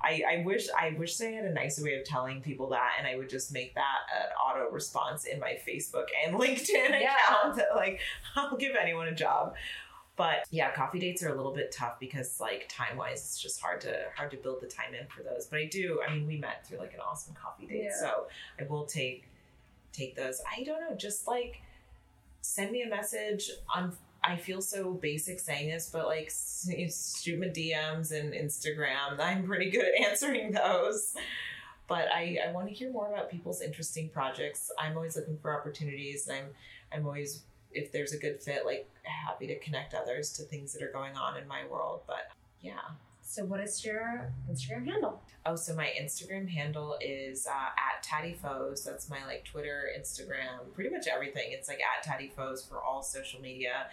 I, 0.00 0.22
I 0.28 0.42
wish 0.44 0.68
I 0.78 0.94
wish 0.96 1.16
they 1.16 1.32
had 1.34 1.44
a 1.44 1.52
nicer 1.52 1.82
way 1.82 1.94
of 1.98 2.04
telling 2.04 2.40
people 2.40 2.68
that, 2.68 2.92
and 2.98 3.06
I 3.08 3.16
would 3.16 3.28
just 3.28 3.50
make 3.52 3.74
that 3.74 3.96
an 4.16 4.28
auto 4.36 4.70
response 4.70 5.24
in 5.24 5.40
my 5.40 5.58
Facebook 5.66 6.06
and 6.24 6.36
LinkedIn 6.40 7.00
Yeah. 7.00 7.14
account 7.16 7.56
that 7.56 7.74
like 7.74 7.98
I'll 8.36 8.56
give 8.56 8.76
anyone 8.80 9.08
a 9.08 9.14
job. 9.14 9.54
But 10.18 10.44
yeah, 10.50 10.72
coffee 10.72 10.98
dates 10.98 11.22
are 11.22 11.28
a 11.30 11.34
little 11.34 11.54
bit 11.54 11.72
tough 11.72 11.98
because 12.00 12.40
like 12.40 12.68
time 12.68 12.96
wise, 12.98 13.20
it's 13.20 13.40
just 13.40 13.60
hard 13.60 13.80
to 13.82 13.96
hard 14.16 14.30
to 14.32 14.36
build 14.36 14.60
the 14.60 14.66
time 14.66 14.92
in 14.92 15.06
for 15.06 15.22
those. 15.22 15.46
But 15.46 15.60
I 15.60 15.64
do. 15.66 16.00
I 16.06 16.12
mean, 16.12 16.26
we 16.26 16.36
met 16.36 16.66
through 16.66 16.78
like 16.78 16.92
an 16.92 17.00
awesome 17.00 17.34
coffee 17.34 17.66
date, 17.66 17.84
Yeah. 17.84 18.00
so 18.00 18.26
I 18.60 18.64
will 18.64 18.84
take 18.84 19.28
take 19.92 20.16
those. 20.16 20.42
I 20.54 20.64
don't 20.64 20.80
know, 20.80 20.96
just 20.96 21.26
like 21.26 21.62
send 22.40 22.72
me 22.72 22.82
a 22.82 22.88
message 22.88 23.50
on. 23.74 23.92
I 24.24 24.36
feel 24.36 24.60
so 24.60 24.92
basic 24.94 25.38
saying 25.38 25.70
this, 25.70 25.88
but 25.90 26.06
like 26.06 26.30
shoot 26.30 27.38
me 27.38 27.48
DMs 27.48 28.10
and 28.10 28.34
Instagram. 28.34 29.18
I'm 29.20 29.44
pretty 29.44 29.70
good 29.70 29.84
at 29.86 30.10
answering 30.10 30.50
those. 30.52 31.14
But 31.86 32.08
I, 32.12 32.38
I 32.46 32.52
want 32.52 32.68
to 32.68 32.74
hear 32.74 32.90
more 32.92 33.10
about 33.10 33.30
people's 33.30 33.62
interesting 33.62 34.10
projects. 34.10 34.70
I'm 34.78 34.96
always 34.96 35.16
looking 35.16 35.38
for 35.38 35.58
opportunities, 35.58 36.28
I'm 36.28 36.46
I'm 36.92 37.06
always 37.06 37.42
if 37.72 37.92
there's 37.92 38.12
a 38.12 38.18
good 38.18 38.42
fit, 38.42 38.64
like 38.64 38.88
happy 39.02 39.46
to 39.46 39.58
connect 39.58 39.94
others 39.94 40.32
to 40.34 40.42
things 40.42 40.72
that 40.72 40.82
are 40.82 40.92
going 40.92 41.16
on 41.16 41.36
in 41.36 41.46
my 41.46 41.62
world. 41.70 42.02
But 42.06 42.30
yeah. 42.60 42.80
So, 43.22 43.44
what 43.44 43.60
is 43.60 43.84
your 43.84 44.32
Instagram 44.50 44.86
handle? 44.86 45.22
Oh, 45.44 45.54
so 45.54 45.74
my 45.74 45.92
Instagram 46.00 46.48
handle 46.48 46.96
is 47.00 47.46
uh, 47.46 47.50
at 47.50 48.02
Tatty 48.02 48.32
Foes. 48.32 48.82
That's 48.82 49.10
my 49.10 49.18
like 49.26 49.44
Twitter, 49.44 49.90
Instagram, 49.98 50.72
pretty 50.74 50.88
much 50.88 51.06
everything. 51.06 51.48
It's 51.48 51.68
like 51.68 51.78
at 51.80 52.02
Tatty 52.02 52.32
Foes 52.34 52.64
for 52.64 52.82
all 52.82 53.02
social 53.02 53.40
media. 53.40 53.88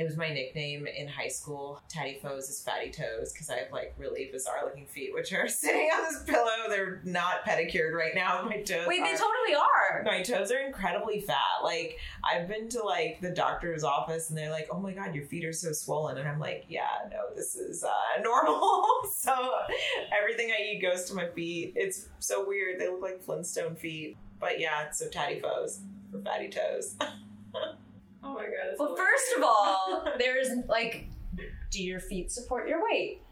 It 0.00 0.04
was 0.04 0.16
my 0.16 0.30
nickname 0.30 0.86
in 0.86 1.06
high 1.06 1.28
school. 1.28 1.82
Tatty 1.90 2.20
Foes 2.22 2.48
is 2.48 2.62
fatty 2.62 2.90
toes 2.90 3.34
because 3.34 3.50
I 3.50 3.56
have 3.56 3.70
like 3.70 3.92
really 3.98 4.30
bizarre 4.32 4.64
looking 4.64 4.86
feet, 4.86 5.12
which 5.12 5.30
are 5.34 5.46
sitting 5.62 5.90
on 5.94 6.04
this 6.04 6.22
pillow. 6.22 6.70
They're 6.70 7.02
not 7.04 7.44
pedicured 7.44 7.94
right 7.94 8.14
now. 8.14 8.40
My 8.46 8.62
toes. 8.62 8.86
Wait, 8.86 9.02
they 9.04 9.10
totally 9.10 9.54
are. 9.54 10.02
my 10.06 10.22
toes 10.22 10.50
are 10.50 10.60
incredibly 10.60 11.20
fat. 11.20 11.62
Like 11.62 11.98
I've 12.24 12.48
been 12.48 12.70
to 12.70 12.82
like 12.82 13.20
the 13.20 13.28
doctor's 13.28 13.84
office 13.84 14.30
and 14.30 14.38
they're 14.38 14.50
like, 14.50 14.68
"Oh 14.72 14.80
my 14.80 14.94
god, 14.94 15.14
your 15.14 15.26
feet 15.26 15.44
are 15.44 15.52
so 15.52 15.70
swollen," 15.72 16.16
and 16.16 16.26
I'm 16.26 16.40
like, 16.40 16.64
"Yeah, 16.70 16.88
no, 17.10 17.34
this 17.36 17.54
is 17.54 17.84
uh, 17.84 17.90
normal." 18.22 18.86
so 19.14 19.52
everything 20.18 20.50
I 20.50 20.62
eat 20.62 20.80
goes 20.80 21.04
to 21.10 21.14
my 21.14 21.28
feet. 21.28 21.74
It's 21.76 22.08
so 22.20 22.48
weird. 22.48 22.80
They 22.80 22.88
look 22.88 23.02
like 23.02 23.22
Flintstone 23.22 23.76
feet. 23.76 24.16
But 24.40 24.60
yeah, 24.60 24.92
so 24.92 25.10
tatty 25.10 25.40
foes 25.40 25.80
for 26.10 26.22
fatty 26.22 26.48
toes. 26.48 26.96
Oh 28.22 28.34
my 28.34 28.42
god. 28.44 28.76
Well, 28.78 28.88
hilarious. 28.88 29.10
first 29.22 29.36
of 29.38 29.42
all, 29.44 30.04
there's 30.18 30.48
like, 30.68 31.06
do 31.70 31.82
your 31.82 32.00
feet 32.00 32.30
support 32.30 32.68
your 32.68 32.82
weight? 32.84 33.22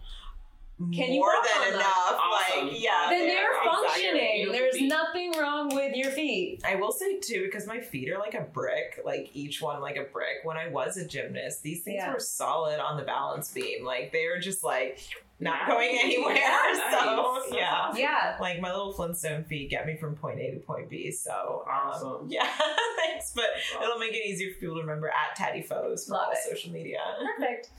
Can 0.79 0.93
you 1.13 1.19
More 1.19 1.33
walk 1.35 1.45
than 1.45 1.63
on 1.65 1.71
them? 1.73 1.81
enough. 1.81 1.89
Awesome. 2.21 2.69
Like 2.69 2.81
yeah. 2.81 3.07
Then 3.11 3.27
yeah, 3.27 3.35
they're 3.35 3.65
functioning. 3.73 4.35
Beautiful 4.37 4.53
There's 4.61 4.75
feet. 4.77 4.89
nothing 4.89 5.33
wrong 5.37 5.75
with 5.75 5.97
your 5.97 6.13
feet. 6.13 6.63
I 6.65 6.77
will 6.77 6.93
say 6.93 7.19
too, 7.19 7.43
because 7.47 7.67
my 7.67 7.81
feet 7.81 8.09
are 8.11 8.19
like 8.19 8.35
a 8.35 8.43
brick, 8.43 9.01
like 9.05 9.31
each 9.35 9.61
one 9.61 9.81
like 9.81 9.97
a 9.97 10.05
brick. 10.05 10.37
When 10.45 10.57
I 10.57 10.69
was 10.69 10.97
a 10.97 11.05
gymnast, 11.05 11.65
these 11.65 11.83
things 11.83 11.97
Yeah. 11.99 12.13
were 12.13 12.21
solid 12.21 12.79
on 12.79 12.97
the 12.97 13.03
balance 13.03 13.51
beam. 13.53 13.85
Like 13.85 14.13
they 14.13 14.27
were 14.29 14.39
just 14.39 14.63
like 14.63 15.01
not 15.41 15.69
going 15.69 15.97
anywhere. 16.03 16.35
Yeah, 16.35 16.73
so 16.91 17.43
nice. 17.45 17.53
yeah. 17.53 17.93
Yeah. 17.95 18.37
Like 18.41 18.61
my 18.61 18.71
little 18.71 18.93
Flintstone 18.93 19.45
feet 19.45 19.71
get 19.71 19.87
me 19.87 19.97
from 19.97 20.15
point 20.17 20.41
A 20.41 20.51
to 20.53 20.59
point 20.61 20.89
B. 20.91 21.11
So 21.13 21.65
um, 21.67 21.91
Awesome. 21.91 22.27
yeah, 22.29 22.49
thanks. 22.97 23.33
But 23.35 23.45
it'll 23.83 23.99
make 23.99 24.13
it 24.13 24.27
easier 24.27 24.53
for 24.55 24.61
people 24.61 24.75
to 24.77 24.81
remember 24.81 25.09
at 25.09 25.37
Tatty 25.37 25.63
Foes 25.63 26.07
for 26.07 26.15
Love 26.15 26.27
all 26.29 26.33
it. 26.33 26.39
social 26.51 26.73
media. 26.73 26.99
Perfect. 27.37 27.71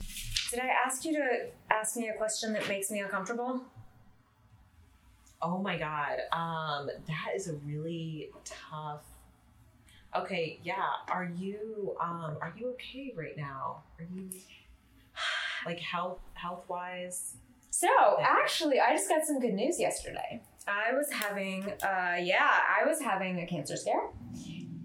Did 0.50 0.60
I 0.60 0.68
ask 0.84 1.04
you 1.04 1.12
to 1.14 1.46
ask 1.70 1.96
me 1.96 2.08
a 2.08 2.14
question 2.14 2.52
that 2.54 2.66
makes 2.68 2.90
me 2.90 3.00
uncomfortable? 3.00 3.62
Oh 5.42 5.58
my 5.58 5.78
god, 5.78 6.18
um, 6.32 6.90
that 7.06 7.28
is 7.34 7.48
a 7.48 7.54
really 7.64 8.30
tough. 8.44 9.02
Okay, 10.14 10.60
yeah. 10.64 10.82
Are 11.08 11.30
you 11.36 11.96
um 12.00 12.36
are 12.42 12.52
you 12.58 12.70
okay 12.70 13.14
right 13.16 13.36
now? 13.36 13.84
Are 13.98 14.06
you 14.14 14.28
like 15.64 15.78
health 15.78 16.18
health 16.34 16.64
wise? 16.68 17.36
So, 17.70 17.88
actually, 18.20 18.80
I 18.80 18.92
just 18.94 19.08
got 19.08 19.24
some 19.24 19.40
good 19.40 19.54
news 19.54 19.78
yesterday. 19.78 20.42
I 20.66 20.92
was 20.92 21.10
having, 21.10 21.64
uh, 21.82 22.16
yeah, 22.20 22.48
I 22.48 22.86
was 22.86 23.00
having 23.00 23.40
a 23.40 23.46
cancer 23.46 23.76
scare. 23.76 24.10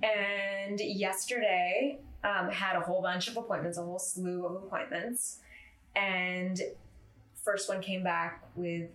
And 0.03 0.79
yesterday, 0.79 1.99
um, 2.23 2.49
had 2.49 2.75
a 2.75 2.81
whole 2.81 3.01
bunch 3.01 3.27
of 3.27 3.37
appointments, 3.37 3.77
a 3.77 3.83
whole 3.83 3.99
slew 3.99 4.45
of 4.45 4.63
appointments. 4.63 5.39
And 5.95 6.61
first 7.43 7.69
one 7.69 7.81
came 7.81 8.03
back 8.03 8.43
with, 8.55 8.89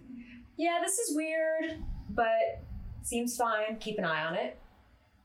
yeah, 0.56 0.78
this 0.82 0.98
is 0.98 1.16
weird, 1.16 1.82
but 2.10 2.62
seems 3.02 3.36
fine. 3.36 3.76
Keep 3.80 3.98
an 3.98 4.04
eye 4.04 4.24
on 4.24 4.34
it. 4.34 4.58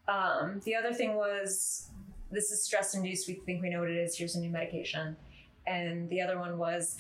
Um, 0.08 0.62
the 0.66 0.76
other 0.76 0.94
thing 0.94 1.16
was, 1.16 1.90
this 2.32 2.52
is 2.52 2.64
stress 2.64 2.96
induced. 2.96 3.28
We 3.28 3.36
think 3.36 3.62
we 3.62 3.70
know 3.70 3.82
what 3.82 3.90
it 3.90 3.98
is. 3.98 4.18
Here's 4.18 4.36
a 4.36 4.40
new 4.40 4.50
medication. 4.50 5.16
And 5.68 6.10
the 6.10 6.22
other 6.22 6.40
one 6.40 6.58
was, 6.58 6.98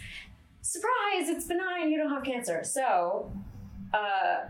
surprise, 0.66 1.30
it's 1.30 1.46
benign, 1.46 1.92
you 1.92 1.98
don't 1.98 2.10
have 2.10 2.24
cancer. 2.24 2.64
So, 2.64 3.32
uh, 3.94 4.48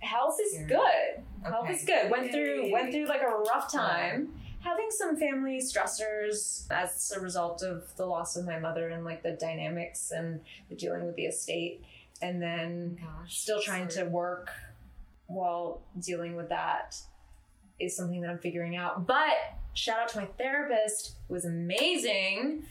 health 0.00 0.36
is 0.44 0.58
good. 0.68 1.22
Health 1.42 1.70
is 1.70 1.84
good. 1.84 2.10
Went 2.10 2.30
through 2.30 2.70
went 2.70 2.92
through 2.92 3.06
like 3.06 3.22
a 3.22 3.34
rough 3.34 3.72
time. 3.72 4.34
Having 4.60 4.88
some 4.90 5.16
family 5.16 5.60
stressors 5.60 6.66
as 6.70 7.12
a 7.16 7.20
result 7.20 7.62
of 7.62 7.84
the 7.96 8.04
loss 8.04 8.36
of 8.36 8.44
my 8.44 8.58
mother 8.58 8.88
and 8.88 9.04
like 9.04 9.22
the 9.22 9.32
dynamics 9.32 10.10
and 10.10 10.40
the 10.68 10.74
dealing 10.74 11.06
with 11.06 11.14
the 11.14 11.26
estate, 11.26 11.84
and 12.20 12.42
then 12.42 12.98
Gosh, 13.00 13.38
still 13.38 13.60
trying 13.60 13.88
to 13.88 14.04
work 14.04 14.50
while 15.28 15.80
dealing 15.98 16.36
with 16.36 16.48
that 16.50 16.96
is 17.78 17.96
something 17.96 18.20
that 18.20 18.30
I'm 18.30 18.38
figuring 18.38 18.76
out. 18.76 19.06
But 19.06 19.34
shout 19.74 20.00
out 20.00 20.08
to 20.08 20.18
my 20.18 20.26
therapist, 20.38 21.14
who 21.28 21.34
was 21.34 21.44
amazing, 21.44 22.64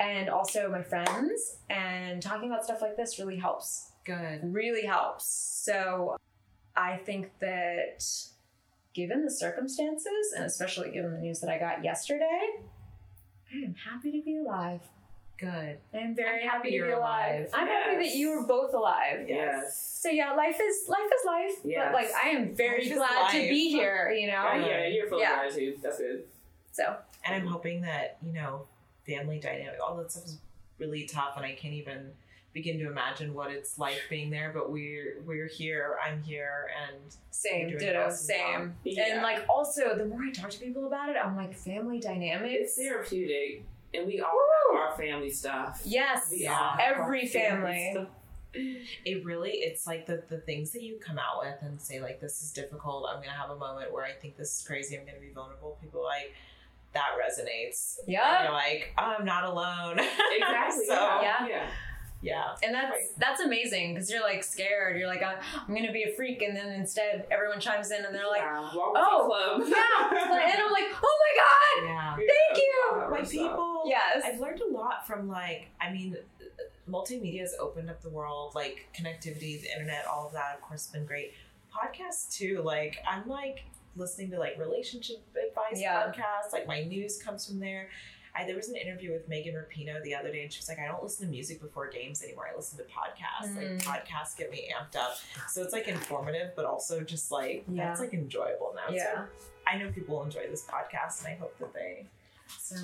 and 0.00 0.28
also 0.28 0.68
my 0.70 0.82
friends. 0.82 1.56
And 1.70 2.22
talking 2.22 2.48
about 2.50 2.64
stuff 2.64 2.80
like 2.82 2.96
this 2.96 3.18
really 3.18 3.36
helps. 3.36 3.90
good. 4.04 4.40
Really 4.42 4.84
helps. 4.86 5.26
So 5.26 6.16
I 6.76 6.96
think 6.96 7.30
that 7.40 8.04
given 8.94 9.24
the 9.24 9.30
circumstances, 9.30 10.32
and 10.36 10.44
especially 10.44 10.90
given 10.90 11.12
the 11.12 11.18
news 11.18 11.40
that 11.40 11.50
I 11.50 11.58
got 11.58 11.84
yesterday, 11.84 12.48
I 13.52 13.64
am 13.64 13.74
happy 13.74 14.10
to 14.12 14.22
be 14.24 14.36
alive. 14.38 14.80
Good. 15.38 15.78
I 15.92 15.98
am 15.98 16.14
very 16.14 16.42
I'm 16.42 16.48
happy 16.48 16.56
happy, 16.56 16.68
to 16.70 16.74
you're 16.76 16.86
be 16.86 16.92
alive. 16.92 17.40
alive. 17.40 17.50
I'm 17.52 17.66
happy 17.66 17.96
that 17.96 18.14
you 18.16 18.30
were 18.30 18.46
both 18.46 18.74
alive. 18.74 19.26
Yes. 19.28 19.98
So 20.00 20.08
yeah, 20.08 20.34
life 20.34 20.58
is 20.62 20.88
life 20.88 21.00
is 21.20 21.26
life. 21.26 21.52
Yes. 21.64 21.88
But 21.92 21.94
like 21.94 22.10
I 22.24 22.28
am 22.30 22.54
very 22.54 22.88
Life 22.88 22.96
glad 22.96 23.32
to 23.32 23.38
be 23.48 23.68
here, 23.68 24.10
you 24.16 24.28
know? 24.28 24.46
Oh, 24.52 24.56
yeah, 24.56 24.86
you're 24.86 25.08
full 25.08 25.18
Yeah. 25.20 25.32
of 25.34 25.50
gratitude. 25.52 25.78
That's 25.82 25.98
good. 25.98 26.24
So 26.70 26.96
And 27.24 27.34
I'm 27.34 27.46
hoping 27.48 27.80
that, 27.82 28.18
you 28.24 28.32
know, 28.32 28.66
family 29.06 29.38
dynamic, 29.40 29.78
all 29.84 29.96
that 29.96 30.10
stuff 30.12 30.24
is 30.24 30.38
really 30.78 31.04
tough 31.04 31.34
and 31.36 31.44
I 31.44 31.52
can't 31.54 31.74
even 31.74 32.10
begin 32.52 32.78
to 32.78 32.86
imagine 32.86 33.32
what 33.32 33.50
it's 33.50 33.78
like 33.78 33.96
being 34.10 34.28
there, 34.30 34.50
but 34.52 34.70
we're 34.70 35.16
we're 35.26 35.46
here, 35.48 35.96
I'm 36.04 36.22
here 36.22 36.68
and 36.86 36.96
same, 37.30 37.70
ditto, 37.78 38.06
awesome 38.06 38.26
same. 38.26 38.74
Yeah. 38.84 39.14
And 39.14 39.22
like 39.22 39.44
also 39.48 39.96
the 39.96 40.04
more 40.04 40.20
I 40.22 40.30
talk 40.32 40.50
to 40.50 40.58
people 40.60 40.86
about 40.86 41.08
it, 41.08 41.16
I'm 41.22 41.34
like 41.36 41.54
family 41.56 41.98
dynamics. 41.98 42.54
It's 42.60 42.76
therapeutic, 42.76 43.64
and 43.94 44.06
we 44.06 44.20
all 44.20 44.30
Woo! 44.32 44.76
have 44.78 44.90
our 44.90 44.96
family 44.98 45.30
stuff. 45.30 45.80
Yes. 45.84 46.28
We 46.30 46.42
Yeah. 46.44 46.52
all 46.58 46.76
have 46.76 46.80
Every 46.98 47.22
our 47.22 47.26
family. 47.28 47.88
stuff. 47.92 48.08
it 48.54 49.24
really 49.24 49.50
it's 49.52 49.86
like 49.86 50.04
the 50.04 50.22
the 50.28 50.36
things 50.36 50.72
that 50.72 50.82
you 50.82 50.98
come 51.02 51.18
out 51.18 51.40
with 51.40 51.56
and 51.62 51.80
say 51.80 52.02
like 52.02 52.20
this 52.20 52.42
is 52.42 52.52
difficult 52.52 53.06
i'm 53.08 53.16
gonna 53.22 53.30
have 53.32 53.48
a 53.48 53.56
moment 53.56 53.90
where 53.90 54.04
i 54.04 54.12
think 54.12 54.36
this 54.36 54.58
is 54.60 54.66
crazy 54.66 54.94
i'm 54.98 55.06
gonna 55.06 55.18
be 55.18 55.30
vulnerable 55.30 55.78
people 55.80 56.02
like 56.04 56.34
that 56.94 57.10
resonates 57.18 57.96
Yeah. 58.06 58.44
you're 58.44 58.52
like 58.52 58.92
oh, 58.98 59.14
i'm 59.18 59.24
not 59.24 59.44
alone 59.44 59.98
Exactly. 60.36 60.86
so 60.86 60.94
yeah. 60.94 61.22
Yeah. 61.22 61.46
yeah. 61.48 61.66
yeah 62.22 62.44
And 62.62 62.74
that's 62.74 63.12
that's 63.18 63.40
amazing 63.40 63.94
because 63.94 64.10
you're 64.10 64.22
like 64.22 64.44
scared. 64.44 64.96
You're 64.98 65.08
like, 65.08 65.22
I'm, 65.22 65.38
I'm 65.68 65.74
gonna 65.74 65.90
be 65.92 66.04
a 66.04 66.12
freak, 66.14 66.40
and 66.42 66.56
then 66.56 66.68
instead 66.68 67.26
everyone 67.30 67.58
chimes 67.60 67.90
in 67.90 68.04
and 68.04 68.14
they're 68.14 68.28
like, 68.28 68.40
Yeah. 68.42 68.60
Welcome 68.60 68.92
oh, 68.96 69.58
to 69.58 69.64
the 69.64 69.70
club. 69.74 69.74
yeah, 69.76 70.50
and 70.52 70.62
I'm 70.62 70.70
like, 70.72 70.90
oh 71.02 71.16
my 71.24 71.32
god, 71.42 71.86
yeah 71.88 72.16
thank 72.16 72.58
you. 72.58 73.10
like 73.10 73.28
people 73.30 73.82
Yes. 73.86 74.22
i've 74.24 74.38
learned 74.40 74.60
a 74.60 74.70
lot 74.72 75.06
from 75.06 75.28
like 75.28 75.68
i 75.80 75.90
mean 75.92 76.16
multimedia 76.88 77.40
has 77.40 77.54
opened 77.60 77.88
up 77.90 78.00
the 78.02 78.10
world 78.10 78.54
like 78.54 78.86
connectivity 78.98 79.60
the 79.60 79.70
internet 79.72 80.04
all 80.06 80.26
of 80.26 80.32
that 80.32 80.54
of 80.56 80.60
course 80.60 80.84
has 80.86 80.92
been 80.92 81.06
great 81.06 81.32
podcasts 81.74 82.30
too 82.36 82.60
like 82.64 82.98
i'm 83.10 83.26
like 83.28 83.64
listening 83.96 84.30
to 84.30 84.38
like 84.38 84.58
relationship 84.58 85.16
advice 85.30 85.80
Yeah. 85.80 86.06
podcasts. 86.12 86.52
Like 86.52 86.66
my 86.66 86.82
news 86.84 87.20
comes 87.22 87.46
from 87.46 87.60
there. 87.60 87.88
I, 88.34 88.46
there 88.46 88.56
was 88.56 88.70
an 88.70 88.76
interview 88.76 89.12
with 89.12 89.28
Megan 89.28 89.54
Rapinoe 89.54 90.02
the 90.02 90.14
other 90.14 90.32
day, 90.32 90.42
and 90.42 90.50
she 90.50 90.58
was 90.58 90.66
like, 90.68 90.78
"I 90.78 90.86
don't 90.86 91.02
listen 91.02 91.26
to 91.26 91.30
music 91.30 91.60
before 91.60 91.88
games 91.90 92.22
anymore. 92.22 92.48
I 92.50 92.56
listen 92.56 92.78
to 92.78 92.84
podcasts. 92.84 93.54
Mm. 93.54 93.84
Like 93.86 94.06
podcasts 94.06 94.36
get 94.38 94.50
me 94.50 94.72
amped 94.74 94.96
up. 94.98 95.18
So 95.50 95.62
it's 95.62 95.74
like 95.74 95.86
informative, 95.86 96.52
but 96.56 96.64
also 96.64 97.00
just 97.02 97.30
like 97.30 97.64
Yeah. 97.68 97.88
that's 97.88 98.00
like 98.00 98.14
enjoyable 98.14 98.74
now. 98.74 98.94
Yeah. 98.94 99.02
So 99.14 99.24
I 99.66 99.76
know 99.76 99.90
people 99.92 100.22
enjoy 100.22 100.46
this 100.48 100.64
podcast, 100.64 101.24
and 101.24 101.34
I 101.34 101.36
hope 101.36 101.58
that 101.58 101.74
they 101.74 102.06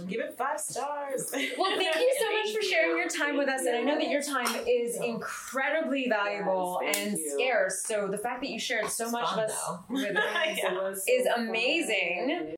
give 0.08 0.20
it 0.20 0.36
five 0.36 0.60
stars. 0.60 1.30
Well, 1.32 1.76
thank 1.76 1.96
you 1.96 2.14
so 2.18 2.32
much 2.32 2.54
for 2.56 2.62
sharing 2.62 2.96
your 2.98 3.08
time 3.08 3.36
with 3.36 3.48
us. 3.48 3.62
And 3.66 3.76
I 3.76 3.80
know 3.82 3.96
that 3.96 4.08
your 4.08 4.22
time 4.22 4.48
is 4.66 4.96
incredibly 5.00 6.08
valuable 6.08 6.80
Yes, 6.82 6.96
and 6.98 7.18
you. 7.18 7.30
scarce. 7.34 7.82
So 7.84 8.08
the 8.08 8.18
fact 8.18 8.40
that 8.42 8.50
you 8.50 8.58
shared 8.58 8.88
so 8.88 9.10
much 9.10 9.32
of 9.32 9.38
us 9.38 9.68
with 9.88 10.14
Yeah. 10.14 10.72
It 10.72 10.74
was 10.82 11.04
so 11.06 11.12
Is 11.12 11.26
amazing. 11.36 12.54